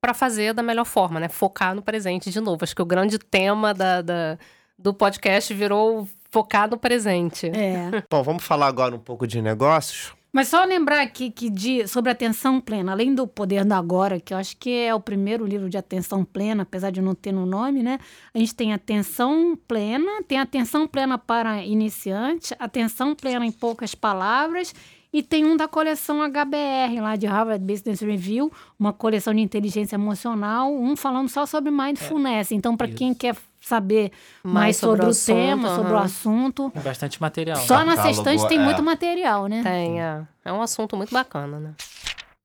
para 0.00 0.12
fazer 0.12 0.52
da 0.52 0.64
melhor 0.64 0.84
forma, 0.84 1.20
né? 1.20 1.28
Focar 1.28 1.76
no 1.76 1.82
presente 1.82 2.28
de 2.30 2.40
novo. 2.40 2.64
Acho 2.64 2.74
que 2.74 2.82
o 2.82 2.86
grande 2.86 3.16
tema 3.18 3.72
da, 3.72 4.02
da- 4.02 4.38
do 4.76 4.92
podcast 4.92 5.54
virou 5.54 6.08
focar 6.28 6.68
no 6.68 6.76
presente. 6.76 7.46
É. 7.46 8.02
Bom, 8.10 8.20
vamos 8.24 8.42
falar 8.42 8.66
agora 8.66 8.96
um 8.96 8.98
pouco 8.98 9.28
de 9.28 9.40
negócios. 9.40 10.12
Mas 10.32 10.48
só 10.48 10.64
lembrar 10.64 11.02
aqui 11.02 11.30
que 11.30 11.50
de, 11.50 11.86
sobre 11.86 12.10
atenção 12.10 12.58
plena, 12.58 12.92
além 12.92 13.14
do 13.14 13.26
Poder 13.28 13.66
do 13.66 13.72
Agora, 13.74 14.18
que 14.18 14.32
eu 14.32 14.38
acho 14.38 14.56
que 14.56 14.70
é 14.70 14.94
o 14.94 14.98
primeiro 15.00 15.44
livro 15.44 15.68
de 15.68 15.76
atenção 15.76 16.24
plena, 16.24 16.62
apesar 16.62 16.90
de 16.90 17.02
não 17.02 17.14
ter 17.14 17.32
no 17.32 17.44
nome, 17.44 17.82
né? 17.82 17.98
A 18.32 18.38
gente 18.38 18.54
tem 18.54 18.72
atenção 18.72 19.54
plena, 19.68 20.22
tem 20.26 20.38
atenção 20.40 20.88
plena 20.88 21.18
para 21.18 21.62
iniciante, 21.62 22.54
atenção 22.58 23.14
plena 23.14 23.44
em 23.44 23.52
poucas 23.52 23.94
palavras, 23.94 24.74
e 25.12 25.22
tem 25.22 25.44
um 25.44 25.56
da 25.56 25.68
coleção 25.68 26.20
HBR, 26.22 27.00
lá 27.00 27.16
de 27.16 27.26
Harvard 27.26 27.64
Business 27.64 28.00
Review, 28.00 28.50
uma 28.78 28.92
coleção 28.92 29.34
de 29.34 29.40
inteligência 29.40 29.96
emocional, 29.96 30.72
um 30.72 30.96
falando 30.96 31.28
só 31.28 31.44
sobre 31.46 31.70
mindfulness. 31.70 32.50
então, 32.52 32.76
para 32.76 32.88
quem 32.88 33.12
quer 33.12 33.36
saber 33.60 34.10
mais, 34.42 34.54
Mais 34.54 34.76
sobre, 34.76 35.12
sobre 35.12 35.34
o 35.34 35.42
o 35.42 35.46
tema, 35.46 35.68
assunto, 35.68 35.76
sobre 35.76 35.92
o 35.92 35.98
assunto, 35.98 36.70
Tem 36.70 36.82
bastante 36.82 37.20
material. 37.20 37.56
só 37.58 37.84
na 37.84 37.94
Catálogo, 37.96 38.14
sextante 38.14 38.48
tem 38.48 38.58
é. 38.58 38.64
muito 38.64 38.82
material, 38.82 39.46
né? 39.46 39.62
Tem, 39.62 40.00
é. 40.02 40.22
É 40.44 40.52
um 40.52 40.60
assunto 40.62 40.96
muito 40.96 41.12
bacana, 41.12 41.60
né? 41.60 41.70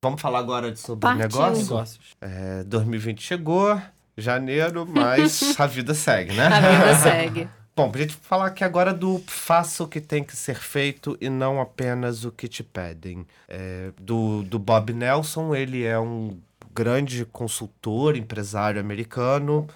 Vamos 0.03 0.21
falar 0.21 0.39
agora 0.39 0.71
de- 0.71 0.79
sobre 0.79 1.01
Partiu. 1.01 1.21
negócio? 1.23 1.63
Negócios. 1.63 1.99
É, 2.21 2.63
2020 2.65 3.21
chegou, 3.23 3.81
janeiro, 4.15 4.85
mas 4.87 5.41
a 5.59 5.65
vida 5.65 5.93
segue, 5.95 6.33
né? 6.33 6.45
A 6.47 6.59
vida 6.59 6.95
segue. 6.95 7.49
Bom, 7.77 7.91
pra 7.91 8.01
gente 8.01 8.15
falar 8.15 8.47
aqui 8.47 8.63
agora 8.63 8.91
do 8.91 9.23
faça 9.27 9.83
o 9.83 9.87
que 9.87 10.01
tem 10.01 10.23
que 10.23 10.35
ser 10.35 10.55
feito 10.55 11.15
e 11.21 11.29
não 11.29 11.61
apenas 11.61 12.25
o 12.25 12.31
que 12.31 12.47
te 12.47 12.63
pedem. 12.63 13.23
É, 13.47 13.91
do, 14.01 14.41
do 14.41 14.57
Bob 14.57 14.91
Nelson, 14.93 15.53
ele 15.53 15.83
é 15.83 15.99
um 15.99 16.39
grande 16.73 17.23
consultor, 17.23 18.17
empresário 18.17 18.81
americano. 18.81 19.67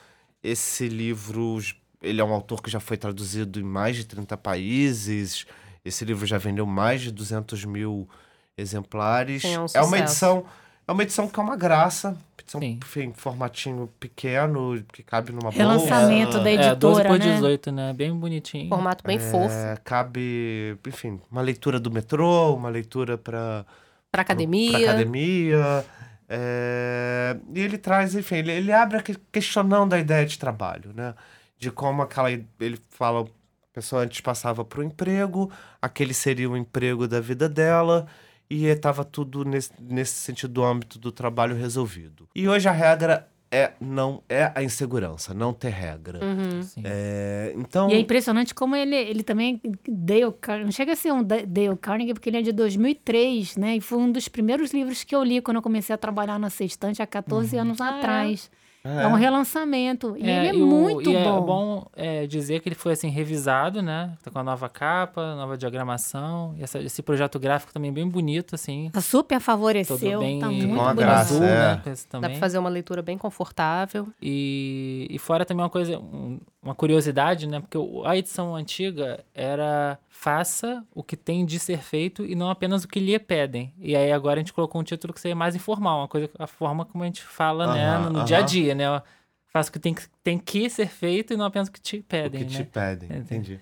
Esse 0.44 0.88
livro, 0.88 1.60
ele 2.02 2.20
é 2.20 2.24
um 2.24 2.34
autor 2.34 2.64
que 2.64 2.72
já 2.72 2.80
foi 2.80 2.98
traduzido 2.98 3.60
em 3.60 3.64
mais 3.64 3.98
de 3.98 4.06
30 4.06 4.36
países. 4.36 5.46
Esse 5.86 6.04
livro 6.04 6.26
já 6.26 6.40
vendeu 6.40 6.66
mais 6.66 7.02
de 7.02 7.12
200 7.12 7.66
mil 7.66 8.10
exemplares. 8.58 9.46
É, 9.46 9.60
um 9.60 9.66
é 9.76 9.82
uma 9.84 10.00
edição, 10.00 10.44
é 10.92 10.94
uma 10.94 11.04
edição 11.04 11.28
que 11.28 11.40
é 11.40 11.44
uma 11.44 11.56
graça. 11.56 12.18
Edição, 12.40 12.62
enfim, 12.62 13.14
formatinho 13.16 13.90
pequeno, 14.00 14.84
que 14.92 15.02
cabe 15.04 15.32
numa 15.32 15.52
boa. 15.52 15.54
Relançamento 15.54 16.40
da 16.40 16.52
editora, 16.52 16.74
é, 16.74 16.76
12 16.76 17.04
por 17.04 17.20
18, 17.20 17.72
né? 17.72 17.94
Bem 17.94 18.14
bonitinho. 18.14 18.70
Formato 18.70 19.04
bem 19.04 19.18
É, 19.18 19.20
fofo. 19.20 19.56
Cabe, 19.84 20.78
enfim, 20.88 21.20
uma 21.32 21.42
leitura 21.42 21.80
do 21.80 21.90
metrô, 21.90 22.54
uma 22.54 22.70
leitura 22.70 23.18
para 23.18 23.66
Pra 24.12 24.22
academia. 24.24 24.72
Pra 24.72 24.92
academia. 24.92 25.86
É, 26.28 27.38
E 27.54 27.60
ele 27.60 27.78
traz, 27.78 28.14
enfim, 28.16 28.36
ele, 28.36 28.52
ele 28.52 28.72
abre 28.72 28.98
aqui 28.98 29.16
questionando 29.32 29.94
a 29.94 30.00
ideia 30.00 30.26
de 30.26 30.38
trabalho, 30.38 30.92
né? 30.94 31.14
De 31.58 31.72
como 31.72 32.02
aquela. 32.02 32.30
Ele 32.30 32.80
fala, 32.90 33.22
a 33.22 33.26
pessoa 33.74 34.04
antes 34.04 34.20
passava 34.20 34.66
para 34.66 34.82
o 34.82 34.84
emprego, 34.84 35.50
aquele 35.82 36.14
seria 36.14 36.50
o 36.50 36.58
emprego 36.58 37.08
da 37.08 37.22
vida 37.22 37.48
dela, 37.48 38.08
e 38.54 38.66
estava 38.66 39.06
tudo 39.06 39.46
nesse, 39.46 39.72
nesse 39.80 40.14
sentido 40.16 40.52
do 40.54 40.64
âmbito 40.64 41.00
do 41.00 41.12
trabalho 41.12 41.56
resolvido. 41.56 42.28
E 42.36 42.50
hoje 42.50 42.68
a 42.68 42.72
regra 42.72 43.28
é 43.54 43.74
não 43.82 44.22
é 44.30 44.52
a 44.56 44.64
insegurança, 44.64 45.34
não 45.34 45.54
ter 45.54 45.70
regra. 45.70 46.20
Uhum. 46.24 46.62
Sim. 46.64 46.82
É, 46.86 47.54
então. 47.56 47.90
E 47.90 47.94
é 47.94 48.00
impressionante 48.00 48.54
como 48.56 48.76
ele, 48.76 48.96
ele 48.96 49.24
também, 49.24 49.60
Dale 49.88 50.32
Carnegie, 50.40 50.66
não 50.66 50.72
chega 50.72 50.94
a 50.94 50.96
ser 50.96 51.12
um 51.12 51.22
Da- 51.24 51.44
Dale 51.46 51.76
Carnegie, 51.78 52.14
porque 52.14 52.30
ele 52.30 52.38
é 52.38 52.42
de 52.42 52.52
2003, 52.52 53.58
né? 53.58 53.76
E 53.78 53.82
foi 53.82 53.98
um 53.98 54.12
dos 54.12 54.28
primeiros 54.28 54.72
livros 54.74 55.04
que 55.04 55.16
eu 55.16 55.24
li 55.24 55.42
quando 55.42 55.58
eu 55.58 55.62
comecei 55.62 55.94
a 55.94 55.98
trabalhar 55.98 56.40
na 56.40 56.50
Sextante 56.50 57.02
há 57.02 57.08
14 57.08 57.58
anos 57.58 57.80
Ah, 57.82 57.88
é? 57.88 57.98
atrás. 58.00 58.52
É. 58.84 59.04
É 59.04 59.08
um 59.08 59.14
relançamento. 59.14 60.16
E 60.18 60.22
ele 60.22 60.32
é 60.48 60.54
e 60.56 60.62
o- 60.62 60.66
muito 60.66 61.10
e 61.12 61.16
é 61.16 61.24
bom. 61.24 61.42
bom 61.42 61.86
é, 61.96 62.26
dizer 62.28 62.60
que 62.62 62.70
ele 62.70 62.76
foi 62.76 62.94
assim 62.94 63.10
revisado, 63.10 63.82
né? 63.82 64.14
Tá 64.24 64.32
com 64.32 64.40
a 64.40 64.44
nova 64.44 64.68
capa, 64.70 65.36
nova 65.36 65.58
diagramação. 65.58 66.54
E 66.58 66.64
essa- 66.64 66.80
esse 66.80 67.02
projeto 67.02 67.38
gráfico 67.40 67.72
também 67.74 67.92
bem 67.94 68.08
bonito, 68.08 68.56
assim. 68.56 68.90
Tá 68.92 69.02
super 69.02 69.36
Todo 69.36 69.44
favoreceu, 69.44 70.20
bem 70.20 70.40
tá 70.40 70.48
Com 70.48 70.54
muito 70.54 70.68
bonito. 70.76 70.96
graça, 70.96 71.34
azul, 71.34 71.44
é. 71.46 71.76
né? 71.76 71.82
com 71.84 71.90
esse 71.90 72.08
Dá 72.10 72.20
pra 72.30 72.40
fazer 72.40 72.58
uma 72.58 72.70
leitura 72.70 73.02
bem 73.02 73.18
confortável. 73.18 74.08
E, 74.22 75.08
e 75.10 75.18
fora 75.20 75.46
também 75.46 75.64
uma 75.64 75.70
coisa, 75.70 75.98
um- 76.00 76.40
uma 76.62 76.76
curiosidade, 76.76 77.48
né? 77.48 77.60
Porque 77.60 77.78
o- 77.78 78.06
a 78.06 78.16
edição 78.16 78.56
antiga 78.56 79.24
era 79.34 79.98
faça 80.10 80.86
o 80.94 81.02
que 81.04 81.18
tem 81.18 81.44
de 81.46 81.58
ser 81.58 81.80
feito 81.82 82.24
e 82.26 82.36
não 82.36 82.50
apenas 82.50 82.84
o 82.84 82.88
que 82.88 83.00
lhe 83.00 83.18
pedem. 83.18 83.74
E 83.80 83.96
aí 83.96 84.12
agora 84.12 84.36
a 84.36 84.44
gente 84.44 84.54
colocou 84.54 84.80
um 84.80 84.84
título 84.84 85.12
que 85.14 85.20
seria 85.20 85.36
mais 85.36 85.56
informal, 85.56 86.00
uma 86.02 86.08
coisa, 86.08 86.30
a 86.38 86.46
forma 86.46 86.86
como 86.86 87.04
a 87.04 87.08
gente 87.08 87.24
fala, 87.24 87.74
né? 87.74 87.98
No, 88.10 88.24
dia 88.26 88.38
a 88.38 88.42
dia, 88.42 88.76
né? 88.76 89.02
Faça 89.48 89.70
o 89.70 89.74
que 89.74 89.80
tem, 89.80 89.94
que 89.94 90.04
tem 90.24 90.38
que 90.38 90.70
ser 90.70 90.88
feito 90.88 91.34
e 91.34 91.38
não 91.38 91.46
apenas 91.46 91.68
o 91.68 91.72
que 91.72 91.82
te 91.82 91.98
O 91.98 92.04
pedem, 92.04 92.46
que 92.46 92.54
né? 92.54 92.64
te 92.64 92.70
pedem, 92.70 93.10
É, 93.12 93.18
entendi. 93.18 93.60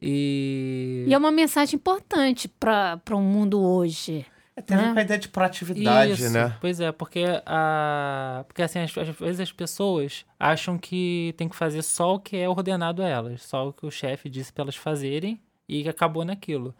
E... 0.00 1.04
E 1.08 1.12
é 1.14 1.18
uma 1.18 1.30
mensagem 1.30 1.76
importante 1.76 2.48
para 2.48 2.98
o 3.12 3.20
mundo 3.20 3.60
hoje. 3.60 4.24
É, 4.58 4.62
tem 4.62 4.76
né? 4.76 4.92
a 4.96 5.02
ideia 5.02 5.20
de 5.20 5.28
proatividade, 5.28 6.12
Isso, 6.12 6.30
né? 6.30 6.56
Pois 6.60 6.80
é, 6.80 6.90
porque, 6.90 7.24
a, 7.46 8.44
porque 8.48 8.62
assim, 8.62 8.80
às, 8.80 8.96
às 8.96 9.08
vezes 9.08 9.40
as 9.40 9.52
pessoas 9.52 10.26
acham 10.38 10.76
que 10.76 11.32
tem 11.36 11.48
que 11.48 11.54
fazer 11.54 11.82
só 11.82 12.16
o 12.16 12.20
que 12.20 12.36
é 12.36 12.48
ordenado 12.48 13.02
a 13.02 13.08
elas, 13.08 13.42
só 13.42 13.68
o 13.68 13.72
que 13.72 13.86
o 13.86 13.90
chefe 13.90 14.28
disse 14.28 14.52
para 14.52 14.62
elas 14.62 14.76
fazerem 14.76 15.40
e 15.68 15.88
acabou 15.88 16.24
naquilo. 16.24 16.74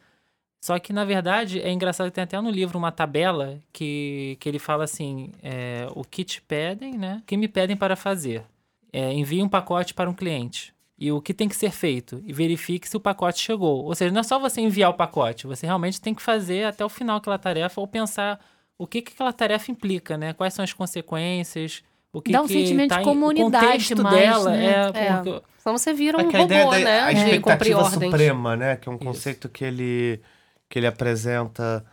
Só 0.61 0.77
que, 0.81 0.93
na 0.93 1.05
verdade, 1.05 1.61
é 1.61 1.71
engraçado 1.71 2.09
que 2.09 2.15
tem 2.15 2.25
até 2.25 2.41
no 2.41 2.51
livro 2.51 2.77
uma 2.77 2.91
tabela 2.91 3.61
que, 3.73 4.37
que 4.41 4.49
ele 4.49 4.59
fala 4.59 4.83
assim: 4.85 5.31
é, 5.41 5.87
o 5.95 6.03
que 6.03 6.25
te 6.25 6.43
pedem, 6.43 6.99
né? 6.99 7.21
O 7.23 7.27
que 7.27 7.37
me 7.37 7.47
pedem 7.47 7.77
para 7.77 7.95
fazer? 7.95 8.45
É, 8.93 9.13
envie 9.13 9.41
um 9.41 9.49
pacote 9.49 9.95
para 9.95 10.11
um 10.11 10.15
cliente. 10.15 10.75
E 10.99 11.13
o 11.13 11.21
que 11.21 11.33
tem 11.33 11.49
que 11.49 11.55
ser 11.55 11.71
feito? 11.71 12.21
E 12.25 12.33
verifique 12.33 12.89
se 12.89 12.97
o 12.97 13.01
pacote 13.01 13.39
chegou. 13.41 13.85
Ou 13.85 13.95
seja, 13.95 14.11
não 14.13 14.21
é 14.21 14.25
só 14.25 14.39
você 14.39 14.61
enviar 14.61 14.91
o 14.91 14.95
pacote, 14.95 15.47
você 15.47 15.65
realmente 15.65 16.01
tem 16.01 16.13
que 16.13 16.21
fazer 16.23 16.65
até 16.65 16.85
o 16.85 16.89
final 16.89 17.19
aquela 17.19 17.39
tarefa 17.39 17.81
ou 17.81 17.87
pensar 17.87 18.41
o 18.77 18.87
que, 18.87 19.01
que 19.03 19.13
aquela 19.13 19.33
tarefa 19.33 19.71
implica, 19.71 20.17
né? 20.19 20.33
Quais 20.33 20.55
são 20.55 20.65
as 20.65 20.73
consequências? 20.73 21.83
O 22.13 22.21
que 22.21 22.33
Dá 22.33 22.43
um 22.43 22.47
que 22.47 22.55
sentimento 22.55 22.89
tá 22.91 22.99
de 22.99 23.05
comunidade 23.05 23.65
o 23.67 23.69
contexto 23.69 24.03
mais, 24.03 24.17
dela 24.17 24.51
né? 24.51 24.67
é, 24.67 25.07
É. 25.07 25.13
porque- 25.17 25.43
Senão 25.59 25.77
você 25.79 25.93
vira 25.93 26.23
É 26.23 26.25
um 26.25 26.29
que 26.31 26.37
a 26.37 26.43
ideia 26.43 26.65
robô, 26.65 26.73
da 26.77 26.85
né? 26.85 27.01
a 27.01 27.13
expectativa 27.13 27.91
suprema, 27.91 28.57
né? 28.57 28.77
Que 28.77 28.89
é 28.89 28.93
um 28.93 28.97
conceito 28.99 29.49
que 29.49 29.65
ele, 29.65 30.21
que 30.69 30.79
ele 30.79 30.87
apresenta 30.87 31.85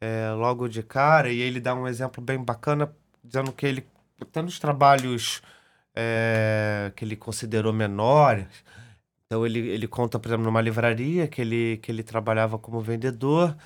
é, 0.00 0.30
logo 0.36 0.68
de 0.68 0.82
cara, 0.82 1.30
e 1.32 1.40
ele 1.40 1.58
dá 1.60 1.74
um 1.74 1.88
exemplo 1.88 2.22
bem 2.22 2.38
bacana, 2.38 2.90
dizendo 3.22 3.50
que 3.52 3.66
ele, 3.66 3.86
tanto 4.30 4.48
os 4.48 4.58
trabalhos 4.58 5.40
é, 5.94 6.92
que 6.96 7.04
ele 7.04 7.16
considerou 7.16 7.72
menores, 7.72 8.46
então 9.26 9.46
ele, 9.46 9.60
ele 9.60 9.88
conta, 9.88 10.18
por 10.18 10.28
exemplo, 10.28 10.44
numa 10.44 10.60
livraria 10.60 11.26
que 11.26 11.40
ele, 11.40 11.78
que 11.82 11.90
ele 11.90 12.02
trabalhava 12.02 12.58
como 12.58 12.80
vendedor, 12.80 13.56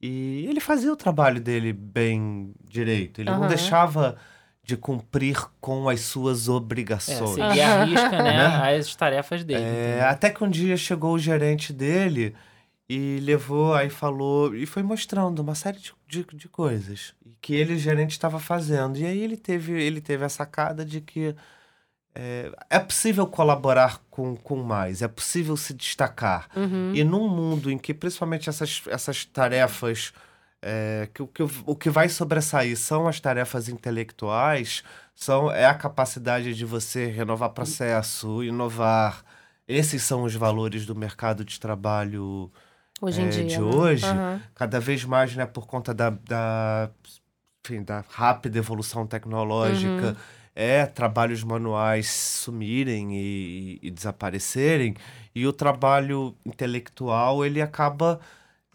e 0.00 0.46
ele 0.46 0.60
fazia 0.60 0.92
o 0.92 0.96
trabalho 0.96 1.40
dele 1.40 1.72
bem 1.72 2.52
direito, 2.62 3.20
ele 3.20 3.30
não 3.30 3.40
Aham. 3.40 3.48
deixava 3.48 4.16
de 4.62 4.76
cumprir 4.76 5.36
com 5.60 5.88
as 5.88 6.00
suas 6.00 6.48
é, 6.48 6.50
obrigações. 6.50 7.34
seguir 7.34 7.60
a 7.60 7.84
risca, 7.84 8.10
né? 8.22 8.48
Né? 8.48 8.76
As 8.78 8.96
tarefas 8.96 9.44
dele. 9.44 9.62
É, 9.62 10.02
até 10.02 10.30
que 10.30 10.42
um 10.42 10.48
dia 10.48 10.76
chegou 10.76 11.12
o 11.12 11.18
gerente 11.18 11.72
dele 11.72 12.34
e 12.88 13.18
levou, 13.22 13.74
aí 13.74 13.90
falou, 13.90 14.54
e 14.54 14.64
foi 14.66 14.82
mostrando 14.82 15.40
uma 15.40 15.54
série 15.54 15.78
de, 15.78 15.92
de, 16.08 16.26
de 16.34 16.48
coisas 16.48 17.14
que 17.40 17.54
ele, 17.54 17.74
o 17.74 17.78
gerente, 17.78 18.12
estava 18.12 18.40
fazendo. 18.40 18.98
E 18.98 19.04
aí 19.04 19.22
ele 19.22 19.36
teve, 19.36 19.72
ele 19.72 20.00
teve 20.00 20.24
a 20.24 20.30
sacada 20.30 20.82
de 20.82 21.02
que 21.02 21.34
é, 22.14 22.52
é 22.70 22.78
possível 22.78 23.26
colaborar 23.26 24.00
com, 24.10 24.36
com 24.36 24.62
mais, 24.62 25.02
é 25.02 25.08
possível 25.08 25.56
se 25.56 25.74
destacar. 25.74 26.48
Uhum. 26.54 26.92
E 26.94 27.02
num 27.02 27.28
mundo 27.28 27.70
em 27.70 27.76
que 27.76 27.92
principalmente 27.92 28.48
essas, 28.48 28.82
essas 28.86 29.24
tarefas, 29.24 30.12
é, 30.62 31.08
que, 31.12 31.22
o 31.22 31.26
que, 31.26 31.42
o 31.42 31.74
que 31.74 31.90
vai 31.90 32.08
sobressair 32.08 32.76
são 32.76 33.08
as 33.08 33.18
tarefas 33.18 33.68
intelectuais, 33.68 34.84
são, 35.14 35.50
é 35.50 35.66
a 35.66 35.74
capacidade 35.74 36.54
de 36.54 36.64
você 36.64 37.06
renovar 37.06 37.50
processo, 37.50 38.42
inovar. 38.42 39.24
Esses 39.66 40.02
são 40.02 40.22
os 40.24 40.34
valores 40.34 40.86
do 40.86 40.94
mercado 40.94 41.44
de 41.44 41.58
trabalho 41.58 42.50
Hoje 43.00 43.22
é, 43.22 43.28
dia. 43.28 43.44
de 43.44 43.58
né? 43.58 43.64
hoje. 43.64 44.06
Aham. 44.06 44.40
Cada 44.54 44.78
vez 44.80 45.04
mais, 45.04 45.34
né, 45.34 45.46
por 45.46 45.66
conta 45.66 45.92
da, 45.92 46.10
da, 46.10 46.90
enfim, 47.64 47.82
da 47.82 48.04
rápida 48.08 48.58
evolução 48.58 49.06
tecnológica, 49.06 50.08
Uhum. 50.08 50.16
É 50.56 50.86
trabalhos 50.86 51.42
manuais 51.42 52.08
sumirem 52.10 53.14
e, 53.16 53.78
e 53.82 53.90
desaparecerem, 53.90 54.94
e 55.34 55.46
o 55.46 55.52
trabalho 55.52 56.34
intelectual 56.46 57.44
ele 57.44 57.60
acaba 57.60 58.20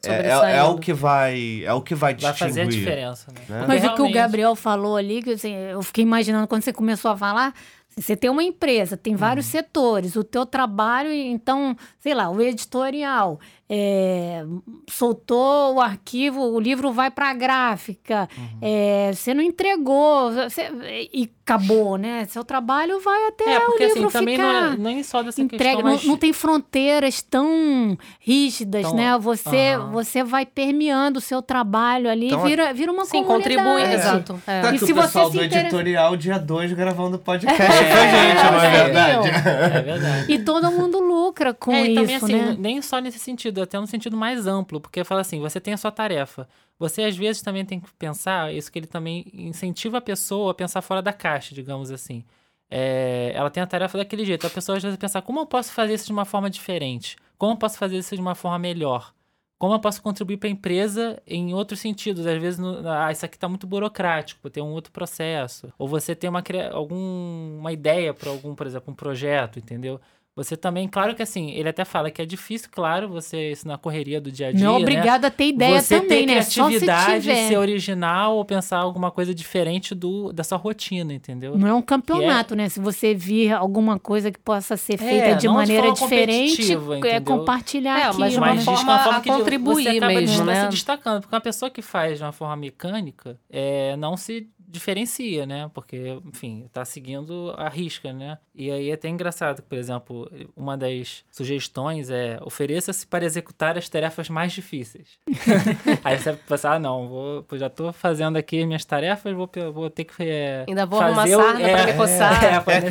é, 0.05 0.27
é, 0.29 0.57
é 0.57 0.63
o 0.63 0.77
que 0.77 0.93
vai 0.93 1.61
é 1.65 1.73
o 1.73 1.81
que 1.81 1.93
vai 1.95 2.13
Vai 2.15 2.31
distinguir. 2.31 2.47
fazer 2.55 2.61
a 2.61 2.65
diferença, 2.65 3.31
né? 3.33 3.41
né? 3.61 3.65
Mas 3.67 3.79
o 3.79 3.81
que 3.81 3.87
o 3.87 3.95
realmente- 3.95 4.13
Gabriel 4.13 4.55
falou 4.55 4.95
ali, 4.95 5.21
que 5.21 5.31
assim, 5.31 5.53
eu 5.53 5.81
fiquei 5.83 6.03
imaginando 6.03 6.47
quando 6.47 6.61
você 6.63 6.71
começou 6.71 7.11
a 7.11 7.17
falar, 7.17 7.53
assim, 7.89 8.01
você 8.01 8.15
tem 8.15 8.29
uma 8.29 8.43
empresa, 8.43 8.95
tem 8.95 9.15
vários 9.15 9.45
Uhum. 9.47 9.51
setores, 9.51 10.15
o 10.15 10.23
teu 10.23 10.45
trabalho, 10.45 11.11
então, 11.11 11.75
sei 11.99 12.13
lá, 12.13 12.29
o 12.29 12.41
editorial, 12.41 13.39
é, 13.69 14.43
soltou 14.89 15.75
o 15.75 15.79
arquivo, 15.81 16.41
o 16.41 16.59
livro 16.59 16.91
vai 16.91 17.11
para 17.11 17.29
a 17.29 17.33
gráfica, 17.33 18.27
Uhum. 18.37 18.57
é, 18.61 19.11
você 19.13 19.33
não 19.33 19.43
entregou, 19.43 20.31
você- 20.31 20.69
e 21.13 21.29
acabou, 21.43 21.97
né? 21.97 22.25
Seu 22.29 22.43
trabalho 22.43 22.99
vai 22.99 23.27
até 23.27 23.55
É, 23.55 23.59
porque 23.59 23.83
o 23.83 23.87
assim, 23.87 23.95
livro 23.95 24.11
também 24.11 24.35
ficar... 24.37 24.77
não 24.77 24.89
é 24.89 24.93
nem 24.93 25.03
só 25.03 25.23
dessa 25.23 25.41
entrega, 25.41 25.63
questão, 25.77 25.83
não, 25.83 25.91
mas... 25.97 26.05
não 26.05 26.17
tem 26.17 26.31
fronteiras 26.31 27.21
tão 27.23 27.97
rígidas, 28.19 28.83
Tão- 28.83 28.95
né? 28.95 29.17
Você, 29.17 29.73
Aham. 29.73 29.91
você 29.91 30.23
vai 30.23 30.45
permeando 30.45 31.17
o 31.17 31.21
seu 31.21 31.41
trabalho 31.41 32.09
ali, 32.09 32.27
Então, 32.27 32.41
vira, 32.43 32.71
vira 32.73 32.91
uma 32.91 33.05
Sim, 33.05 33.23
comunidade. 33.23 33.55
contribui, 33.55 33.81
É. 33.81 33.93
exato. 33.95 34.41
É. 34.45 34.61
Tá 34.61 34.73
E 34.75 34.77
se 34.77 34.83
o 34.85 34.87
você 34.95 35.01
pessoal 35.01 35.31
se 35.31 35.37
do 35.37 35.43
interessa- 35.43 35.67
editorial 35.67 36.15
dia 36.17 36.37
2 36.39 36.71
gravando 36.73 37.17
podcast 37.17 37.59
É, 37.61 37.65
com 37.65 37.71
a 37.73 38.07
gente, 38.07 38.51
não 38.51 38.61
é 38.61 38.67
é, 38.67 38.83
verdade? 38.83 39.29
É 39.79 39.81
verdade. 39.81 40.31
E 40.31 40.39
todo 40.39 40.71
mundo 40.71 40.99
lucra 40.99 41.53
com 41.53 41.71
é, 41.73 41.87
e 41.87 41.93
isso, 41.93 42.01
também 42.03 42.15
assim, 42.15 42.33
né? 42.51 42.55
nem 42.59 42.81
só 42.81 42.99
nesse 42.99 43.17
sentido, 43.17 43.58
até 43.63 43.79
no 43.79 43.87
sentido 43.87 44.15
mais 44.17 44.47
amplo, 44.47 44.79
porque 44.81 45.03
fala 45.03 45.21
assim, 45.21 45.39
você 45.39 45.59
tem 45.59 45.73
a 45.73 45.77
sua 45.77 45.91
tarefa. 45.91 46.47
Você 46.77 47.03
às 47.03 47.17
vezes 47.17 47.41
também 47.41 47.65
tem 47.65 47.79
que 47.79 47.93
pensar, 47.95 48.53
isso 48.53 48.71
que 48.71 48.79
ele 48.79 48.87
também 48.87 49.25
incentiva 49.33 49.97
a 49.97 50.01
pessoa 50.01 50.51
a 50.51 50.53
pensar 50.53 50.81
fora 50.81 51.01
da 51.01 51.13
caixa, 51.13 51.53
digamos 51.53 51.91
assim. 51.91 52.23
É, 52.69 53.31
ela 53.35 53.49
tem 53.49 53.63
a 53.63 53.67
tarefa 53.67 53.97
daquele 53.97 54.23
jeito. 54.23 54.45
A 54.45 54.49
pessoa 54.49 54.77
às 54.77 54.83
vezes 54.83 54.97
pensa, 54.97 55.21
como 55.21 55.39
eu 55.39 55.45
posso 55.45 55.73
fazer 55.73 55.93
isso 55.95 56.05
de 56.05 56.11
uma 56.11 56.25
forma 56.25 56.49
diferente? 56.49 57.17
Como 57.37 57.53
eu 57.53 57.57
posso 57.57 57.77
fazer 57.77 57.97
isso 57.97 58.15
de 58.15 58.21
uma 58.21 58.35
forma 58.35 58.59
melhor? 58.59 59.13
Como 59.57 59.73
eu 59.73 59.79
posso 59.79 60.01
contribuir 60.01 60.37
para 60.37 60.47
a 60.47 60.51
empresa 60.51 61.21
em 61.27 61.53
outros 61.53 61.81
sentidos? 61.81 62.25
Às 62.25 62.41
vezes, 62.41 62.57
no, 62.59 62.87
ah, 62.89 63.11
isso 63.11 63.25
aqui 63.25 63.35
está 63.35 63.49
muito 63.49 63.67
burocrático, 63.67 64.49
tem 64.49 64.63
um 64.63 64.71
outro 64.71 64.91
processo. 64.91 65.73
Ou 65.77 65.85
você 65.87 66.15
tem 66.15 66.29
uma, 66.29 66.41
algum, 66.71 67.57
uma 67.59 67.71
ideia 67.73 68.13
para 68.13 68.29
algum, 68.29 68.55
por 68.55 68.65
exemplo, 68.65 68.93
um 68.93 68.95
projeto, 68.95 69.59
entendeu? 69.59 69.99
Você 70.43 70.55
também, 70.55 70.87
claro 70.87 71.13
que 71.15 71.21
assim, 71.21 71.51
ele 71.51 71.67
até 71.69 71.83
fala 71.83 72.09
que 72.09 72.21
é 72.21 72.25
difícil, 72.25 72.69
claro, 72.71 73.09
você 73.09 73.51
isso 73.51 73.67
na 73.67 73.77
correria 73.77 74.21
do 74.21 74.31
dia 74.31 74.47
a 74.47 74.51
dia. 74.51 74.63
Não 74.65 74.75
é 74.75 74.77
né? 74.77 74.81
obrigado 74.83 75.25
a 75.25 75.29
ter 75.29 75.47
ideia 75.49 75.81
você 75.81 75.99
também, 75.99 76.25
ter 76.25 76.35
né? 76.35 76.41
Só 76.41 76.49
se 76.49 76.55
criatividade, 76.79 77.21
tiver. 77.21 77.47
ser 77.49 77.57
original 77.57 78.37
ou 78.37 78.45
pensar 78.45 78.77
alguma 78.77 79.11
coisa 79.11 79.35
diferente 79.35 79.93
do, 79.93 80.31
da 80.31 80.43
sua 80.43 80.57
rotina, 80.57 81.13
entendeu? 81.13 81.57
Não 81.57 81.67
é 81.67 81.73
um 81.73 81.81
campeonato, 81.81 82.55
né? 82.55 82.69
Se 82.69 82.79
você 82.79 83.13
vir 83.13 83.51
alguma 83.51 83.99
coisa 83.99 84.31
que 84.31 84.39
possa 84.39 84.77
ser 84.77 84.97
feita 84.97 85.27
É, 85.29 85.33
de 85.35 85.41
de 85.41 85.47
maneira 85.49 85.93
forma 85.95 86.07
diferente, 86.09 86.73
é 87.07 87.19
compartilhar 87.19 87.99
É, 87.99 88.03
aquilo. 88.03 88.19
mas 88.19 88.31
de 88.33 88.37
uma 88.37 88.47
né? 88.47 88.53
Mas 88.55 88.63
forma 88.65 88.77
diz 88.77 88.83
que 88.85 88.89
é 88.89 88.93
uma 88.93 89.03
forma 89.03 89.17
a 89.17 89.21
que 89.21 89.29
de- 89.31 89.37
contribuir 89.37 89.83
você 89.83 89.89
acaba 89.97 90.13
mesmo, 90.13 90.35
de- 90.37 90.43
né? 90.43 90.63
se 90.63 90.69
destacando. 90.69 91.21
Porque 91.21 91.35
uma 91.35 91.41
pessoa 91.41 91.69
que 91.69 91.81
faz 91.81 92.17
de 92.17 92.23
uma 92.23 92.31
forma 92.31 92.55
mecânica 92.55 93.37
é, 93.49 93.95
não 93.97 94.15
se 94.15 94.47
diferencia, 94.69 95.45
né? 95.45 95.69
Porque, 95.73 96.19
enfim, 96.25 96.67
tá 96.71 96.85
seguindo 96.85 97.53
a 97.57 97.67
risca, 97.67 98.13
né? 98.13 98.37
E 98.55 98.69
aí 98.69 98.89
é 98.89 98.93
até 98.93 99.09
engraçado, 99.09 99.63
por 99.63 99.77
exemplo, 99.77 100.29
uma 100.55 100.77
das 100.77 101.23
sugestões 101.31 102.09
é 102.09 102.37
ofereça-se 102.43 103.07
para 103.07 103.25
executar 103.25 103.77
as 103.77 103.89
tarefas 103.89 104.29
mais 104.29 104.51
difíceis. 104.53 105.07
aí 106.03 106.17
você 106.17 106.31
vai 106.31 106.39
pensar, 106.47 106.73
ah, 106.73 106.79
não, 106.79 107.07
vou, 107.07 107.45
já 107.53 107.69
tô 107.69 107.91
fazendo 107.91 108.37
aqui 108.37 108.65
minhas 108.65 108.85
tarefas, 108.85 109.33
vou, 109.33 109.49
vou 109.73 109.89
ter 109.89 110.03
que 110.03 110.13
é, 110.19 110.65
Ainda 110.67 110.85
vou 110.85 110.99
arrumar 111.01 111.27
sarna 111.27 111.67
pra 111.69 111.85
me 111.85 111.93
coçar. 111.93 112.43
É, 112.43 112.49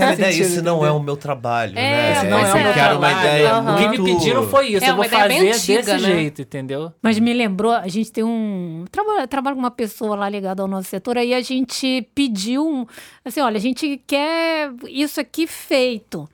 É 0.08 0.16
sentido, 0.16 0.46
isso 0.46 0.62
não 0.62 0.84
é 0.84 0.90
o 0.90 1.00
meu 1.00 1.16
trabalho, 1.16 1.78
É, 1.78 2.22
né? 2.22 2.30
não 2.30 2.38
é 2.38 2.42
Esse 2.42 2.52
o 2.52 2.54
meu 2.56 2.64
uma 2.66 2.72
trabalho. 2.74 3.18
ideia 3.18 3.52
Aham. 3.54 3.74
O 3.74 3.78
que 3.78 3.88
me 4.02 4.04
pediram 4.14 4.42
foi 4.48 4.68
isso, 4.68 4.84
É 4.84 4.90
eu 4.90 4.96
vou 4.96 5.04
fazer 5.04 5.48
antiga, 5.50 5.82
desse 5.82 5.92
né? 5.92 5.98
jeito, 5.98 6.42
entendeu? 6.42 6.92
Mas 7.02 7.18
me 7.18 7.32
lembrou, 7.32 7.72
a 7.72 7.86
gente 7.88 8.10
tem 8.10 8.24
um. 8.24 8.84
Trabalha, 8.90 9.28
trabalha 9.28 9.54
com 9.54 9.60
uma 9.60 9.70
pessoa 9.70 10.16
lá 10.16 10.28
ligada 10.28 10.62
ao 10.62 10.68
nosso 10.68 10.88
setor, 10.88 11.16
aí 11.18 11.34
a 11.34 11.40
gente 11.40 11.67
pediu 12.14 12.66
um. 12.66 12.86
Assim, 13.24 13.40
olha, 13.40 13.56
a 13.56 13.60
gente 13.60 14.00
quer 14.06 14.72
isso 14.88 15.20
aqui 15.20 15.46
feito. 15.46 16.28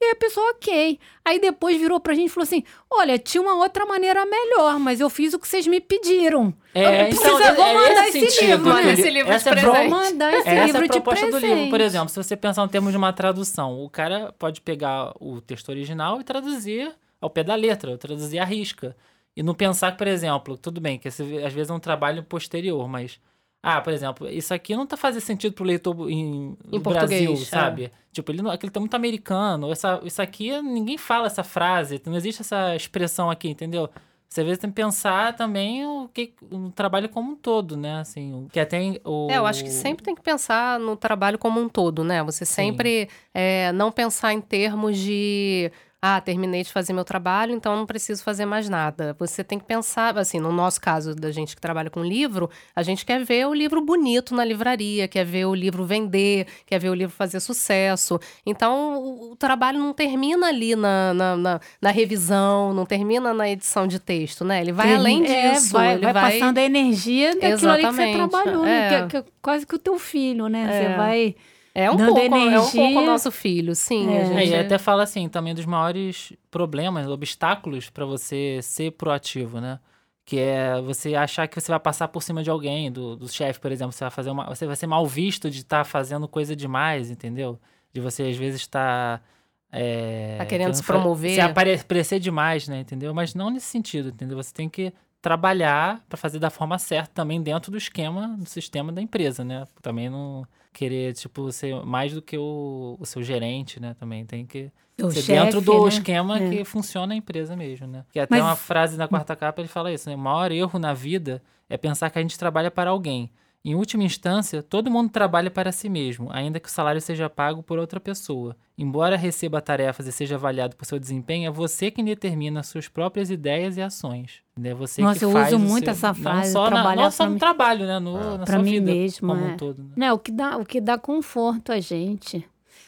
E 0.00 0.04
aí 0.04 0.10
a 0.12 0.16
pessoa, 0.16 0.50
ok. 0.50 0.96
Aí 1.24 1.40
depois 1.40 1.76
virou 1.76 1.98
pra 1.98 2.14
gente 2.14 2.26
e 2.28 2.30
falou 2.30 2.44
assim: 2.44 2.62
olha, 2.88 3.18
tinha 3.18 3.42
uma 3.42 3.54
outra 3.56 3.84
maneira 3.84 4.24
melhor, 4.24 4.78
mas 4.78 5.00
eu 5.00 5.10
fiz 5.10 5.34
o 5.34 5.40
que 5.40 5.48
vocês 5.48 5.66
me 5.66 5.80
pediram. 5.80 6.54
É, 6.72 7.02
Eu 7.02 7.06
preciso- 7.08 7.34
então, 7.36 7.54
vou 7.56 7.64
é 7.66 7.74
mandar 7.74 8.08
esse 8.08 8.18
esse 8.18 8.30
sentido 8.36 8.56
livro, 8.58 8.74
né? 8.74 8.92
Esse 8.92 9.10
livro 9.10 9.28
de 9.28 9.34
essa 9.34 9.50
é 9.50 9.52
presente. 9.54 9.74
Vou 9.74 9.88
mandar 9.90 10.32
esse 10.34 10.48
Essa 10.48 10.50
é 10.50 10.64
livro 10.66 10.78
a 10.78 10.86
de 10.86 10.88
proposta 10.88 11.30
do 11.30 11.38
livro. 11.38 11.70
Por 11.70 11.80
exemplo, 11.80 12.08
se 12.10 12.16
você 12.16 12.36
pensar 12.36 12.64
em 12.64 12.68
termos 12.68 12.92
de 12.92 12.96
uma 12.96 13.12
tradução, 13.12 13.82
o 13.84 13.90
cara 13.90 14.32
pode 14.38 14.60
pegar 14.60 15.12
o 15.20 15.40
texto 15.40 15.68
original 15.70 16.20
e 16.20 16.24
traduzir 16.24 16.92
ao 17.20 17.28
pé 17.28 17.42
da 17.42 17.56
letra, 17.56 17.90
ou 17.90 17.98
traduzir 17.98 18.38
à 18.38 18.44
risca. 18.44 18.96
E 19.36 19.42
não 19.42 19.52
pensar 19.54 19.96
por 19.96 20.06
exemplo, 20.06 20.56
tudo 20.56 20.80
bem, 20.80 20.96
que 20.96 21.08
esse, 21.08 21.22
às 21.44 21.52
vezes 21.52 21.70
é 21.70 21.74
um 21.74 21.80
trabalho 21.80 22.22
posterior, 22.22 22.86
mas. 22.88 23.18
Ah, 23.62 23.80
por 23.80 23.92
exemplo, 23.92 24.28
isso 24.28 24.54
aqui 24.54 24.74
não 24.76 24.86
tá 24.86 24.96
fazendo 24.96 25.20
sentido 25.22 25.52
pro 25.52 25.64
leitor 25.64 26.08
em, 26.08 26.12
Em 26.12 26.56
no 26.70 26.80
Brasil, 26.80 26.82
português, 26.82 27.42
é. 27.42 27.44
sabe? 27.44 27.92
Tipo, 28.12 28.30
ele 28.30 28.42
não, 28.42 28.50
aquele 28.50 28.70
tá 28.70 28.80
muito 28.80 28.94
americano. 28.94 29.70
Essa, 29.70 30.00
isso 30.04 30.22
aqui, 30.22 30.60
ninguém 30.62 30.96
fala 30.96 31.26
essa 31.26 31.42
frase, 31.42 32.00
não 32.06 32.16
existe 32.16 32.42
essa 32.42 32.74
expressão 32.76 33.30
aqui, 33.30 33.48
entendeu? 33.48 33.90
Você 34.28 34.42
às 34.42 34.46
vezes 34.46 34.60
tem 34.60 34.68
que 34.68 34.76
pensar 34.76 35.34
também 35.34 35.86
o 35.86 36.06
que 36.12 36.34
o 36.50 36.70
trabalho 36.70 37.08
como 37.08 37.32
um 37.32 37.34
todo, 37.34 37.78
né? 37.78 37.98
Assim, 37.98 38.34
o 38.34 38.48
que 38.52 38.60
até 38.60 39.00
o 39.02 39.26
É, 39.30 39.38
eu 39.38 39.46
acho 39.46 39.64
que 39.64 39.70
sempre 39.70 40.04
tem 40.04 40.14
que 40.14 40.20
pensar 40.20 40.78
no 40.78 40.94
trabalho 40.96 41.38
como 41.38 41.58
um 41.58 41.68
todo, 41.68 42.04
né? 42.04 42.22
Você 42.22 42.44
sempre 42.44 43.08
é, 43.32 43.72
não 43.72 43.90
pensar 43.90 44.34
em 44.34 44.40
termos 44.40 44.98
de. 44.98 45.72
Ah, 46.00 46.20
terminei 46.20 46.62
de 46.62 46.70
fazer 46.72 46.92
meu 46.92 47.04
trabalho, 47.04 47.52
então 47.52 47.74
não 47.74 47.84
preciso 47.84 48.22
fazer 48.22 48.46
mais 48.46 48.68
nada. 48.68 49.16
Você 49.18 49.42
tem 49.42 49.58
que 49.58 49.64
pensar, 49.64 50.16
assim, 50.16 50.38
no 50.38 50.52
nosso 50.52 50.80
caso 50.80 51.12
da 51.12 51.32
gente 51.32 51.56
que 51.56 51.60
trabalha 51.60 51.90
com 51.90 52.04
livro, 52.04 52.48
a 52.74 52.84
gente 52.84 53.04
quer 53.04 53.24
ver 53.24 53.48
o 53.48 53.52
livro 53.52 53.80
bonito 53.84 54.32
na 54.32 54.44
livraria, 54.44 55.08
quer 55.08 55.24
ver 55.24 55.46
o 55.46 55.54
livro 55.56 55.84
vender, 55.84 56.46
quer 56.64 56.78
ver 56.78 56.90
o 56.90 56.94
livro 56.94 57.12
fazer 57.16 57.40
sucesso. 57.40 58.16
Então, 58.46 59.02
o, 59.32 59.34
trabalho 59.34 59.80
não 59.80 59.92
termina 59.92 60.46
ali 60.46 60.76
na, 60.76 61.12
na, 61.12 61.36
na- 61.36 61.60
na 61.82 61.90
revisão, 61.90 62.72
não 62.72 62.86
termina 62.86 63.34
na 63.34 63.48
edição 63.50 63.84
de 63.84 63.98
texto, 63.98 64.44
né? 64.44 64.60
Ele 64.60 64.70
vai 64.70 64.94
além 64.94 65.24
É, 65.26 65.50
disso. 65.54 65.72
vai, 65.72 65.94
ele 65.94 66.04
vai 66.04 66.14
passando 66.14 66.58
a 66.58 66.62
energia 66.62 67.34
daquilo 67.34 67.70
ali 67.72 67.82
que 67.84 67.92
você 67.92 68.02
Exatamente, 68.02 68.30
trabalhou, 68.30 68.64
né? 68.64 68.86
é. 68.86 68.88
Que, 68.88 68.94
é- 68.94 69.06
que 69.08 69.16
é 69.16 69.24
quase 69.42 69.66
que 69.66 69.74
o 69.74 69.78
teu 69.80 69.98
filho, 69.98 70.46
né? 70.46 70.64
Você 70.64 70.84
É. 70.92 70.96
vai. 70.96 71.34
É 71.78 71.88
um, 71.88 71.94
Dando 71.94 72.14
pouco, 72.14 72.20
é 72.20 72.28
um 72.28 72.46
energia. 72.48 72.82
pouco 72.82 72.98
o 72.98 73.06
nosso 73.06 73.30
filho, 73.30 73.72
sim. 73.72 74.08
É. 74.12 74.42
É, 74.42 74.46
e 74.46 74.54
até 74.56 74.78
fala 74.78 75.04
assim, 75.04 75.28
também 75.28 75.54
dos 75.54 75.64
maiores 75.64 76.32
problemas, 76.50 77.06
obstáculos 77.06 77.88
para 77.88 78.04
você 78.04 78.58
ser 78.62 78.90
proativo, 78.92 79.60
né? 79.60 79.78
Que 80.24 80.40
é 80.40 80.80
você 80.80 81.14
achar 81.14 81.46
que 81.46 81.58
você 81.60 81.70
vai 81.70 81.78
passar 81.78 82.08
por 82.08 82.20
cima 82.20 82.42
de 82.42 82.50
alguém, 82.50 82.90
do, 82.90 83.14
do 83.14 83.28
chefe, 83.28 83.60
por 83.60 83.70
exemplo, 83.70 83.92
você 83.92 84.02
vai 84.02 84.10
fazer 84.10 84.30
uma, 84.30 84.46
você 84.46 84.66
vai 84.66 84.74
ser 84.74 84.88
mal 84.88 85.06
visto 85.06 85.48
de 85.48 85.60
estar 85.60 85.84
fazendo 85.84 86.26
coisa 86.26 86.56
demais, 86.56 87.10
entendeu? 87.12 87.60
De 87.92 88.00
você 88.00 88.24
às 88.24 88.36
vezes 88.36 88.60
estar 88.62 89.22
é, 89.70 90.34
Tá 90.36 90.46
querendo 90.46 90.74
se 90.74 90.82
promover. 90.82 91.34
se 91.34 91.40
aparecer 91.40 92.18
demais, 92.18 92.66
né, 92.66 92.80
entendeu? 92.80 93.14
Mas 93.14 93.36
não 93.36 93.50
nesse 93.50 93.66
sentido, 93.66 94.08
entendeu? 94.08 94.36
Você 94.36 94.52
tem 94.52 94.68
que 94.68 94.92
trabalhar 95.20 96.04
para 96.08 96.16
fazer 96.16 96.38
da 96.38 96.50
forma 96.50 96.78
certa 96.78 97.10
também 97.12 97.42
dentro 97.42 97.70
do 97.70 97.78
esquema, 97.78 98.36
do 98.38 98.46
sistema 98.48 98.92
da 98.92 99.02
empresa, 99.02 99.44
né? 99.44 99.66
Também 99.82 100.08
não 100.08 100.46
querer, 100.72 101.12
tipo, 101.14 101.50
ser 101.50 101.74
mais 101.84 102.12
do 102.12 102.22
que 102.22 102.38
o, 102.38 102.96
o 103.00 103.04
seu 103.06 103.22
gerente, 103.22 103.80
né? 103.80 103.94
Também 103.98 104.24
tem 104.24 104.46
que 104.46 104.70
O 105.02 105.10
ser 105.10 105.22
chefe, 105.22 105.44
dentro 105.44 105.60
do 105.60 105.82
né? 105.82 105.88
esquema 105.88 106.38
É. 106.38 106.50
que 106.50 106.64
funciona 106.64 107.14
a 107.14 107.16
empresa 107.16 107.56
mesmo, 107.56 107.86
né? 107.86 108.04
Que 108.12 108.20
até 108.20 108.36
Mas- 108.36 108.44
uma 108.44 108.56
frase 108.56 108.96
na 108.96 109.08
quarta 109.08 109.34
capa 109.34 109.60
ele 109.60 109.68
fala 109.68 109.92
isso, 109.92 110.08
né? 110.08 110.14
O 110.14 110.18
maior 110.18 110.52
erro 110.52 110.78
na 110.78 110.94
vida 110.94 111.42
é 111.68 111.76
pensar 111.76 112.10
que 112.10 112.18
a 112.18 112.22
gente 112.22 112.38
trabalha 112.38 112.70
para 112.70 112.90
alguém. 112.90 113.30
Em 113.68 113.74
última 113.74 114.02
instância, 114.02 114.62
todo 114.62 114.90
mundo 114.90 115.10
trabalha 115.10 115.50
para 115.50 115.70
si 115.72 115.90
mesmo, 115.90 116.28
ainda 116.32 116.58
que 116.58 116.68
o 116.68 116.70
salário 116.72 117.02
seja 117.02 117.28
pago 117.28 117.62
por 117.62 117.78
outra 117.78 118.00
pessoa. 118.00 118.56
Embora 118.78 119.14
receba 119.14 119.60
tarefas 119.60 120.06
e 120.06 120.12
seja 120.12 120.36
avaliado 120.36 120.74
por 120.74 120.86
seu 120.86 120.98
desempenho, 120.98 121.48
é 121.48 121.50
você 121.50 121.90
quem 121.90 122.02
determina 122.02 122.62
suas 122.62 122.88
próprias 122.88 123.30
ideias 123.30 123.76
e 123.76 123.82
ações. 123.82 124.40
É 124.64 124.72
você 124.72 125.02
Nossa, 125.02 125.18
que 125.18 125.24
eu 125.26 125.32
faz 125.32 125.48
uso 125.52 125.58
muito 125.58 125.84
seu- 125.84 125.92
essa 125.92 126.14
frase, 126.14 126.54
Não 126.54 126.64
só, 126.64 126.70
na, 126.70 126.96
não 126.96 127.10
só 127.10 127.26
no 127.26 127.32
mim. 127.32 127.38
trabalho, 127.38 127.86
né? 127.86 127.98
No, 127.98 128.38
na 128.38 128.44
Pra 128.46 128.54
sua 128.54 128.62
mim 128.62 128.70
vida 128.70 128.90
mesmo, 128.90 129.28
como 129.28 129.44
é. 129.44 129.48
um 129.48 129.56
todo. 129.58 129.82
Né? 129.82 129.90
Né, 129.96 130.12
o, 130.14 130.18
que 130.18 130.32
dá, 130.32 130.56
o 130.56 130.64
que 130.64 130.80
dá 130.80 130.96
conforto 130.96 131.70
a 131.70 131.78
gente. 131.78 132.42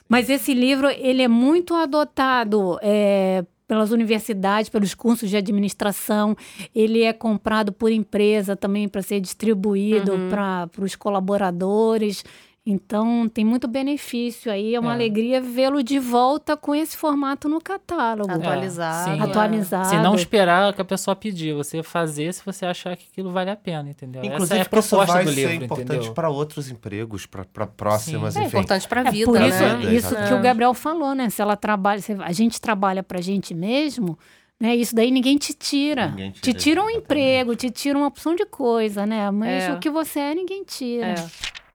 Mas 0.09 0.31
esse 0.31 0.55
livro, 0.55 0.89
ele 0.89 1.21
é 1.23 1.29
muito 1.29 1.75
adotado 1.75 2.79
é, 2.81 3.45
pelas 3.71 3.93
universidades, 3.93 4.69
pelos 4.69 4.97
cursos 4.97 5.31
de 5.31 5.37
administração. 5.37 6.37
Ele 6.75 7.05
é 7.05 7.13
comprado 7.13 7.71
por 7.71 7.93
empresa 7.93 8.57
também 8.57 8.89
para 8.89 9.01
ser 9.01 9.21
distribuído 9.21 10.11
Uhum. 10.13 10.29
para 10.29 10.69
os 10.83 10.97
colaboradores. 10.97 12.25
Então, 12.65 13.27
tem 13.27 13.43
muito 13.43 13.67
benefício 13.67 14.53
aí. 14.53 14.75
É 14.75 14.79
uma 14.81 14.91
É. 14.91 14.95
alegria 14.95 15.41
vê-lo 15.41 15.83
de 15.83 15.99
volta 15.99 16.59
com 16.59 16.75
esse 16.75 16.95
formato 16.95 17.49
no 17.49 17.59
catálogo. 17.59 18.31
Atualizado. 18.31 19.11
sim. 19.11 19.19
é. 19.19 19.25
Atualizado. 19.25 19.89
Se 19.89 19.97
não 19.97 20.15
esperar 20.15 20.73
que 20.75 20.81
a 20.83 20.85
pessoa 20.85 21.17
pedir, 21.17 21.55
você 21.55 21.83
fazer 21.83 22.35
se 22.35 22.45
você 22.45 22.67
achar 22.67 22.95
que 22.99 23.07
aquilo 23.11 23.31
vale 23.31 23.51
a 23.51 23.57
pena, 23.57 23.89
entendeu? 23.89 24.23
Inclusive, 24.23 24.61
Essa 24.61 24.63
é 24.63 24.67
a 24.67 24.69
proposta 24.69 25.07
vai 25.07 25.25
do 25.25 25.33
ser 25.33 25.49
livro, 25.49 25.65
importante 25.65 25.93
entendeu? 25.97 26.13
para 26.13 26.29
outros 26.29 26.71
empregos, 26.71 27.25
para 27.25 27.67
próximas, 27.67 28.37
É 28.37 28.41
enfim. 28.41 28.49
importante 28.49 28.87
pra 28.87 29.01
É 29.01 29.11
vida, 29.11 29.25
por 29.25 29.41
né? 29.41 29.49
isso, 29.49 29.77
Vida, 29.79 29.93
isso 29.95 30.15
que 30.29 30.35
o. 30.35 30.41
Gabriel 30.43 30.75
falou, 30.75 31.15
né? 31.15 31.31
Se 31.31 31.41
ela 31.41 31.57
trabalha, 31.57 32.01
se 32.03 32.13
a 32.13 32.33
gente 32.33 32.61
trabalha 32.61 33.03
pra 33.03 33.23
gente 33.23 33.55
mesmo, 33.55 34.19
né? 34.61 34.77
Isso 34.77 34.95
daí 34.95 35.11
ninguém 35.11 35.39
te 35.39 35.55
tira. 35.55 36.09
Ninguém 36.11 36.31
tira, 36.33 36.43
te 36.43 36.53
tira 36.55 36.81
um 36.83 36.91
exatamente. 36.91 37.05
emprego, 37.05 37.57
te 37.57 37.71
tira 37.71 37.97
uma 37.99 38.07
opção 38.09 38.35
de 38.37 38.45
coisa, 38.45 39.07
né? 39.07 39.31
Mas 39.31 39.65
É. 39.65 39.73
o 39.73 39.79
que 39.79 39.89
você 39.89 40.21
é, 40.21 40.35
ninguém 40.35 40.63
tira. 40.63 41.07
É. 41.07 41.15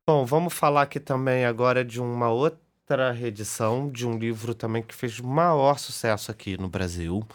Bom, 0.08 0.24
vamos 0.24 0.54
falar 0.54 0.84
aqui 0.84 1.00
também 1.00 1.46
agora 1.46 1.84
de 1.84 2.00
uma 2.00 2.30
outra 2.30 3.12
reedição 3.12 3.90
de 3.90 4.06
um 4.06 4.20
livro 4.20 4.54
também 4.54 4.84
que 4.84 4.94
fez 4.94 5.20
maior 5.20 5.80
sucesso 5.80 6.30
aqui 6.30 6.56
no 6.60 6.70
Brasil. 6.70 7.28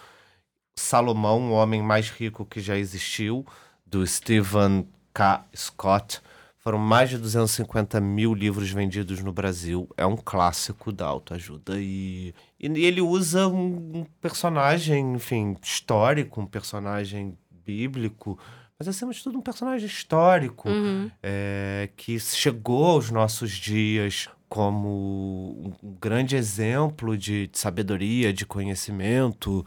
Salomão, 0.77 1.51
o 1.51 1.55
homem 1.55 1.83
mais 1.83 2.11
rico 2.11 2.47
que 2.47 2.61
já 2.61 2.77
existiu, 2.79 3.45
do 3.85 4.07
Stephen 4.07 4.89
K. 5.13 5.45
Scott. 5.53 6.21
Foram 6.59 6.79
mais 6.79 7.11
de 7.11 7.19
250 7.19 8.01
mil 8.01 8.33
livros 8.35 8.71
vendidos 8.71 9.21
no 9.21 9.33
Brasil. 9.33 9.89
É 9.97 10.07
um 10.07 10.17
clássico 10.17 10.93
da 10.93 11.07
autoajuda. 11.07 11.75
E, 11.77 12.33
e 12.61 12.85
ele 12.87 13.01
usa 13.01 13.49
um, 13.49 14.07
personagem, 14.21 15.15
enfim, 15.15 15.57
histórico, 15.61 16.41
um 16.41 16.47
personagem 16.47 17.37
bíblico, 17.51 18.39
mas 18.81 18.89
acima 18.89 19.13
de 19.13 19.23
tudo 19.23 19.39
um 19.39 19.43
personagem 19.43 19.87
histórico 19.87 20.69
Uhum. 20.71 21.11
é, 21.23 21.91
que 21.97 22.19
chegou 22.19 22.87
aos 22.87 23.11
nossos 23.11 23.53
dias 23.53 24.27
como 24.49 25.73
um 25.83 25.95
grande 26.01 26.35
exemplo 26.35 27.17
de, 27.17 27.47
de 27.47 27.59
sabedoria, 27.59 28.33
de 28.33 28.45
conhecimento, 28.47 29.65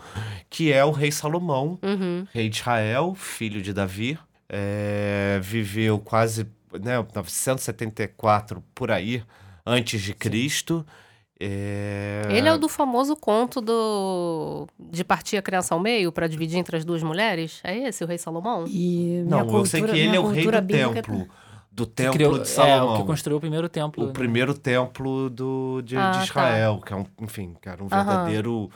que 0.49 0.73
é 0.73 0.83
o 0.83 0.91
rei 0.91 1.11
Salomão, 1.11 1.77
Uhum. 1.81 2.27
rei 2.33 2.49
de 2.49 2.57
Israel, 2.57 3.13
filho 3.15 3.61
de 3.61 3.71
Davi, 3.71 4.17
é, 4.49 5.39
viveu 5.41 5.99
quase 5.99 6.45
né, 6.81 6.97
974 7.15 8.63
por 8.75 8.91
aí 8.91 9.23
antes 9.65 10.01
de 10.01 10.13
Cristo. 10.13 10.85
É, 11.39 12.21
Ele 12.29 12.47
é 12.47 12.53
o 12.53 12.57
do 12.57 12.69
famoso 12.69 13.15
conto 13.15 13.59
do 13.59 14.67
de 14.79 15.03
partir 15.03 15.35
a 15.37 15.41
criança 15.41 15.73
ao 15.73 15.79
meio 15.79 16.11
pra 16.11 16.27
dividir 16.27 16.57
entre 16.57 16.77
as 16.77 16.85
duas 16.85 17.01
mulheres? 17.03 17.59
É 17.63 17.75
esse 17.77 18.03
o 18.03 18.07
rei 18.07 18.17
Salomão? 18.17 18.65
E 18.67 19.23
Não, 19.27 19.43
minha 19.45 19.57
eu 19.59 19.65
sei 19.65 19.81
que 19.81 19.87
cultura- 19.87 19.97
ele 20.05 20.15
é 20.15 20.19
o 20.19 20.23
rei 20.27 20.33
cultura 20.43 20.61
do 20.61 20.65
bíblica- 20.67 20.93
templo, 21.01 21.27
do 21.71 21.85
Que 21.87 21.91
templo 21.93 22.13
criou- 22.13 22.33
de 22.35 22.41
É, 22.41 22.45
Salomão. 22.45 22.93
o 22.95 22.97
que 23.01 23.03
construiu 23.07 23.37
o 23.37 23.41
primeiro 23.41 23.67
templo. 23.67 24.03
o 24.03 24.07
né? 24.07 24.13
primeiro 24.13 24.53
templo 24.53 25.29
do, 25.29 25.81
de, 25.83 25.97
Ah, 25.97 26.11
de 26.11 26.17
tá. 26.19 26.23
Israel, 26.23 26.79
que 26.85 26.93
é 26.93 26.95
um, 26.95 27.05
enfim, 27.21 27.55
que 27.61 27.67
era 27.67 27.83
um 27.83 27.87
Aham. 27.91 28.03
verdadeiro 28.05 28.69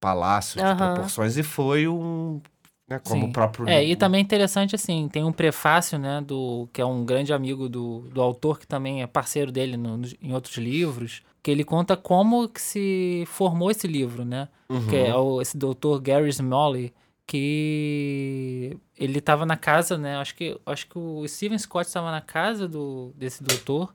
palácio 0.00 0.56
de 0.58 0.64
Aham. 0.64 0.76
proporções 0.94 1.36
e 1.36 1.42
foi 1.42 1.86
um. 1.86 2.40
Né, 2.88 2.98
como 2.98 3.20
Sim. 3.22 3.28
o 3.28 3.32
próprio. 3.32 3.68
É, 3.68 3.84
e 3.84 3.94
também 3.94 4.18
é 4.20 4.22
interessante, 4.22 4.74
assim, 4.74 5.08
tem 5.08 5.22
um 5.22 5.32
prefácio, 5.32 5.98
né, 5.98 6.22
do, 6.22 6.66
que 6.72 6.80
é 6.80 6.84
um 6.86 7.04
grande 7.04 7.32
amigo 7.34 7.68
do, 7.68 8.00
do 8.10 8.22
autor, 8.22 8.58
que 8.58 8.66
também 8.66 9.02
é 9.02 9.06
parceiro 9.06 9.52
dele 9.52 9.76
no- 9.76 9.98
nos- 9.98 10.14
em 10.22 10.32
outros 10.32 10.56
livros, 10.56 11.22
que 11.42 11.50
ele 11.50 11.64
conta 11.64 11.96
como 11.96 12.48
que 12.48 12.60
se 12.62 13.24
formou 13.26 13.70
esse 13.70 13.86
livro, 13.86 14.24
né? 14.24 14.48
Uhum. 14.70 14.86
Que 14.88 14.96
é 14.96 15.14
o, 15.14 15.40
esse 15.40 15.56
doutor 15.56 16.00
Gary 16.00 16.28
Smalley, 16.30 16.92
que 17.26 18.76
ele 18.96 19.18
estava 19.18 19.44
na 19.46 19.56
casa, 19.56 19.96
né? 19.98 20.16
Acho 20.16 20.34
que, 20.34 20.58
acho 20.66 20.86
que 20.88 20.98
o 20.98 21.26
Steven 21.28 21.58
Scott 21.58 21.86
estava 21.86 22.10
na 22.10 22.20
casa 22.20 22.66
do, 22.66 23.12
desse 23.16 23.42
doutor, 23.42 23.94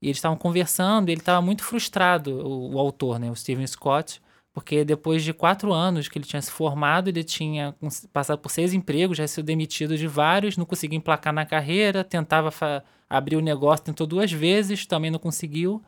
e 0.00 0.06
eles 0.08 0.18
estavam 0.18 0.36
conversando, 0.36 1.08
e 1.08 1.12
ele 1.12 1.20
estava 1.20 1.40
muito 1.40 1.62
frustrado, 1.62 2.30
o, 2.46 2.74
o 2.74 2.78
autor, 2.78 3.18
né? 3.18 3.30
O 3.30 3.36
Steven 3.36 3.66
Scott, 3.66 4.20
porque 4.52 4.84
depois 4.84 5.24
de 5.24 5.32
quatro 5.32 5.72
anos 5.72 6.08
que 6.08 6.18
ele 6.18 6.26
tinha 6.26 6.42
se 6.42 6.50
formado, 6.50 7.08
ele 7.08 7.24
tinha 7.24 7.74
passado 8.12 8.38
por 8.38 8.50
seis 8.50 8.74
empregos, 8.74 9.16
já 9.16 9.26
sido 9.26 9.46
demitido 9.46 9.96
de 9.96 10.06
vários, 10.06 10.56
não 10.56 10.66
conseguia 10.66 10.98
emplacar 10.98 11.32
na 11.32 11.46
carreira, 11.46 12.04
tentava 12.04 12.52
abrir 13.08 13.36
o 13.36 13.40
negócio, 13.40 13.84
tentou 13.84 14.06
duas 14.06 14.30
vezes, 14.30 14.86
também 14.86 15.10
não 15.10 15.18
conseguiu. 15.18 15.82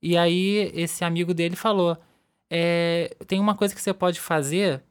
E 0.00 0.16
aí 0.16 0.70
esse 0.74 1.04
amigo 1.04 1.34
dele 1.34 1.56
falou: 1.56 1.98
é, 2.48 3.16
tem 3.26 3.40
uma 3.40 3.54
coisa 3.54 3.74
que 3.74 3.80
você 3.80 3.92
pode 3.92 4.20
fazer 4.20 4.82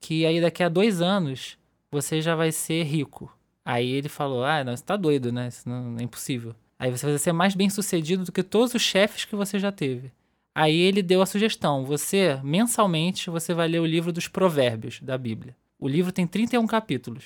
que 0.00 0.24
aí 0.24 0.40
daqui 0.40 0.62
a 0.62 0.68
dois 0.68 1.02
anos 1.02 1.58
você 1.90 2.20
já 2.22 2.34
vai 2.34 2.52
ser 2.52 2.84
rico. 2.84 3.32
Aí 3.64 3.90
ele 3.90 4.08
falou: 4.08 4.44
Ah, 4.44 4.64
não, 4.64 4.76
você 4.76 4.84
tá 4.84 4.96
doido, 4.96 5.30
né? 5.32 5.48
Isso 5.48 5.68
não 5.68 5.96
é 5.98 6.02
impossível. 6.02 6.54
Aí 6.78 6.90
você 6.90 7.06
vai 7.06 7.18
ser 7.18 7.32
mais 7.32 7.54
bem 7.54 7.68
sucedido 7.68 8.24
do 8.24 8.32
que 8.32 8.42
todos 8.42 8.74
os 8.74 8.82
chefes 8.82 9.24
que 9.24 9.36
você 9.36 9.58
já 9.58 9.72
teve. 9.72 10.12
Aí 10.60 10.76
ele 10.76 11.02
deu 11.02 11.22
a 11.22 11.26
sugestão: 11.26 11.84
você, 11.84 12.40
mensalmente, 12.42 13.30
você 13.30 13.54
vai 13.54 13.68
ler 13.68 13.78
o 13.80 13.86
livro 13.86 14.12
dos 14.12 14.26
Provérbios 14.26 14.98
da 15.00 15.16
Bíblia. 15.16 15.54
O 15.78 15.86
livro 15.86 16.10
tem 16.10 16.26
31 16.26 16.66
capítulos. 16.66 17.24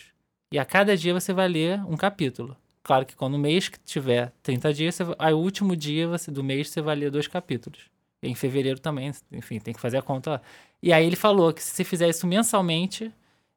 E 0.53 0.59
a 0.59 0.66
cada 0.66 0.95
dia 0.95 1.14
você 1.14 1.33
vai 1.33 1.49
ler 1.49 1.80
um 1.87 1.97
capítulo. 1.97 2.55
Claro 2.83 3.07
que 3.07 3.16
quando 3.16 3.37
o 3.37 3.39
mês 3.39 3.70
que 3.70 3.78
tiver 3.80 4.35
30 4.43 4.70
dias, 4.74 4.97
você, 4.97 5.14
aí 5.18 5.33
o 5.33 5.39
último 5.39 5.74
dia 5.74 6.07
você- 6.07 6.30
do 6.30 6.45
mês 6.45 6.68
você 6.68 6.83
vai 6.83 6.95
ler 6.95 7.11
dois 7.11 7.26
capítulos. 7.26 7.80
Em 8.22 8.35
fevereiro 8.35 8.78
também, 8.78 9.11
enfim, 9.33 9.59
tem 9.59 9.72
que 9.72 9.80
fazer 9.80 9.97
a 9.97 10.03
conta. 10.03 10.43
E 10.83 10.93
aí 10.93 11.07
ele 11.07 11.16
falou 11.16 11.55
que 11.55 11.62
se 11.62 11.70
você 11.70 11.85
fizer 11.85 12.11
isso 12.11 12.26
mensalmente, 12.26 13.11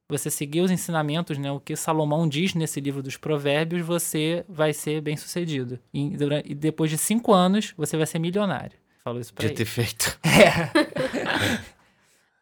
você 0.07 0.29
seguir 0.31 0.61
os 0.61 0.71
ensinamentos, 0.71 1.37
né, 1.37 1.51
o 1.51 1.59
que 1.59 1.75
Salomão 1.75 2.29
diz 2.29 2.53
nesse 2.53 2.79
livro 2.79 3.03
dos 3.03 3.17
Provérbios, 3.17 3.85
você 3.85 4.45
vai 4.47 4.71
ser 4.71 5.01
bem 5.01 5.17
sucedido. 5.17 5.77
E, 5.93 6.11
dura- 6.15 6.43
e 6.45 6.55
depois 6.55 6.89
de 6.89 6.97
cinco 6.97 7.33
anos, 7.33 7.73
você 7.75 7.97
vai 7.97 8.05
ser 8.05 8.19
milionário. 8.19 8.77
Falou 9.05 9.21
isso 9.21 9.31
pra 9.33 9.43
De 9.43 9.47
ele. 9.49 9.55
ter 9.55 9.65
feito. 9.65 10.19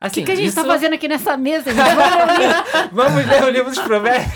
O 0.01 0.05
Assim, 0.05 0.15
que, 0.19 0.25
que 0.25 0.31
a 0.33 0.35
gente 0.35 0.47
isso- 0.47 0.57
tá 0.61 0.65
fazendo 0.65 0.91
aqui 0.95 1.07
nessa 1.07 1.37
mesa? 1.37 1.71
gente? 1.73 1.79
Vamos 2.91 3.25
ler. 3.25 3.41
O 3.41 3.49
livro 3.49 3.69
dos 3.69 3.79
Provérbios? 3.79 4.33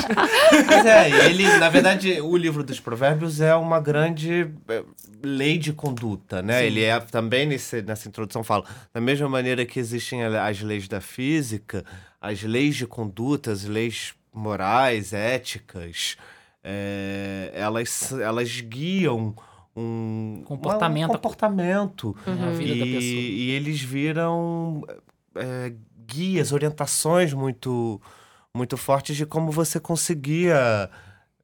Mas 0.65 0.86
é, 0.86 1.25
ele, 1.30 1.43
na 1.57 1.67
verdade, 1.67 2.21
o 2.21 2.38
livro 2.38 2.63
dos 2.63 2.80
provérbios 2.80 3.41
é 3.41 3.53
uma 3.53 3.78
grande 3.82 4.49
é, 4.69 4.84
lei 5.21 5.57
de 5.57 5.73
conduta, 5.73 6.41
né? 6.41 6.65
Ele 6.65 6.82
é 6.86 6.97
também 7.01 7.45
nesse, 7.45 7.82
nessa 7.82 8.07
introdução 8.07 8.45
fala, 8.45 8.63
da 8.93 9.01
mesma 9.01 9.28
maneira 9.28 9.65
que 9.65 9.78
existem 9.78 10.23
as 10.23 10.61
leis 10.61 10.88
da 10.88 11.01
física, 11.01 11.84
as 12.21 12.41
leis 12.43 12.78
de 12.78 12.88
conduta, 12.88 13.51
as 13.51 13.65
leis 13.65 14.13
morais, 14.34 15.11
éticas, 15.11 16.15
é, 16.63 17.51
elas, 17.53 18.13
elas 18.13 18.61
guiam 18.61 19.36
um 19.80 20.41
Comportamento. 20.43 21.09
um 21.11 21.13
comportamento 21.13 22.15
A 22.25 22.49
vida 22.51 22.75
da 22.75 22.86
e, 22.86 22.93
pessoa. 22.93 23.21
e 23.21 23.51
eles 23.51 23.80
viram 23.82 24.84
é, 25.36 25.73
guias, 26.07 26.51
orientações 26.51 27.32
muito, 27.34 28.01
muito 28.53 28.75
fortes 28.75 29.15
de 29.15 29.25
como 29.25 29.51
você 29.51 29.80
conseguia 29.80 30.89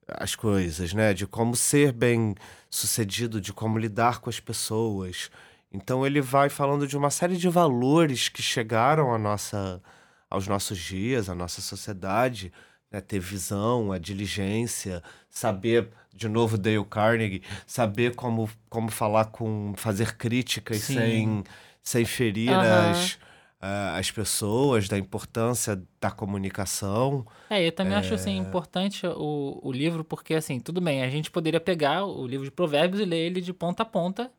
as 0.08 0.36
coisas, 0.36 0.94
né? 0.94 1.14
De 1.14 1.28
como 1.28 1.56
ser 1.56 1.92
bem 1.92 2.34
sucedido, 2.70 3.40
de 3.40 3.54
como 3.54 3.78
lidar 3.78 4.20
com 4.20 4.30
as 4.30 4.40
pessoas. 4.40 5.30
Então 5.72 6.06
ele 6.06 6.22
vai 6.22 6.50
falando 6.50 6.88
de 6.88 6.98
uma 6.98 7.10
série 7.10 7.38
de 7.38 7.50
valores 7.50 8.30
que 8.30 8.42
chegaram 8.42 9.14
à 9.14 9.18
nossa, 9.18 9.82
aos 10.30 10.48
nossos 10.48 10.78
dias, 10.80 11.30
à 11.30 11.36
nossa 11.36 11.62
sociedade, 11.62 12.52
né? 12.92 13.00
Ter 13.00 13.20
visão, 13.20 13.92
a 13.92 13.98
diligência, 14.00 15.02
saber, 15.30 15.90
de 16.14 16.30
novo 16.30 16.58
Dale 16.58 16.84
Carnegie, 16.86 17.42
saber 17.66 18.16
como, 18.16 18.50
como 18.70 18.90
falar 18.92 19.26
com, 19.26 19.74
fazer 19.76 20.16
críticas 20.16 20.78
Sim. 20.78 20.94
sem, 20.94 21.44
sem 21.82 22.06
ferir 22.06 22.52
Aham. 22.52 22.92
as, 22.92 23.18
ah, 23.60 23.98
as 23.98 24.12
pessoas, 24.12 24.88
da 24.88 24.98
importância 24.98 25.82
da 26.00 26.12
comunicação. 26.12 27.26
É, 27.50 27.66
eu 27.66 27.72
também 27.72 27.96
acho 27.96 28.14
assim, 28.14 28.38
importante 28.38 29.06
o, 29.08 29.60
o 29.64 29.72
livro, 29.72 30.04
porque 30.04 30.34
assim, 30.36 30.60
tudo 30.60 30.82
bem, 30.82 31.02
a 31.02 31.10
gente 31.10 31.32
poderia 31.32 31.60
pegar 31.60 32.06
o 32.06 32.28
livro 32.28 32.46
de 32.46 32.52
provérbios 32.52 33.02
e 33.02 33.06
ler 33.06 33.28
ele 33.28 33.42
de 33.42 33.54
ponta 33.54 33.84
a 33.84 33.86
ponta, 33.86 34.32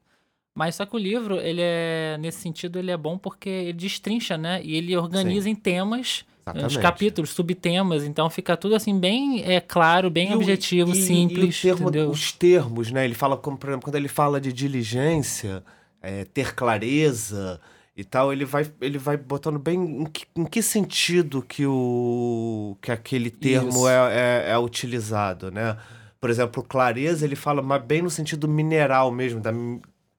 mas 0.54 0.76
só 0.76 0.86
que 0.86 0.94
o 0.94 0.98
livro, 0.98 1.40
ele 1.40 1.60
é, 1.60 2.16
nesse 2.20 2.40
sentido, 2.40 2.78
ele 2.78 2.90
é 2.90 2.96
bom 2.96 3.18
porque 3.18 3.48
ele 3.48 3.72
destrincha, 3.72 4.38
né? 4.38 4.62
E 4.62 4.76
ele 4.76 4.96
organiza 4.96 5.48
em 5.48 5.54
temas, 5.54 6.24
os 6.46 6.56
Exatamente. 6.56 6.78
capítulos, 6.82 7.30
subtemas, 7.30 8.04
então 8.04 8.28
fica 8.28 8.56
tudo 8.56 8.74
assim 8.74 8.98
bem 8.98 9.42
é, 9.44 9.60
claro, 9.60 10.10
bem 10.10 10.30
E 10.30 10.34
o- 10.34 10.36
objetivo, 10.36 10.92
e- 10.92 10.98
e 10.98 11.02
o 11.02 11.06
simples, 11.06 11.60
termo- 11.62 11.82
entendeu? 11.88 12.10
Os 12.10 12.32
termos, 12.32 12.90
né? 12.90 13.04
Ele 13.04 13.14
fala, 13.14 13.36
como, 13.36 13.56
por 13.56 13.68
exemplo, 13.70 13.84
quando 13.84 13.96
ele 13.96 14.08
fala 14.08 14.40
de 14.40 14.52
diligência, 14.52 15.62
é, 16.02 16.24
ter 16.24 16.54
clareza 16.54 17.60
e 17.96 18.04
tal, 18.04 18.32
ele 18.32 18.44
vai, 18.44 18.70
ele 18.80 18.98
vai 18.98 19.16
botando 19.16 19.58
bem 19.58 19.78
em 20.02 20.04
que, 20.04 20.26
em 20.36 20.44
que 20.44 20.60
sentido 20.62 21.40
que, 21.42 21.64
o, 21.66 22.76
que 22.82 22.90
aquele 22.92 23.30
termo 23.30 23.88
é, 23.88 24.44
é, 24.48 24.50
é 24.52 24.58
utilizado, 24.58 25.50
né? 25.50 25.76
Por 26.20 26.28
exemplo, 26.30 26.62
clareza, 26.62 27.24
ele 27.24 27.36
fala 27.36 27.62
mas 27.62 27.82
bem 27.82 28.02
no 28.02 28.10
sentido 28.10 28.48
mineral 28.48 29.10
mesmo, 29.12 29.40
da, 29.40 29.50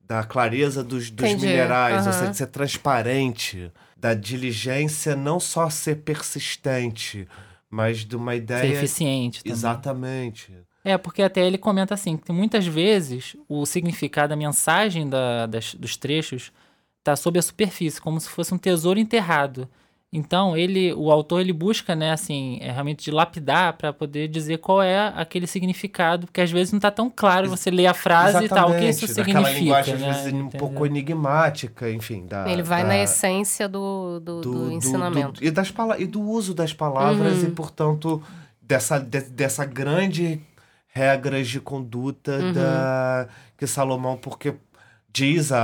da 0.08 0.24
clareza 0.24 0.84
dos, 0.84 1.10
dos 1.10 1.30
Entendi. 1.32 1.47
minerais, 1.47 2.06
ou 2.06 2.12
Aham. 2.12 2.20
seja, 2.20 2.32
de 2.32 2.38
ser 2.38 2.47
transparente, 2.47 3.72
da 3.97 4.14
diligência 4.14 5.16
não 5.16 5.39
só 5.39 5.70
ser 5.70 5.97
persistente, 5.97 7.28
mas 7.70 7.99
de 8.06 8.16
uma 8.16 8.32
Ser 8.32 8.38
ideia 8.38 8.74
eficiente. 8.74 9.39
também. 9.43 9.51
Exatamente. 9.53 10.53
É, 10.84 10.97
porque 10.97 11.24
até 11.24 11.45
ele 11.45 11.58
comenta 11.58 11.95
assim, 11.95 12.16
que 12.16 12.32
muitas 12.32 12.68
vezes 12.68 13.36
o 13.49 13.66
significado, 13.66 14.34
a 14.34 14.38
mensagem 14.38 15.10
da- 15.10 15.47
das- 15.47 15.74
dos 15.74 15.97
trechos 15.97 16.51
está 16.99 17.16
sob 17.16 17.39
a 17.39 17.41
superfície, 17.41 17.99
como 17.99 18.20
se 18.20 18.30
fosse 18.30 18.53
um 18.53 18.58
tesouro 18.58 18.99
enterrado. 18.99 19.68
Então, 20.16 20.55
ele, 20.55 20.93
o 20.93 21.11
autor 21.11 21.41
ele 21.41 21.51
busca, 21.51 21.95
né, 21.95 22.11
assim, 22.11 22.57
é, 22.61 22.72
realmente 22.72 23.03
dilapidar 23.05 23.74
para 23.74 23.91
poder 23.91 24.28
dizer 24.30 24.59
qual 24.59 24.82
é 24.82 25.11
aquele 25.16 25.45
significado, 25.45 26.26
porque 26.28 26.39
às 26.41 26.49
vezes 26.49 26.72
não 26.72 26.78
está 26.78 26.89
tão 26.89 27.11
claro 27.13 27.49
você 27.49 27.70
lê 27.70 27.86
a 27.86 27.93
frase 27.93 28.45
e 28.45 28.47
tal, 28.49 28.72
o 28.72 28.78
que 28.78 28.86
isso 28.86 29.07
significa, 29.07 29.49
linguagem, 29.59 29.95
né? 29.97 30.09
às 30.09 30.18
vezes, 30.24 30.34
um 30.34 30.49
pouco 30.49 30.86
enigmática, 30.86 31.89
enfim. 31.91 32.26
Da, 32.26 32.49
Ele 32.49 32.63
vai 32.63 32.84
da- 32.84 32.88
na 32.89 32.97
essência 32.97 33.68
do, 33.68 34.20
do, 34.22 34.41
do 34.41 34.72
ensinamento. 34.72 35.43
e, 35.43 35.51
das 35.51 35.74
e 35.99 36.05
do 36.05 36.22
uso 36.22 36.53
das 36.53 36.74
palavras 36.74 37.41
Uhum. 37.43 37.49
e, 37.49 37.51
portanto, 37.51 38.24
dessa, 38.61 38.97
de- 38.99 39.22
dessa 39.30 39.66
grande 39.66 40.39
regras 40.88 41.47
de 41.49 41.59
conduta 41.59 42.32
Uhum. 42.38 42.53
da, 42.53 43.28
que 43.57 43.68
Salomão, 43.68 44.16
porque 44.18 44.53
diz 45.16 45.51
a, 45.51 45.59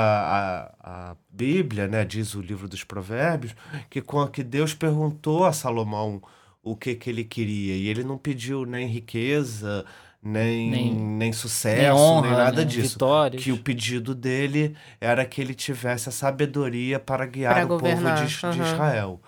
a, 0.82 1.12
a 1.12 1.16
Bíblia, 1.30 1.88
né, 1.88 2.06
diz 2.06 2.34
o 2.36 2.42
livro 2.42 2.68
dos 2.70 2.84
provérbios, 2.84 3.54
que, 3.90 4.02
que 4.32 4.44
Deus 4.44 4.74
perguntou 4.74 5.46
a 5.46 5.52
Salomão 5.54 6.22
o 6.64 6.76
que, 6.76 6.96
que 6.96 7.10
ele 7.10 7.24
queria, 7.24 7.76
e 7.76 7.88
ele 7.88 8.04
não 8.04 8.18
pediu 8.18 8.66
nem 8.66 8.88
riqueza, 8.88 9.86
nem, 10.24 10.70
nem, 10.70 10.94
Nem- 10.96 11.34
sucesso, 11.34 11.82
nem 11.82 11.92
honra, 11.92 12.22
nem 12.22 12.36
nada 12.38 12.62
né, 12.62 12.66
disso 12.66 12.94
vitórias. 12.94 13.44
que 13.44 13.52
o 13.52 13.58
pedido 13.58 14.14
dele 14.16 14.76
era 15.00 15.26
que 15.26 15.42
ele 15.42 15.56
tivesse 15.56 16.08
a 16.10 16.12
sabedoria 16.12 17.00
para 17.00 17.26
guiar 17.26 17.56
Pra 17.56 17.66
o 17.66 17.68
povo 17.70 17.78
governar, 17.80 18.26
de, 18.26 18.28
de 18.28 18.46
aham. 18.46 18.62
Israel. 18.62 19.22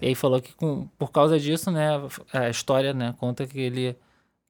E 0.00 0.06
aí 0.08 0.14
falou 0.14 0.40
que 0.40 0.54
com, 0.54 0.86
por 0.98 1.10
causa 1.10 1.38
disso, 1.38 1.70
né, 1.70 1.88
a 2.32 2.48
história, 2.48 2.94
né, 2.94 3.14
conta 3.18 3.46
que 3.46 3.58
ele 3.60 3.96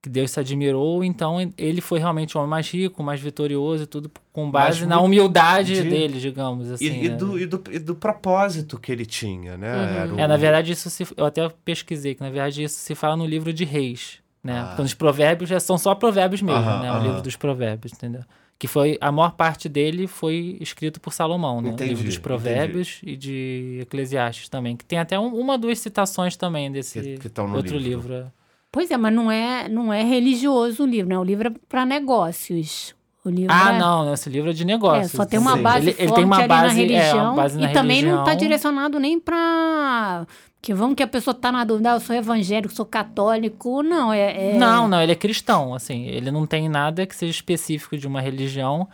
que 0.03 0.09
Deus 0.09 0.30
se 0.30 0.40
admirou, 0.40 1.05
então 1.05 1.36
ele 1.59 1.80
foi 1.82 1.98
realmente 1.98 2.34
o 2.36 2.40
homem 2.40 2.48
mais 2.51 2.70
rico, 2.70 3.03
mais 3.03 3.20
vitorioso 3.20 3.82
e 3.82 3.86
tudo 3.86 4.11
com 4.32 4.51
base 4.51 4.80
Mas 4.80 4.88
na 4.88 5.01
humildade 5.01 5.74
de- 5.82 5.90
dele, 5.90 6.18
digamos 6.18 6.70
assim. 6.70 6.86
E, 6.86 7.05
e 7.05 7.09
né? 7.11 7.16
do, 7.16 7.38
e, 7.38 7.44
do, 7.46 7.62
e 7.70 7.78
do 7.78 7.94
propósito 7.94 8.78
que 8.78 8.90
ele 8.90 9.05
tinha, 9.05 9.59
né? 9.59 10.07
Uhum. 10.07 10.16
O- 10.16 10.20
É, 10.20 10.26
na 10.26 10.36
verdade, 10.38 10.72
isso 10.72 10.88
se, 10.88 11.07
eu 11.16 11.26
até 11.26 11.46
pesquisei, 11.64 12.14
que 12.14 12.22
na 12.22 12.30
verdade 12.30 12.62
isso 12.62 12.78
se 12.80 12.94
fala 12.94 13.14
no 13.14 13.26
livro 13.26 13.53
de 13.53 13.64
reis, 13.64 14.20
né? 14.42 14.61
Ah. 14.61 14.72
Quando 14.74 14.86
os 14.86 14.94
provérbios 14.94 15.51
já 15.51 15.61
são 15.61 15.76
só 15.76 15.94
provérbios 15.94 16.40
mesmo, 16.40 16.61
Aham, 16.61 16.80
né? 16.80 16.90
O 16.90 16.94
aham. 16.94 17.03
livro 17.07 17.20
dos 17.22 17.36
provérbios, 17.36 17.92
entendeu? 17.92 18.22
Que 18.59 18.66
foi, 18.66 18.96
a 19.03 19.12
maior 19.12 19.32
parte 19.32 19.68
dele 19.68 20.07
foi 20.07 20.57
escrito 20.61 20.98
por 20.98 21.12
Salomão, 21.12 21.61
né? 21.61 21.70
Entendi, 21.70 21.90
o 21.90 21.92
livro 21.92 22.05
dos 22.05 22.18
provérbios 22.18 23.01
e 23.03 23.16
de 23.16 23.78
Eclesiastes 23.82 24.48
também, 24.48 24.76
que 24.76 24.84
tem 24.84 24.98
até 24.98 25.18
um- 25.18 25.34
uma, 25.34 25.59
duas 25.59 25.78
citações 25.78 26.36
também 26.36 26.70
desse 26.72 27.01
Que- 27.18 27.28
que 27.28 27.40
outro 27.40 27.76
livro. 27.78 28.09
livro. 28.14 28.32
Pois 28.72 28.90
é, 28.90 28.96
mas 28.96 29.12
não 29.12 29.30
é, 29.30 29.68
não 29.68 29.92
é 29.92 30.02
religioso 30.04 30.84
o 30.84 30.86
livro, 30.86 31.08
né? 31.08 31.18
O 31.18 31.24
livro 31.24 31.48
é 31.48 31.52
para 31.68 31.84
negócios. 31.84 32.94
O 33.24 33.28
livro 33.28 33.52
Ah, 33.52 33.74
é- 33.74 33.78
não, 33.78 34.12
esse 34.14 34.30
livro 34.30 34.50
é 34.50 34.52
de 34.52 34.62
É, 34.62 34.66
negócios. 34.66 35.12
só 35.12 35.26
tem 35.26 35.38
uma 35.38 35.56
base 35.56 35.88
ele, 35.88 35.92
forte 35.92 36.02
ele 36.04 36.12
tem 36.14 36.24
uma 36.24 36.36
ali 36.38 36.48
base, 36.48 36.66
na 36.66 36.72
religião. 36.72 37.18
é, 37.18 37.22
uma 37.22 37.34
base 37.34 37.58
na 37.58 37.70
e 37.70 37.72
também 37.72 38.02
não 38.02 38.10
está 38.10 38.24
religião. 38.30 38.36
direcionado 38.38 38.98
nem 38.98 39.20
para 39.20 40.26
que 40.62 40.72
vamos 40.72 40.94
que 40.94 41.02
a 41.02 41.06
pessoa 41.06 41.34
tá 41.34 41.50
na 41.50 41.64
dúvida, 41.64 41.92
ah, 41.92 41.96
eu 41.96 42.00
sou 42.00 42.14
evangélico, 42.14 42.72
sou 42.72 42.86
católico. 42.86 43.82
Não, 43.82 44.12
é. 44.12 44.52
é- 44.52 44.58
Não, 44.58 44.86
não, 44.88 45.02
ele 45.02 45.12
é 45.12 45.16
cristão, 45.16 45.74
assim. 45.74 46.06
Ele 46.06 46.30
não 46.30 46.46
tem 46.46 46.68
nada 46.68 47.04
que 47.06 47.14
seja 47.16 47.30
específico 47.32 47.96
de 47.98 48.06
uma 48.06 48.20
religião. 48.20 48.88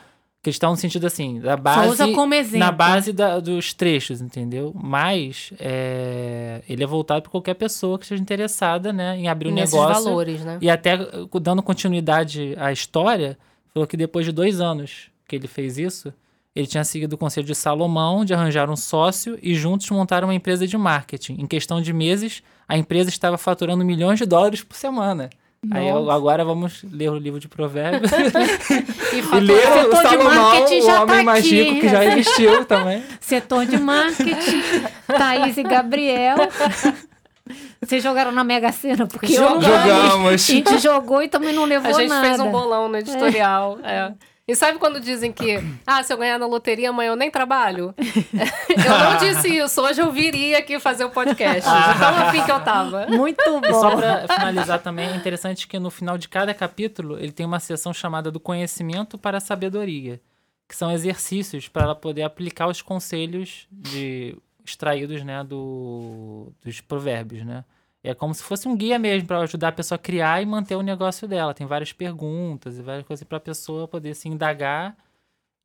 Cristão 0.47 0.71
no 0.71 0.77
sentido 0.77 1.09
assim, 1.09 1.41
da 1.41 1.57
base. 1.57 1.89
usa 1.89 2.09
como 2.13 2.33
exemplo. 2.33 2.61
Na 2.61 2.71
base 2.71 3.13
da- 3.13 3.41
dos 3.41 3.75
trechos, 3.75 4.21
entendeu? 4.21 4.73
Mas 4.81 5.53
é, 5.59 6.63
ele 6.69 6.85
é 6.85 6.87
voltado 6.87 7.23
para 7.23 7.31
qualquer 7.33 7.55
pessoa 7.55 7.99
que 7.99 8.05
esteja 8.05 8.23
interessada, 8.23 8.93
né, 8.93 9.17
em 9.19 9.27
abrir 9.27 9.49
um 9.49 9.53
Nesses 9.55 9.75
negócio. 9.75 10.05
valores, 10.05 10.45
né? 10.45 10.59
E 10.61 10.71
até 10.71 10.95
uh, 10.95 11.41
dando 11.41 11.65
continuidade 11.65 12.55
à 12.59 12.71
história, 12.71 13.37
falou 13.75 13.89
que 13.89 13.97
depois 13.97 14.25
de 14.25 14.31
dois 14.31 14.61
anos 14.61 15.11
que 15.27 15.35
ele 15.35 15.49
fez 15.49 15.79
isso, 15.79 16.15
ele 16.55 16.69
tinha 16.69 16.85
seguido 16.85 17.17
o 17.17 17.19
conselho 17.19 17.45
de 17.47 17.55
Salomão 17.57 18.25
de 18.25 18.33
arranjar 18.33 18.71
um 18.71 18.77
sócio 18.77 19.37
e 19.43 19.53
juntos 19.53 19.91
montaram 19.91 20.29
uma 20.29 20.35
empresa 20.35 20.65
de 20.65 20.79
marketing. 20.79 21.39
Em 21.41 21.47
questão 21.47 21.81
de 21.83 21.93
meses, 21.93 22.41
a 22.69 22.79
empresa 22.79 23.11
estava 23.11 23.37
faturando 23.37 23.85
milhões 23.85 24.21
de 24.21 24.27
dólares 24.27 24.63
por 24.63 24.77
semana. 24.77 25.29
Aí 25.71 25.89
eu- 25.89 26.11
agora 26.11 26.45
vamos 26.45 26.85
ler 26.93 27.11
o 27.11 27.17
livro 27.19 27.41
de 27.41 27.49
provérbios 27.49 28.11
E 29.13 29.19
e 29.19 29.41
ler 29.41 29.89
o 29.89 29.97
Salomão, 29.97 30.65
o 30.65 30.83
já 30.83 31.03
homem 31.03 31.17
tá 31.19 31.23
mais 31.25 31.45
aqui. 31.45 31.63
rico 31.63 31.81
que 31.81 31.89
já 31.89 32.05
existiu 32.05 32.65
também. 32.67 33.03
Setor 33.21 33.67
de 33.67 33.77
marketing, 33.79 34.63
Thaís 35.09 35.57
e 35.57 35.63
Gabriel. 35.65 36.37
Vocês 37.83 38.03
jogaram 38.03 38.33
na 38.33 38.43
Mega 38.45 38.71
Sena? 38.73 39.07
Porque 39.07 39.35
eu 39.37 39.41
não 39.43 39.61
Jogamos. 39.63 40.33
A 40.33 40.37
gente 40.37 40.79
jogou 40.79 41.23
e 41.23 41.29
também 41.29 41.53
não 41.53 41.65
levou 41.65 41.91
A 41.91 42.01
gente 42.01 42.09
nada. 42.09 42.27
fez 42.29 42.41
um 42.41 42.51
bolão 42.51 42.89
no 42.89 42.97
editorial. 42.97 43.79
é. 43.85 44.13
E 44.49 44.55
sabe 44.55 44.79
quando 44.79 45.01
dizem 45.01 45.33
que, 45.33 45.57
ah, 45.85 46.03
se 46.05 46.13
eu 46.13 46.17
ganhar 46.17 46.39
na 46.39 46.47
loteria 46.47 46.91
amanhã 46.91 47.11
eu 47.11 47.17
nem 47.17 47.31
trabalho? 47.31 47.93
eu 47.99 48.99
não 48.99 49.17
disse 49.19 49.49
isso. 49.57 49.83
Hoje 49.83 50.01
eu 50.01 50.13
viria 50.13 50.59
aqui 50.59 50.79
fazer 50.79 51.05
o 51.05 51.11
podcast. 51.11 51.69
De 51.69 51.99
tão 51.99 52.15
afim 52.17 52.45
que 52.45 52.53
eu 52.53 52.61
tava. 52.61 53.07
Muito 53.09 53.43
E 53.67 53.73
só 53.73 53.91
bom. 53.91 53.97
para 53.97 54.29
finalizar 54.29 54.81
também, 54.81 55.09
é 55.09 55.17
interessante 55.17 55.67
que 55.67 55.79
no 55.81 55.91
final 55.91 56.17
de 56.17 56.29
cada 56.29 56.55
capítulo 56.55 57.19
ele 57.19 57.33
tem 57.33 57.45
uma 57.45 57.59
seção 57.59 57.93
chamada 57.93 58.31
do 58.31 58.39
conhecimento 58.39 59.19
para 59.19 59.39
a 59.39 59.41
sabedoria, 59.41 60.21
que 60.69 60.77
são 60.77 60.93
exercícios 60.93 61.67
para 61.69 61.83
ela 61.83 61.95
poder 61.95 62.23
aplicar 62.23 62.69
os 62.69 62.81
conselhos 62.81 63.67
de 63.71 64.37
extraídos, 64.65 65.25
né, 65.25 65.43
do, 65.43 66.53
dos 66.65 66.81
provérbios, 66.81 67.45
né? 67.45 67.65
É 68.09 68.15
como 68.15 68.33
se 68.33 68.43
fosse 68.43 68.69
um 68.69 68.77
guia 68.77 68.99
mesmo 68.99 69.27
para 69.27 69.41
ajudar 69.41 69.69
a 69.69 69.73
pessoa 69.73 69.97
a 69.97 69.99
criar 69.99 70.41
e 70.41 70.47
manter 70.47 70.77
o 70.77 70.83
negócio 70.83 71.27
dela. 71.27 71.53
Tem 71.53 71.67
várias 71.67 71.93
perguntas 71.93 72.79
e 72.79 72.83
várias 72.83 73.05
coisas 73.07 73.27
para 73.27 73.39
a 73.39 73.41
pessoa 73.41 73.89
poder 73.89 74.15
se 74.15 74.29
indagar 74.29 74.97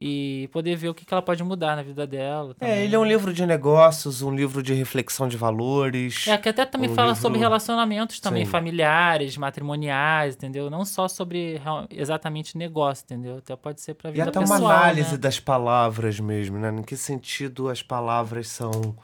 e 0.04 0.50
poder 0.52 0.76
ver 0.76 0.90
o 0.90 0.96
que, 0.96 1.06
que 1.06 1.14
ela 1.14 1.22
pode 1.22 1.44
mudar 1.44 1.76
na 1.76 1.84
vida 1.84 2.08
dela. 2.08 2.56
É, 2.60 2.66
também. 2.66 2.80
ele 2.86 2.96
é 2.96 2.98
um 3.00 3.06
livro 3.06 3.32
de 3.32 3.46
negócios, 3.46 4.24
um 4.24 4.34
livro 4.34 4.64
de 4.64 4.74
reflexão 4.74 5.28
de 5.28 5.38
valores. 5.38 6.28
É, 6.28 6.36
que 6.40 6.50
até 6.50 6.66
também 6.66 6.90
Um 6.90 6.96
fala 6.96 7.10
livro- 7.10 7.22
sobre 7.22 7.38
relacionamentos 7.38 8.20
também, 8.20 8.44
Sim. 8.44 8.50
familiares, 8.50 9.38
matrimoniais, 9.38 10.34
entendeu? 10.34 10.72
Não 10.72 10.84
só 10.86 11.08
sobre 11.08 11.62
exatamente 11.92 12.58
negócio, 12.58 13.04
entendeu? 13.06 13.38
Até 13.38 13.56
pode 13.56 13.80
ser 13.80 13.94
pra 13.94 14.10
E 14.10 14.14
vida 14.14 14.30
até 14.30 14.40
uma 14.40 14.48
pessoal, 14.56 14.72
análise 14.72 15.12
né? 15.12 15.18
das 15.18 15.40
palavras 15.40 16.20
mesmo, 16.20 16.58
né? 16.58 16.70
Em 16.76 16.82
que 16.82 16.98
sentido 16.98 17.70
as 17.70 17.84
palavras 17.84 18.48
são, 18.48 18.96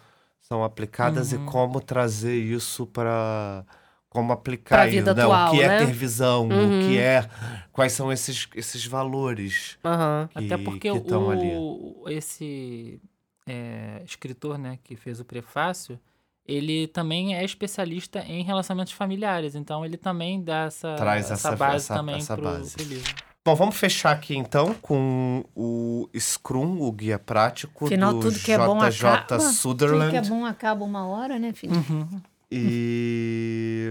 são 0.47 0.63
aplicadas 0.63 1.33
Uhum. 1.33 1.43
e 1.43 1.51
como 1.51 1.81
trazer 1.81 2.35
isso 2.35 2.85
para 2.87 3.65
como 4.09 4.31
aplicar 4.31 4.77
Pra 4.77 4.85
vida 4.85 5.11
isso, 5.11 5.17
né? 5.17 5.23
atual, 5.23 5.53
o 5.53 5.55
que 5.57 5.61
é 5.61 5.67
né? 5.67 5.77
ter 5.85 5.91
visão, 5.91 6.47
o 6.47 6.53
Uhum. 6.53 6.87
que 6.87 6.97
é 6.97 7.29
quais 7.73 7.91
são 7.91 8.11
esses, 8.11 8.47
esses 8.55 8.85
valores 8.85 9.77
Aham. 9.83 10.29
que, 10.31 10.45
Até 10.45 10.57
porque 10.57 10.89
que 10.91 10.97
estão 10.97 11.29
ali. 11.29 11.51
o, 11.55 12.05
esse 12.07 12.99
é, 13.45 14.01
escritor, 14.05 14.57
né, 14.57 14.79
que 14.83 14.95
fez 14.95 15.19
o 15.19 15.25
prefácio, 15.25 15.99
ele 16.45 16.87
também 16.87 17.35
é 17.35 17.43
especialista 17.43 18.19
em 18.21 18.41
relacionamentos 18.43 18.93
familiares, 18.93 19.53
então 19.55 19.85
ele 19.85 19.97
também 19.97 20.41
dá 20.41 20.63
essa, 20.65 20.95
Traz 20.95 21.29
essa- 21.29 21.55
base 21.55 21.75
essa- 21.75 21.93
também 21.95 22.15
essa 22.15 22.35
pro, 22.35 22.43
base. 22.45 22.75
pro 22.75 22.85
livro. 22.85 23.13
Bom, 23.47 23.55
vamos 23.55 23.77
fechar 23.77 24.11
aqui 24.11 24.35
então 24.35 24.75
com 24.81 25.41
o 25.55 26.09
Scrum, 26.19 26.81
o 26.81 26.91
guia 26.91 27.17
prático 27.17 27.85
Afinal, 27.85 28.13
do 28.13 28.19
tudo 28.19 28.39
que 28.39 28.51
é 28.51 28.57
bom 28.57 28.77
JJ 28.77 29.07
acaba. 29.07 29.37
Tudo 29.37 29.53
Sutherland. 29.53 30.11
que 30.11 30.17
é 30.17 30.21
bom 30.21 30.43
acaba 30.43 30.83
uma 30.83 31.07
hora, 31.07 31.39
né, 31.39 31.53
filho? 31.53 31.73
Uhum. 31.73 32.21
E 32.51 33.89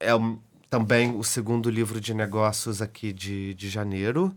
é 0.00 0.12
também 0.70 1.14
o 1.14 1.22
segundo 1.22 1.68
livro 1.68 2.00
de 2.00 2.14
negócios 2.14 2.80
aqui 2.80 3.12
de, 3.12 3.52
de 3.52 3.68
janeiro. 3.68 4.34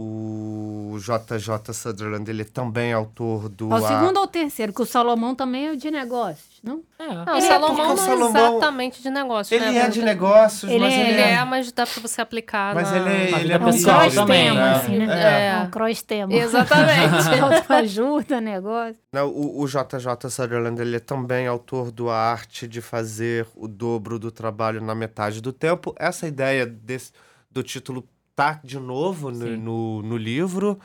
O 0.00 0.96
JJ 0.98 1.72
Sutherland, 1.74 2.30
ele 2.30 2.42
é 2.42 2.44
também 2.44 2.92
autor 2.92 3.48
do... 3.48 3.68
Ó, 3.68 3.72
o 3.72 3.74
A- 3.84 3.88
segundo 3.88 4.16
ou 4.18 4.22
o 4.24 4.26
terceiro, 4.28 4.72
que 4.72 4.80
o 4.80 4.86
Salomão 4.86 5.34
também 5.34 5.68
é 5.68 5.76
de 5.76 5.90
negócios, 5.90 6.60
não? 6.62 6.82
É. 6.98 7.06
Não, 7.08 7.34
É, 7.34 7.38
o 7.38 7.40
Salomão 7.40 7.84
o 7.84 7.86
não 7.88 7.92
é 7.94 7.96
Salomão- 7.96 8.52
exatamente 8.58 9.02
de 9.02 9.10
negócio, 9.10 9.54
Ele 9.54 9.64
né? 9.64 9.78
é 9.78 9.88
de 9.88 10.02
negócios, 10.02 10.70
Ele 10.70 10.78
mas 10.84 10.94
é- 10.94 11.00
ele, 11.00 11.10
Ele 11.10 11.20
é... 11.20 11.30
é, 11.32 11.44
mas 11.44 11.72
dá 11.72 11.84
pra 11.86 12.00
você 12.00 12.20
aplicar 12.20 12.74
Mas 12.74 12.90
na... 12.90 12.96
ele 12.96 13.08
é, 13.08 13.40
ele 13.40 13.52
é 13.52 13.56
É 13.56 13.58
um 13.58 13.64
pessoal 13.64 14.00
muito 14.00 14.14
também, 14.14 14.44
cross-tema, 14.46 14.60
né? 14.70 14.74
assim, 14.76 14.98
né? 14.98 15.22
É. 15.22 15.48
É 15.48 15.58
um 15.66 15.70
cross-tema. 15.70 16.32
Exatamente. 16.34 17.40
Autoajuda, 17.42 18.40
negócio. 18.40 18.96
Não, 19.12 19.28
o, 19.28 19.60
o 19.62 19.66
JJ 19.66 20.30
Sutherland 20.30 20.80
ele 20.80 20.96
é 20.96 21.00
também 21.00 21.46
autor 21.46 21.90
do 21.90 22.08
A 22.08 22.16
Arte 22.16 22.66
de 22.68 22.80
Fazer 22.80 23.46
o 23.56 23.66
Dobro 23.66 24.18
do 24.18 24.30
Trabalho 24.30 24.80
na 24.80 24.94
Metade 24.94 25.40
do 25.40 25.52
Tempo. 25.52 25.94
Essa 25.98 26.26
ideia 26.28 26.66
desse, 26.66 27.12
do 27.50 27.62
título 27.62 28.04
tá 28.38 28.60
de 28.62 28.78
novo 28.78 29.30
no, 29.32 29.56
no, 29.56 30.02
no 30.02 30.16
livro. 30.16 30.78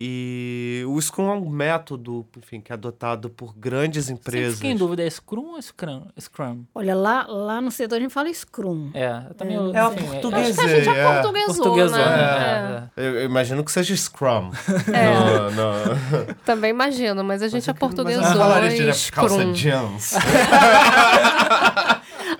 E 0.00 0.84
o 0.86 1.00
Scrum 1.02 1.28
é 1.28 1.34
um 1.34 1.50
método, 1.50 2.24
enfim, 2.36 2.60
que 2.60 2.70
é 2.70 2.74
adotado 2.74 3.28
por 3.30 3.52
grandes 3.56 4.08
empresas. 4.08 4.54
fiquei 4.54 4.70
em 4.70 4.76
dúvida, 4.76 5.02
é 5.02 5.10
Scrum 5.10 5.54
ou 5.54 5.60
Scrum? 5.60 6.06
Scrum? 6.20 6.62
Olha, 6.72 6.94
lá, 6.94 7.26
lá 7.26 7.60
no 7.60 7.68
setor 7.72 7.96
a 7.96 8.00
gente 8.00 8.12
fala 8.12 8.32
Scrum. 8.32 8.90
É, 8.94 9.24
eu 9.28 9.34
também... 9.34 9.56
É. 9.56 9.58
eu- 9.58 9.74
É 9.74 9.86
enfim, 9.92 10.04
português. 10.06 10.56
Acho 10.56 10.68
que 10.68 10.72
a 10.72 10.78
gente 10.84 10.88
É. 10.96 11.04
aportuguesou, 11.04 11.54
Portuguesou, 11.64 11.98
né? 11.98 12.16
né? 12.16 12.90
É. 12.96 13.02
Eu, 13.08 13.14
eu 13.16 13.24
imagino 13.24 13.64
que 13.64 13.72
seja 13.72 13.96
Scrum. 13.96 14.52
É. 14.94 15.10
No- 15.10 15.50
no- 15.50 16.34
Também 16.46 16.70
imagino, 16.70 17.24
mas 17.24 17.42
a 17.42 17.48
gente 17.48 17.66
Mas 17.66 17.66
eu 17.66 17.72
aportuguesou 17.72 18.22
falaria 18.22 18.92
de 18.92 19.10
calça 19.12 19.44
jeans. 19.52 20.14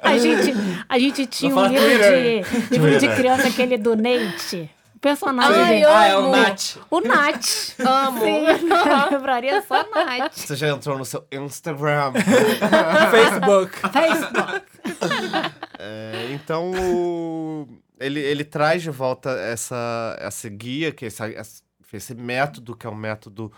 A 0.02 0.16
gente, 0.18 0.52
a 0.88 0.98
gente 0.98 1.26
tinha 1.26 1.54
um 1.54 1.66
livro 1.66 1.88
de, 1.88 2.70
livro 2.70 2.98
de 2.98 3.08
criança, 3.16 3.48
aquele 3.48 3.76
do 3.78 3.96
Nate. 3.96 4.70
O 4.94 4.98
personagem 5.00 5.84
Ai, 5.84 5.84
Ah, 5.84 6.06
é 6.08 6.16
o. 6.16 6.30
Nat. 6.32 6.76
O 6.90 7.00
Nat. 7.00 7.46
Amo. 7.78 8.20
Sim, 8.20 8.44
eu 8.46 9.10
lembraria 9.12 9.62
só 9.62 9.84
Nat. 9.94 10.32
Você 10.34 10.56
já 10.56 10.68
entrou 10.70 10.98
no 10.98 11.04
seu 11.04 11.24
Instagram. 11.30 12.12
Facebook. 13.10 13.78
Facebook. 13.92 14.62
É, 15.80 16.30
então, 16.32 16.72
o- 16.72 17.68
ele, 18.00 18.18
ele 18.18 18.42
traz 18.42 18.82
de 18.82 18.90
volta 18.90 19.30
essa, 19.30 20.16
essa 20.20 20.48
guia, 20.48 20.90
que 20.90 21.04
é 21.04 21.08
essa, 21.08 21.28
essa- 21.30 21.62
esse 21.92 22.14
método, 22.16 22.74
que 22.76 22.84
é 22.84 22.90
um 22.90 22.96
método 22.96 23.52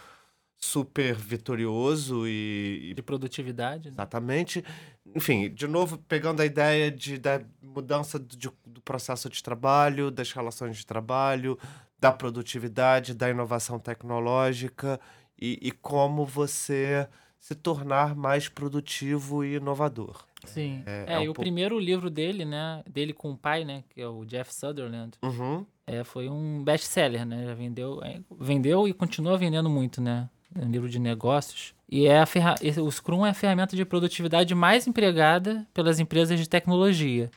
super 0.59 1.15
vitorioso 1.15 2.27
e, 2.29 2.91
e 2.91 2.95
De 2.95 3.01
produtividade. 3.03 3.87
né? 3.89 3.95
exatamente. 3.95 4.63
Enfim, 5.15 5.49
de 5.53 5.67
novo, 5.67 5.99
pegando 5.99 6.41
a 6.41 6.47
ideia 6.47 6.91
de, 6.91 7.19
da 7.19 7.41
mudança 7.63 8.19
do, 8.19 8.37
de- 8.37 8.51
do 8.67 8.81
processo 8.83 9.29
de 9.29 9.43
trabalho, 9.43 10.11
das 10.11 10.31
relações 10.33 10.77
de 10.77 10.87
trabalho, 10.87 11.59
da 11.99 12.13
produtividade, 12.13 13.15
da 13.15 13.29
inovação 13.29 13.79
tecnológica 13.79 15.01
e, 15.41 15.59
e 15.63 15.71
como 15.71 16.25
você 16.25 17.09
se 17.39 17.55
tornar 17.55 18.15
mais 18.15 18.49
produtivo 18.49 19.43
e 19.45 19.57
inovador. 19.57 20.25
Sim. 20.45 20.83
É, 20.87 21.05
É, 21.09 21.15
é 21.15 21.19
um 21.19 21.23
e 21.23 21.25
o 21.25 21.27
pouco- 21.29 21.41
primeiro 21.43 21.79
livro 21.79 22.11
dele, 22.11 22.45
né? 22.45 22.83
Dele 22.89 23.13
com 23.13 23.31
o 23.33 23.37
pai, 23.37 23.65
né? 23.65 23.83
Que 23.91 24.01
é 24.01 24.07
o 24.09 24.25
Jeff 24.25 24.55
Sutherland. 24.55 25.13
Uhum. 25.23 25.65
É, 25.87 26.05
foi 26.05 26.29
um 26.29 26.63
best-seller, 26.63 27.25
né? 27.27 27.45
Já 27.47 27.55
vendeu, 27.55 28.01
é, 28.03 28.21
vendeu 28.39 28.87
e 28.87 28.93
continua 28.93 29.37
vendendo 29.37 29.69
muito, 29.69 30.01
né? 30.01 30.29
É 30.55 30.65
um 30.65 30.71
livro 30.71 30.89
de 30.89 30.99
negócios. 30.99 31.75
E 31.91 32.07
é 32.07 32.21
a 32.21 32.27
ferra 32.27 32.55
o 32.81 32.91
Scrum 32.91 33.27
é 33.27 33.31
a 33.31 33.35
ferramenta 33.35 33.75
de 33.75 33.85
produtividade 33.85 34.55
mais 34.55 34.87
empregada 34.87 35.67
pelas 35.75 35.99
empresas 35.99 36.39
de 36.39 36.49
tecnologia. 36.49 37.31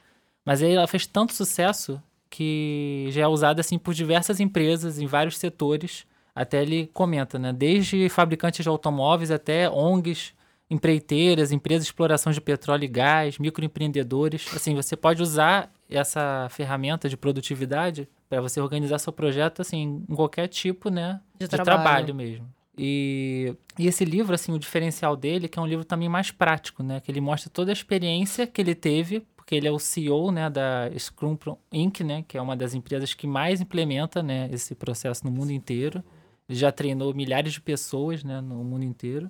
Mas 0.45 0.61
aí 0.61 0.73
ela 0.73 0.85
fez 0.85 1.07
tanto 1.07 1.33
sucesso 1.33 1.99
que 2.29 3.07
já 3.09 3.23
é 3.23 3.27
usada 3.27 3.61
assim 3.61 3.79
por 3.79 3.93
diversas 3.93 4.39
empresas 4.39 4.99
em 4.99 5.07
vários 5.07 5.37
setores. 5.37 6.05
Até 6.35 6.61
ele 6.61 6.87
comenta, 6.93 7.39
né? 7.39 7.51
Desde 7.51 8.09
fabricantes 8.09 8.63
de 8.63 8.69
automóveis 8.69 9.31
até 9.31 9.69
ONGs, 9.69 10.33
empreiteiras, 10.69 11.51
empresas 11.51 11.85
de 11.85 11.89
exploração 11.89 12.31
de 12.31 12.41
petróleo 12.41 12.85
e 12.85 12.87
gás, 12.87 13.37
microempreendedores. 13.37 14.47
Assim, 14.55 14.75
você 14.75 14.95
pode 14.95 15.21
usar 15.21 15.71
essa 15.89 16.47
ferramenta 16.49 17.07
de 17.07 17.15
produtividade 17.17 18.07
para 18.29 18.41
você 18.41 18.59
organizar 18.59 18.97
seu 18.97 19.13
projeto 19.13 19.61
assim 19.61 20.03
em 20.09 20.15
qualquer 20.15 20.47
tipo, 20.47 20.89
né, 20.89 21.19
De 21.39 21.45
de, 21.45 21.49
trabalho. 21.49 21.83
trabalho. 21.83 22.15
mesmo. 22.15 22.47
E, 22.77 23.55
e 23.77 23.87
esse 23.87 24.03
livro, 24.03 24.33
assim, 24.33 24.51
o 24.51 24.59
diferencial 24.59 25.15
dele 25.15 25.47
que 25.47 25.59
é 25.59 25.61
um 25.61 25.67
livro 25.67 25.85
também 25.85 26.09
mais 26.09 26.31
prático, 26.31 26.81
né? 26.81 26.99
Que 26.99 27.11
ele 27.11 27.21
mostra 27.21 27.49
toda 27.49 27.71
a 27.71 27.73
experiência 27.73 28.47
que 28.47 28.61
ele 28.61 28.73
teve, 28.73 29.25
porque 29.35 29.55
ele 29.55 29.67
é 29.67 29.71
o 29.71 29.77
CEO 29.77 30.31
né, 30.31 30.49
da 30.49 30.89
Scrum 30.97 31.37
Inc., 31.71 32.01
né, 32.01 32.23
que 32.27 32.37
é 32.37 32.41
uma 32.41 32.55
das 32.55 32.73
empresas 32.73 33.13
que 33.13 33.27
mais 33.27 33.59
implementa 33.59 34.23
né, 34.23 34.49
esse 34.51 34.73
processo 34.73 35.25
no 35.25 35.31
mundo 35.31 35.51
inteiro. 35.51 36.03
Ele 36.47 36.57
já 36.57 36.71
treinou 36.71 37.13
milhares 37.13 37.53
de 37.53 37.61
pessoas 37.61 38.23
né, 38.23 38.39
no 38.39 38.63
mundo 38.63 38.83
inteiro. 38.83 39.29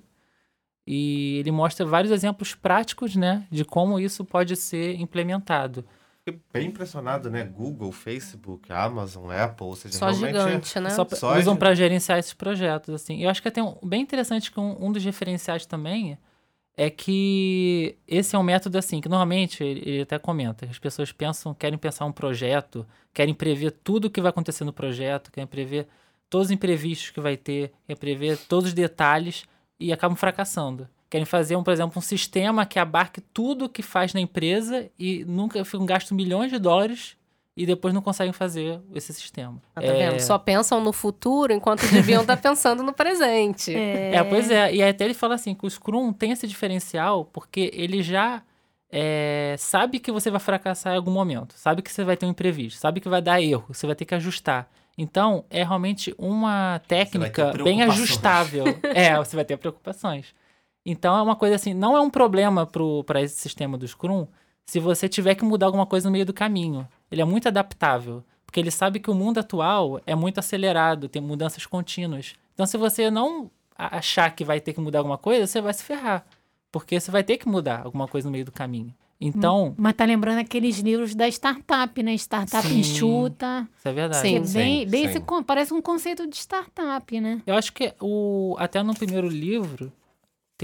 E 0.86 1.38
ele 1.38 1.50
mostra 1.50 1.84
vários 1.84 2.12
exemplos 2.12 2.54
práticos 2.54 3.16
né, 3.16 3.46
de 3.50 3.64
como 3.64 3.98
isso 3.98 4.24
pode 4.24 4.54
ser 4.54 4.94
implementado. 5.00 5.84
Fiquei 6.26 6.40
bem 6.50 6.68
impressionado, 6.68 7.30
né? 7.30 7.44
Google, 7.44 7.92
Facebook, 7.92 8.72
Amazon, 8.72 9.30
Apple, 9.30 9.66
ou 9.66 9.76
seja, 9.76 9.98
Só 9.98 10.06
realmente... 10.06 10.32
gigante, 10.32 10.80
né? 10.80 10.90
Só, 10.90 11.06
Só 11.12 11.38
usam 11.38 11.54
para 11.54 11.74
gerenciar 11.74 12.18
esses 12.18 12.32
projetos, 12.32 12.94
assim. 12.94 13.22
Eu 13.22 13.28
acho 13.28 13.42
que 13.42 13.48
até 13.48 13.62
um, 13.62 13.76
bem 13.82 14.00
interessante 14.00 14.50
que 14.50 14.58
um, 14.58 14.86
um 14.86 14.90
dos 14.90 15.04
referenciais 15.04 15.66
também 15.66 16.16
é 16.76 16.88
que 16.88 17.98
esse 18.08 18.34
é 18.34 18.38
um 18.38 18.42
método 18.42 18.78
assim, 18.78 19.02
que 19.02 19.08
normalmente 19.08 19.62
ele, 19.62 19.82
ele 19.84 20.02
até 20.02 20.18
comenta, 20.18 20.66
as 20.66 20.78
pessoas 20.78 21.12
pensam, 21.12 21.54
querem 21.54 21.78
pensar 21.78 22.06
um 22.06 22.12
projeto, 22.12 22.86
querem 23.12 23.34
prever 23.34 23.70
tudo 23.70 24.06
o 24.06 24.10
que 24.10 24.20
vai 24.20 24.30
acontecer 24.30 24.64
no 24.64 24.72
projeto, 24.72 25.30
querem 25.30 25.46
prever 25.46 25.86
todos 26.30 26.46
os 26.46 26.50
imprevistos 26.50 27.10
que 27.10 27.20
vai 27.20 27.36
ter, 27.36 27.70
querem 27.86 28.00
prever 28.00 28.38
todos 28.48 28.68
os 28.68 28.74
detalhes 28.74 29.44
e 29.78 29.92
acabam 29.92 30.16
fracassando. 30.16 30.88
Querem 31.14 31.24
fazer, 31.24 31.54
um, 31.54 31.62
por 31.62 31.72
exemplo, 31.72 31.96
um 31.96 32.02
sistema 32.02 32.66
que 32.66 32.76
abarque 32.76 33.20
tudo 33.20 33.68
que 33.68 33.82
faz 33.82 34.12
na 34.12 34.18
empresa 34.18 34.90
e 34.98 35.24
nunca 35.24 35.64
ficam 35.64 35.86
gasto 35.86 36.12
milhões 36.12 36.50
de 36.50 36.58
dólares 36.58 37.16
e 37.56 37.64
depois 37.64 37.94
não 37.94 38.02
conseguem 38.02 38.32
fazer 38.32 38.80
esse 38.92 39.12
sistema. 39.14 39.62
Ah, 39.76 39.80
Tá 39.80 39.92
vendo? 39.92 40.18
Só 40.18 40.36
pensam 40.38 40.82
no 40.82 40.92
futuro 40.92 41.52
enquanto 41.52 41.86
deviam 41.86 42.22
estar 42.22 42.36
pensando 42.36 42.82
no 42.82 42.92
presente. 42.92 43.72
É, 43.72 44.24
pois 44.24 44.50
é. 44.50 44.74
E 44.74 44.82
até 44.82 45.04
ele 45.04 45.14
fala 45.14 45.36
assim, 45.36 45.54
que 45.54 45.64
o 45.64 45.70
Scrum 45.70 46.12
tem 46.12 46.32
esse 46.32 46.48
diferencial 46.48 47.24
porque 47.26 47.70
ele 47.72 48.02
já 48.02 48.42
é, 48.90 49.54
sabe 49.56 50.00
que 50.00 50.10
você 50.10 50.32
vai 50.32 50.40
fracassar 50.40 50.94
em 50.94 50.96
algum 50.96 51.12
momento. 51.12 51.54
Sabe 51.56 51.80
que 51.80 51.92
você 51.92 52.02
vai 52.02 52.16
ter 52.16 52.26
um 52.26 52.30
imprevisto. 52.30 52.80
Sabe 52.80 53.00
que 53.00 53.08
vai 53.08 53.22
dar 53.22 53.40
erro. 53.40 53.66
Você 53.68 53.86
vai 53.86 53.94
ter 53.94 54.04
que 54.04 54.16
ajustar. 54.16 54.68
Então, 54.98 55.44
é 55.48 55.62
realmente 55.62 56.12
uma 56.18 56.80
técnica 56.88 57.52
bem 57.62 57.82
ajustável. 57.84 58.64
é, 58.92 59.16
você 59.16 59.36
vai 59.36 59.44
ter 59.44 59.56
preocupações. 59.56 60.34
Então, 60.84 61.16
é 61.16 61.22
uma 61.22 61.36
coisa 61.36 61.56
assim, 61.56 61.72
não 61.72 61.96
é 61.96 62.00
um 62.00 62.10
problema 62.10 62.66
para 63.06 63.22
esse 63.22 63.40
sistema 63.40 63.78
do 63.78 63.86
Scrum 63.86 64.26
se 64.66 64.80
você 64.80 65.08
tiver 65.08 65.34
que 65.34 65.44
mudar 65.44 65.66
alguma 65.66 65.86
coisa 65.86 66.08
no 66.08 66.12
meio 66.12 66.26
do 66.26 66.32
caminho. 66.32 66.86
Ele 67.10 67.22
é 67.22 67.24
muito 67.24 67.48
adaptável, 67.48 68.24
porque 68.44 68.60
ele 68.60 68.70
sabe 68.70 68.98
que 68.98 69.10
o 69.10 69.14
mundo 69.14 69.38
atual 69.38 70.00
é 70.06 70.14
muito 70.14 70.38
acelerado, 70.38 71.08
tem 71.08 71.20
mudanças 71.22 71.66
contínuas. 71.66 72.34
Então, 72.54 72.66
se 72.66 72.76
você 72.76 73.10
não 73.10 73.50
achar 73.76 74.30
que 74.30 74.44
vai 74.44 74.60
ter 74.60 74.72
que 74.72 74.80
mudar 74.80 74.98
alguma 74.98 75.18
coisa, 75.18 75.46
você 75.46 75.60
vai 75.60 75.74
se 75.74 75.82
ferrar, 75.82 76.24
porque 76.70 76.98
você 76.98 77.10
vai 77.10 77.22
ter 77.22 77.36
que 77.36 77.48
mudar 77.48 77.82
alguma 77.84 78.06
coisa 78.06 78.28
no 78.28 78.32
meio 78.32 78.44
do 78.44 78.52
caminho. 78.52 78.94
Então, 79.20 79.74
Mas 79.76 79.94
tá 79.94 80.04
lembrando 80.04 80.38
aqueles 80.38 80.78
livros 80.80 81.14
da 81.14 81.26
startup, 81.28 82.02
né? 82.02 82.14
Startup 82.14 82.66
Sim. 82.66 82.80
enxuta. 82.80 83.66
isso 83.78 83.88
é 83.88 83.92
verdade. 83.92 84.18
É 84.26 84.30
Sim, 84.30 84.52
bem, 84.52 84.84
sim, 84.84 84.90
bem 84.90 85.08
sim. 85.08 85.18
esse 85.18 85.44
parece 85.46 85.72
um 85.72 85.80
conceito 85.80 86.26
de 86.26 86.36
startup, 86.36 87.20
né? 87.20 87.40
Eu 87.46 87.54
acho 87.54 87.72
que 87.72 87.94
o 88.00 88.54
até 88.58 88.82
no 88.82 88.94
primeiro 88.94 89.28
livro 89.28 89.92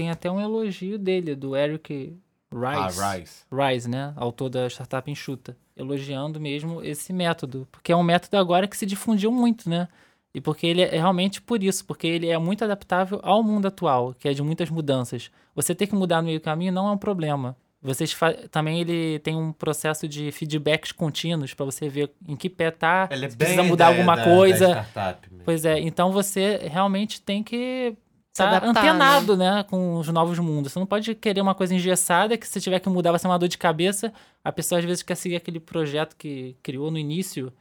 tem 0.01 0.09
até 0.09 0.31
um 0.31 0.41
elogio 0.41 0.97
dele, 0.97 1.35
do 1.35 1.55
Eric 1.55 2.17
Rice. 2.51 2.99
Ah, 3.01 3.13
Rise. 3.15 3.33
Rise, 3.51 3.89
né? 3.89 4.13
Autor 4.15 4.49
da 4.49 4.67
Startup 4.67 5.09
Enxuta. 5.09 5.55
Elogiando 5.77 6.39
mesmo 6.39 6.83
esse 6.83 7.13
método. 7.13 7.67
Porque 7.71 7.91
é 7.91 7.95
um 7.95 8.01
método 8.03 8.35
agora 8.37 8.67
que 8.67 8.75
se 8.75 8.85
difundiu 8.85 9.31
muito, 9.31 9.69
né? 9.69 9.87
E 10.33 10.41
porque 10.41 10.65
ele 10.65 10.81
é 10.81 10.89
realmente 10.89 11.41
por 11.41 11.61
isso, 11.61 11.85
porque 11.85 12.07
ele 12.07 12.29
é 12.29 12.37
muito 12.37 12.63
adaptável 12.63 13.19
ao 13.21 13.43
mundo 13.43 13.67
atual, 13.67 14.13
que 14.17 14.27
é 14.27 14.33
de 14.33 14.41
muitas 14.41 14.69
mudanças. 14.69 15.29
Você 15.53 15.75
ter 15.75 15.85
que 15.87 15.93
mudar 15.95 16.21
no 16.21 16.27
meio 16.27 16.39
do 16.39 16.43
caminho 16.43 16.71
não 16.73 16.87
é 16.87 16.91
um 16.91 16.97
problema. 16.97 17.55
Vocês 17.81 18.15
também 18.51 18.79
ele 18.79 19.19
tem 19.19 19.35
um 19.35 19.51
processo 19.51 20.07
de 20.07 20.31
feedbacks 20.31 20.91
contínuos 20.91 21.53
para 21.53 21.65
você 21.65 21.89
ver 21.89 22.11
em 22.27 22.35
que 22.35 22.49
pé 22.49 22.71
tá, 22.71 23.07
Ele 23.11 23.25
é 23.25 23.29
precisa 23.29 23.63
mudar 23.63 23.87
alguma 23.87 24.15
da- 24.15 24.23
coisa. 24.23 24.85
Da. 24.93 25.17
Pois 25.43 25.65
é, 25.65 25.79
então 25.79 26.11
você 26.11 26.57
realmente 26.63 27.21
tem 27.21 27.41
que 27.43 27.95
Estar 28.31 28.47
adaptar, 28.47 28.69
antenado, 28.69 29.35
né? 29.35 29.63
com 29.63 29.95
os 29.95 30.07
novos 30.07 30.39
mundos. 30.39 30.71
Você 30.71 30.79
não 30.79 30.85
pode 30.85 31.13
querer 31.15 31.41
uma 31.41 31.53
coisa 31.53 31.75
engessada 31.75 32.37
que 32.37 32.47
se 32.47 32.61
tiver 32.61 32.79
que 32.79 32.87
mudar 32.87 33.11
vai 33.11 33.19
ser 33.19 33.27
uma 33.27 33.37
dor 33.37 33.49
de 33.49 33.57
cabeça. 33.57 34.13
A 34.43 34.51
pessoa 34.51 34.79
às 34.79 34.85
vezes 34.85 35.03
quer 35.03 35.15
seguir 35.15 35.35
aquele 35.35 35.59
projeto 35.59 36.15
que 36.15 36.55
criou 36.63 36.89
no 36.89 36.97
início. 36.97 37.51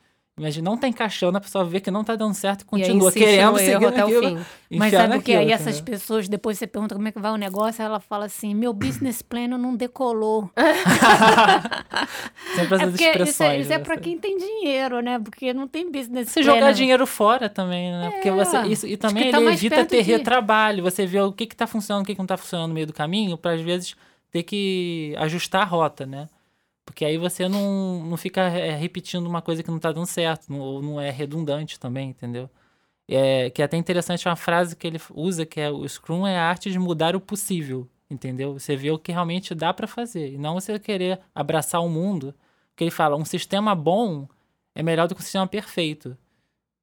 Imagina, 0.40 0.70
não 0.70 0.76
tá 0.78 0.88
encaixando, 0.88 1.36
a 1.36 1.40
pessoa 1.40 1.64
vê 1.66 1.80
que 1.80 1.90
não 1.90 2.02
tá 2.02 2.16
dando 2.16 2.32
certo 2.32 2.62
e 2.62 2.62
E 2.62 2.64
continua 2.64 3.08
insiste 3.10 3.18
querendo 3.22 3.58
seguir 3.58 3.84
até 3.86 4.04
o 4.06 4.08
fim. 4.08 4.38
Mas 4.72 4.90
sabe 4.92 5.04
o 5.04 5.10
que? 5.10 5.34
naquilo, 5.34 5.40
Aí 5.40 5.52
essas 5.52 5.76
entendeu? 5.78 5.84
pessoas, 5.98 6.28
depois 6.28 6.56
você 6.58 6.66
pergunta 6.66 6.94
como 6.94 7.06
é 7.06 7.12
que 7.12 7.18
vai 7.20 7.30
o 7.30 7.36
negócio, 7.36 7.82
ela 7.82 8.00
fala 8.00 8.24
assim: 8.24 8.54
meu 8.54 8.72
business 8.72 9.20
plan 9.20 9.48
não 9.48 9.76
decolou. 9.76 10.50
Sempre 12.56 12.74
essas 12.76 12.80
É 12.80 12.86
porque 12.90 13.02
isso 13.04 13.04
é, 13.04 13.10
expressões. 13.10 13.60
isso 13.64 13.72
é 13.72 13.78
né? 13.78 13.84
pra 13.84 13.96
quem 13.98 14.18
tem 14.18 14.36
dinheiro, 14.38 15.00
né? 15.00 15.18
Porque 15.18 15.52
não 15.52 15.68
tem 15.68 15.90
business 15.90 16.28
Você 16.30 16.42
plan. 16.42 16.54
jogar 16.54 16.66
né? 16.66 16.72
dinheiro 16.72 17.06
fora 17.06 17.48
também, 17.48 17.90
né? 17.92 18.10
Porque 18.10 18.30
você, 18.30 18.58
isso, 18.68 18.86
e 18.86 18.96
também 18.96 19.30
tá 19.30 19.38
ele 19.40 19.50
evita 19.50 19.84
ter 19.84 20.02
de- 20.02 20.10
retrabalho. 20.12 20.82
Você 20.82 21.06
vê 21.06 21.20
o 21.20 21.32
que 21.32 21.46
que 21.46 21.56
tá 21.56 21.66
funcionando, 21.66 22.02
o 22.02 22.06
que 22.06 22.14
que 22.14 22.18
não 22.18 22.26
tá 22.26 22.36
funcionando 22.36 22.68
no 22.68 22.74
meio 22.74 22.86
do 22.86 22.92
caminho, 22.92 23.36
para 23.36 23.52
às 23.52 23.60
vezes 23.60 23.94
ter 24.30 24.42
que 24.42 25.14
ajustar 25.18 25.62
a 25.62 25.64
rota, 25.66 26.06
né? 26.06 26.28
Porque 26.90 27.04
aí 27.04 27.16
você 27.16 27.48
não, 27.48 28.02
não 28.04 28.16
fica 28.16 28.40
é, 28.42 28.74
repetindo 28.74 29.24
uma 29.24 29.40
coisa 29.40 29.62
que 29.62 29.70
não 29.70 29.78
tá 29.78 29.92
dando 29.92 30.06
certo, 30.06 30.52
ou 30.52 30.82
não 30.82 31.00
é 31.00 31.08
redundante 31.08 31.78
também, 31.78 32.08
entendeu? 32.10 32.50
É, 33.08 33.48
que 33.50 33.62
é 33.62 33.64
até 33.64 33.76
interessante 33.76 34.26
uma 34.28 34.34
frase 34.34 34.74
que 34.74 34.88
ele 34.88 35.00
usa, 35.14 35.46
que 35.46 35.60
é 35.60 35.70
o 35.70 35.88
Scrum 35.88 36.26
é 36.26 36.36
a 36.36 36.42
arte 36.48 36.68
de 36.68 36.80
mudar 36.80 37.14
o 37.14 37.20
possível, 37.20 37.88
entendeu? 38.10 38.58
Você 38.58 38.74
vê 38.74 38.90
o 38.90 38.98
que 38.98 39.12
realmente 39.12 39.54
dá 39.54 39.72
para 39.72 39.86
fazer, 39.86 40.32
e 40.32 40.36
não 40.36 40.54
você 40.54 40.80
querer 40.80 41.20
abraçar 41.32 41.80
o 41.80 41.88
mundo. 41.88 42.34
Que 42.74 42.82
ele 42.82 42.90
fala, 42.90 43.14
um 43.14 43.24
sistema 43.24 43.72
bom 43.72 44.26
é 44.74 44.82
melhor 44.82 45.06
do 45.06 45.14
que 45.14 45.20
um 45.20 45.24
sistema 45.24 45.46
perfeito. 45.46 46.16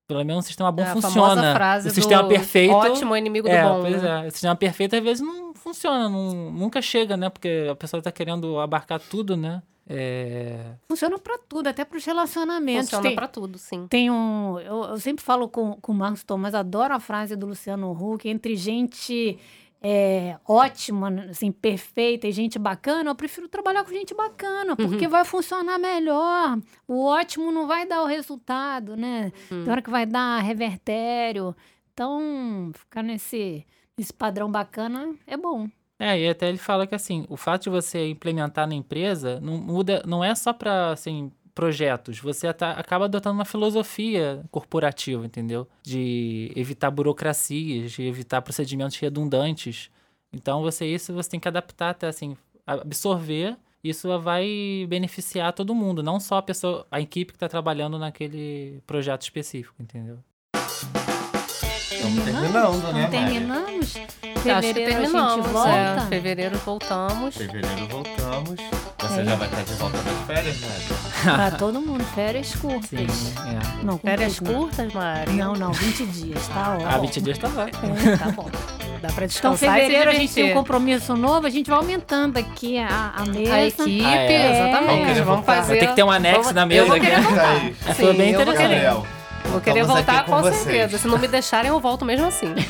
Pelo 0.07 0.23
menos 0.23 0.45
um 0.45 0.47
sistema 0.47 0.71
bom 0.71 0.83
É 0.83 0.85
a 0.85 0.93
funciona. 0.93 1.53
frase 1.53 1.89
o 1.89 1.91
sistema 1.91 2.25
perfeito 2.29 2.73
ótimo 2.73 3.13
inimigo 3.17 3.49
do 3.49 3.53
é, 3.53 3.61
bom. 3.61 3.81
pois 3.81 4.01
né? 4.01 4.23
é. 4.23 4.27
O 4.29 4.31
sistema 4.31 4.55
perfeito 4.55 4.95
às 4.95 5.03
vezes 5.03 5.21
não 5.25 5.53
funciona, 5.53 6.07
não- 6.07 6.49
nunca 6.51 6.81
chega, 6.81 7.17
né? 7.17 7.29
Porque 7.29 7.67
a 7.69 7.75
pessoa 7.75 8.01
tá 8.01 8.09
querendo 8.09 8.57
abarcar 8.57 9.01
tudo, 9.01 9.35
né? 9.35 9.61
É, 9.89 10.75
Funciona 10.89 11.17
pra 11.17 11.37
tudo, 11.37 11.67
até 11.67 11.85
pros 11.85 12.03
relacionamentos. 12.03 12.89
Funciona 12.89 13.15
pra 13.15 13.27
tudo, 13.27 13.57
sim. 13.57 13.87
tem 13.87 14.11
um. 14.11 14.59
Eu, 14.59 14.83
eu 14.83 14.99
sempre 14.99 15.23
falo 15.23 15.47
com, 15.47 15.73
com 15.81 15.91
o 15.93 15.95
Marcos 15.95 16.23
Thomas, 16.23 16.53
adoro 16.53 16.93
a 16.93 16.99
frase 16.99 17.35
do 17.35 17.45
Luciano 17.45 17.91
Huck, 17.91 18.27
entre 18.27 18.55
gente 18.55 19.39
é, 19.81 20.37
ótima, 20.45 21.09
assim, 21.29 21.51
perfeita 21.51 22.27
e 22.27 22.31
gente 22.31 22.57
bacana, 22.57 23.11
eu 23.11 23.15
prefiro 23.15 23.47
trabalhar 23.47 23.83
com 23.83 23.91
gente 23.91 24.13
bacana, 24.13 24.75
porque 24.75 25.07
vai 25.07 25.23
funcionar 25.23 25.77
melhor. 25.77 26.59
O 26.87 27.05
ótimo 27.05 27.51
não 27.51 27.67
vai 27.67 27.85
dar 27.85 28.01
o 28.01 28.07
resultado, 28.07 28.95
né? 28.95 29.31
Tem 29.47 29.69
hora 29.69 29.81
que 29.81 29.89
vai 29.89 30.05
dar 30.05 30.41
revertério. 30.41 31.55
Então, 31.93 32.71
ficar 32.73 33.03
nesse, 33.03 33.65
nesse 33.97 34.13
padrão 34.13 34.51
bacana 34.51 35.15
é 35.25 35.37
bom. 35.37 35.69
É, 35.99 36.19
e 36.19 36.29
até 36.29 36.47
ele 36.47 36.59
fala 36.59 36.85
que 36.85 36.93
assim, 36.93 37.25
o 37.27 37.35
fato 37.35 37.63
de 37.63 37.69
você 37.69 38.07
implementar 38.09 38.67
na 38.67 38.75
empresa 38.75 39.39
não 39.39 39.57
muda, 39.57 40.03
não 40.05 40.23
é 40.23 40.35
só 40.35 40.53
para 40.53 40.91
assim, 40.91 41.31
projetos, 41.55 42.19
você 42.19 42.47
acaba 42.47 43.05
adotando 43.05 43.33
uma 43.33 43.45
filosofia 43.45 44.45
corporativa, 44.51 45.25
entendeu? 45.25 45.67
De 45.81 46.51
evitar 46.55 46.91
burocracias, 46.91 47.93
de 47.93 48.03
evitar 48.03 48.43
procedimentos 48.43 48.95
redundantes. 48.97 49.89
Então 50.31 50.61
você 50.61 50.85
isso 50.85 51.13
você 51.13 51.31
tem 51.31 51.39
que 51.39 51.47
adaptar 51.47 51.89
até 51.89 52.07
assim, 52.07 52.37
absorver, 52.65 53.57
isso 53.83 54.19
vai 54.19 54.85
beneficiar 54.87 55.51
todo 55.51 55.73
mundo, 55.73 56.03
não 56.03 56.19
só 56.19 56.37
a 56.37 56.41
pessoa, 56.43 56.85
a 56.91 57.01
equipe 57.01 57.31
que 57.31 57.37
está 57.37 57.49
trabalhando 57.49 57.97
naquele 57.97 58.83
projeto 58.85 59.23
específico, 59.23 59.81
entendeu? 59.81 60.19
Estamos 60.53 62.23
terminando, 62.23 62.93
né, 62.93 63.07
terminamos. 63.07 63.93
Eu 64.45 64.55
Acho 64.55 64.61
que 64.67 64.73
Fevereiro 64.73 64.89
a 64.89 65.01
gente 65.01 65.11
terminamos. 65.11 65.47
volta. 65.47 65.69
É, 65.71 66.05
fevereiro 66.09 66.57
voltamos. 66.65 67.35
Fevereiro 67.37 67.87
voltamos. 67.89 68.59
Você 68.99 69.21
É. 69.21 69.25
já 69.25 69.35
vai 69.35 69.47
estar 69.47 69.61
de 69.63 69.73
volta 69.73 69.97
das 69.97 70.17
férias, 70.27 70.61
né? 70.61 70.67
Pra 71.35 71.51
todo 71.51 71.81
mundo, 71.81 72.03
férias 72.15 72.55
curtas. 72.55 72.89
Sim, 72.89 73.33
é. 73.37 73.83
Não, 73.85 73.97
Férias 73.97 74.39
curtas 74.39 74.53
não. 74.53 74.61
curtas, 74.61 74.93
Mari. 74.93 75.31
Não, 75.33 75.53
não, 75.55 75.71
20 75.71 76.05
dias, 76.05 76.47
tá 76.47 76.77
Ah, 76.85 76.95
ó. 76.97 77.01
20 77.01 77.21
dias 77.21 77.37
tá 77.37 77.47
lá. 77.49 77.67
É, 77.67 78.17
tá 78.17 78.31
bom. 78.31 78.49
Dá 79.01 79.09
pra 79.09 79.25
Então, 79.25 79.27
descansar 79.27 79.75
fevereiro 79.75 80.09
a 80.09 80.13
gente 80.13 80.33
tem 80.33 80.51
um 80.51 80.53
compromisso 80.55 81.15
novo, 81.15 81.45
a 81.45 81.49
gente 81.51 81.69
vai 81.69 81.77
aumentando 81.77 82.37
aqui 82.37 82.79
a, 82.79 83.13
a 83.15 83.25
mesa. 83.25 83.53
A 83.53 83.65
equipe, 83.67 84.03
Ah, 84.05 84.15
é. 84.15 84.51
exatamente. 84.69 85.05
Vamos 85.05 85.25
Vamos 85.27 85.45
fazer. 85.45 85.67
Vai 85.67 85.77
ter 85.79 85.87
que 85.87 85.95
ter 85.95 86.03
um 86.03 86.09
anexo 86.11 86.39
Vamos- 86.41 86.55
na 86.55 86.61
Eu 86.63 86.67
mesa 86.67 86.85
vou 86.87 86.95
aqui. 86.95 87.05
querer 87.05 87.21
voltar. 87.21 87.59
Thaís. 87.59 87.77
Foi 87.97 88.11
Sim, 88.11 88.17
bem 88.17 88.31
eu 88.31 88.43
vou 88.43 88.53
interessante. 88.53 89.07
Vou 89.51 89.61
querer 89.61 89.81
Estamos 89.81 90.03
voltar 90.05 90.25
com 90.25 90.31
com 90.31 90.43
certeza. 90.51 90.97
Se 90.97 91.07
não 91.07 91.17
me 91.17 91.27
deixarem, 91.27 91.69
eu 91.69 91.79
volto 91.79 92.05
mesmo 92.05 92.27
assim. 92.27 92.53